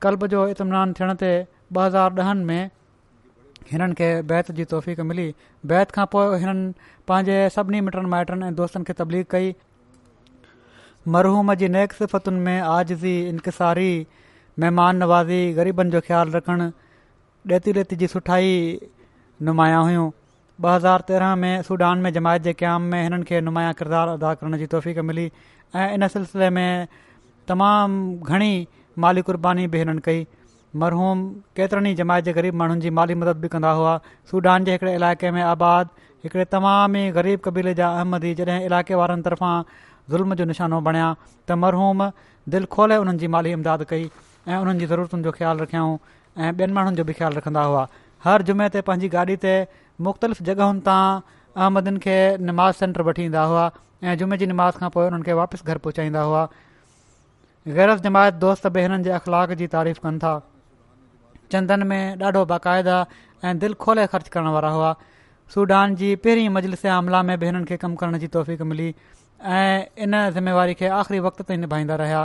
कल्ब 0.06 0.26
जो 0.36 0.46
इतमिनान 0.54 0.92
थियण 1.00 1.14
ते 1.24 1.32
ॿ 1.76 1.80
हज़ार 1.86 2.20
ॾहनि 2.20 2.44
में 2.44 2.70
हिननि 3.72 3.94
खे 4.00 4.12
बैत 4.32 4.50
जी 4.60 4.64
तौफ़ 4.76 4.88
मिली 5.10 5.28
बैत 5.72 5.94
खां 5.98 6.06
पोइ 6.14 6.40
हिननि 6.46 6.96
पंहिंजे 7.08 7.36
सभिनी 7.58 7.80
मिटनि 7.90 8.12
माइटनि 8.16 8.46
ऐं 8.46 8.54
दोस्तनि 8.62 8.84
खे 8.88 8.98
तबलीख 9.02 9.34
कई 9.36 9.54
मरहूम 11.16 11.54
जी 11.64 11.68
नेक 11.78 11.92
सिफ़तुनि 12.00 12.48
में 12.48 12.58
आज़िज़ी 12.60 13.18
इंकसारी 13.32 13.92
महिमान 14.64 14.96
नवाज़ी 15.02 15.42
ग़रीबनि 15.60 15.90
जो 15.96 16.00
ख़्यालु 16.08 16.36
रखणु 16.36 16.70
ॾेती 17.54 17.72
रेती 17.80 17.96
जी 18.00 18.06
सुठाई 18.10 18.52
नुमाया 19.46 19.78
हुयूं 19.78 20.10
ॿ 20.64 20.74
हज़ार 20.74 21.00
तेरहं 21.08 21.36
में 21.42 21.62
सूडान 21.68 21.98
में 21.98 22.12
जमायत 22.12 22.42
जे 22.42 22.52
क़याम 22.58 22.82
में 22.90 23.02
हिननि 23.02 23.24
खे 23.28 23.40
नुमाया 23.44 23.70
किरदारु 23.78 24.10
अदा 24.18 24.32
करण 24.40 24.56
जी 24.58 24.66
तौफ़ 24.74 24.88
मिली 25.10 25.24
ऐं 25.76 25.88
इन 25.94 26.06
सिलसिले 26.12 26.48
में 26.56 26.86
तमामु 27.48 28.12
घणी 28.28 28.52
माली 29.04 29.22
कुर्बानी 29.28 29.66
बि 29.72 29.78
हिननि 29.78 30.00
कई 30.04 30.26
मरहूम 30.82 31.24
केतिरनि 31.56 31.90
ई 31.90 31.94
जमायत 32.02 32.24
जे 32.24 32.32
ग़रीब 32.36 32.54
माण्हुनि 32.62 32.80
जी 32.80 32.90
माली 33.00 33.14
मदद 33.24 33.40
बि 33.44 33.48
कंदा 33.56 33.70
हुआ 33.80 33.96
सूडान 34.30 34.64
जे 34.64 34.72
हिकड़े 34.72 34.94
इलाइक़े 35.00 35.30
में 35.38 35.42
आबाद 35.42 35.88
हिकिड़े 36.24 36.44
तमामु 36.54 36.98
ई 36.98 37.10
ग़रीब 37.18 37.40
क़बीले 37.48 37.74
जा 37.80 37.88
अहमदी 38.00 38.30
ई 38.30 38.34
जॾहिं 38.44 38.64
इलाइक़े 38.68 38.94
वारनि 39.02 39.22
तरफ़ां 39.30 39.54
ज़ुल्म 40.14 40.34
जो 40.42 40.44
निशानो 40.52 40.80
बणिया 40.90 41.08
त 41.48 41.58
मरहूम 41.66 42.06
दिलि 42.56 42.66
खोले 42.78 42.96
हुननि 43.02 43.26
माली 43.38 43.52
इमदाद 43.58 43.84
कई 43.94 44.06
ऐं 44.48 44.56
उन्हनि 44.60 44.78
जी 44.84 44.86
ज़रूरतुनि 44.94 45.22
जो 45.28 45.32
ख़्यालु 45.40 45.62
रखियाऊं 45.66 45.98
ऐं 46.38 46.52
ॿियनि 46.52 46.72
माण्हुनि 46.78 46.96
जो 46.96 47.04
बि 47.10 47.12
ख़्यालु 47.20 47.38
रखंदा 47.42 47.62
हुआ 47.72 47.86
हर 48.26 48.42
जुमे 48.48 48.66
ते 48.74 48.80
पंहिंजी 48.88 49.08
गाॾी 49.12 49.34
ते 49.44 49.52
मुख़्तलिफ़ 50.06 50.42
जॻहियुनि 50.48 50.80
तां 50.88 51.06
अहमदनि 51.60 51.98
खे 52.04 52.16
निमाज़ 52.50 52.74
सेंटर 52.82 53.02
वठी 53.08 53.24
ईंदा 53.30 53.44
हुआ 53.52 53.64
ऐं 54.10 54.14
जुमे 54.20 54.36
जी 54.42 54.46
निमाज़ 54.50 54.78
खां 54.82 54.90
पोइ 54.96 55.06
उन्हनि 55.10 55.24
खे 55.28 55.32
वापसि 55.38 55.66
घर 55.72 55.78
पहुचाईंदा 55.86 56.20
हुआ 56.28 56.42
गैरत 57.78 58.04
जमायत 58.06 58.38
दोस्त 58.44 58.66
भेनरनि 58.76 59.04
जे 59.08 59.12
अख़लाक 59.18 59.54
जी 59.62 59.66
तारीफ़ 59.74 60.00
कनि 60.06 60.18
था 60.26 60.32
चंदन 61.54 61.86
में 61.92 62.22
ॾाढो 62.28 62.44
बाक़ाइदा 62.52 62.98
ऐं 63.50 63.54
दिलि 63.64 63.78
खोले 63.86 64.06
ख़र्च 64.14 64.28
करण 64.36 64.52
वारा 64.58 64.70
हुआ 64.76 64.90
सूडान 65.56 65.96
जी 66.02 66.14
पहिरीं 66.26 66.48
मजलिस 66.58 66.86
अमला 66.98 67.22
में 67.30 67.36
भेनरनि 67.44 67.64
खे 67.72 67.80
कमु 67.86 68.00
करण 68.04 68.18
जी 68.26 68.28
तौफ़ 68.36 68.62
मिली 68.74 68.88
ऐं 69.56 70.04
इन 70.06 70.14
ज़िमेवारी 70.38 70.76
खे 70.84 70.94
आख़िरी 71.00 71.20
वक़्त 71.28 71.42
ते 71.50 71.56
निभाईंदा 71.64 71.98
रहिया 72.04 72.22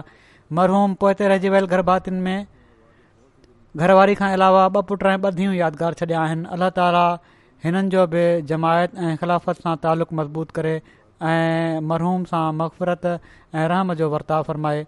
मरहूम 0.61 0.93
पोइ 1.05 1.13
ते 1.23 1.29
रहिजी 1.33 1.49
वियल 1.57 1.69
गर्भातियुनि 1.75 2.21
में 2.29 2.47
घरवारी 3.85 4.13
खां 4.19 4.27
अलावा 4.35 4.61
ॿ 4.75 4.85
पुट 4.89 5.03
ऐं 5.09 5.17
ॿ 5.23 5.31
धीअ 5.39 5.51
यादगार 5.55 5.95
छॾिया 5.97 6.19
आहिनि 6.27 6.45
अलाह 6.53 6.69
ताला 6.77 7.03
हिननि 7.65 7.89
जो 7.95 8.05
बि 8.13 8.23
जमायत 8.51 8.95
ऐं 9.07 9.11
ख़िलाफ़त 9.23 9.59
सां 9.65 9.73
तालुक 9.83 10.13
मज़बूत 10.19 10.51
करे 10.57 10.71
ऐं 11.31 11.81
मरहूम 11.91 12.23
सां 12.31 12.41
मगफ़रत 12.61 13.05
ऐं 13.11 13.67
रहम 13.73 13.93
जो 13.99 14.09
वर्ताव 14.15 14.43
फ़रमाए 14.49 14.79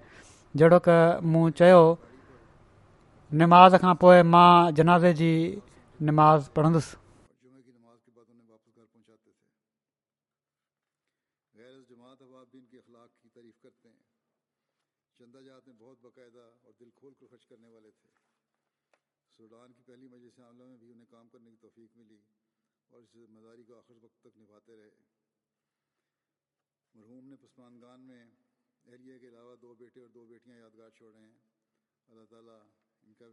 जहिड़ो 0.62 0.80
की 0.90 0.96
मूं 1.36 1.44
चयो 1.62 1.78
नमाज़ 3.44 3.78
खां 3.86 3.94
पोइ 4.06 4.26
मां 4.38 4.50
जनाज़े 4.82 5.14
जी 5.22 5.32
निमाज़ 6.10 6.50
पढ़ंदुसि 6.58 6.98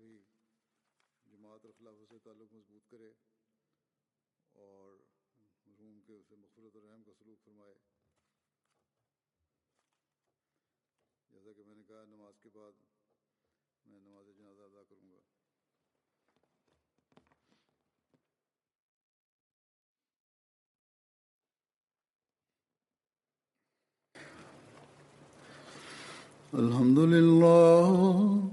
بھی 0.00 0.16
جماعت 1.32 1.64
اور 1.64 1.72
خلافت 1.78 2.10
سے 2.12 2.18
تعلق 2.24 2.52
مضبوط 2.54 2.86
کرے 2.90 3.10
اور 4.64 4.96
مرحوم 5.66 6.00
کے 6.06 6.14
اسے 6.16 6.36
مغفرت 6.42 6.76
اور 6.76 6.82
رحم 6.88 7.02
کا 7.04 7.14
سلوک 7.22 7.42
فرمائے 7.44 7.74
جیسا 11.32 11.52
کہ 11.56 11.62
میں 11.68 11.74
نے 11.76 11.82
کہا 11.88 12.04
نماز 12.12 12.38
کے 12.42 12.48
بعد 12.54 12.84
میں 13.86 14.00
نماز 14.00 14.28
جنازہ 14.38 14.62
ادا 14.70 14.82
کروں 14.88 15.10
گا 15.10 15.24
الحمد 26.58 26.98
للہ 27.12 28.52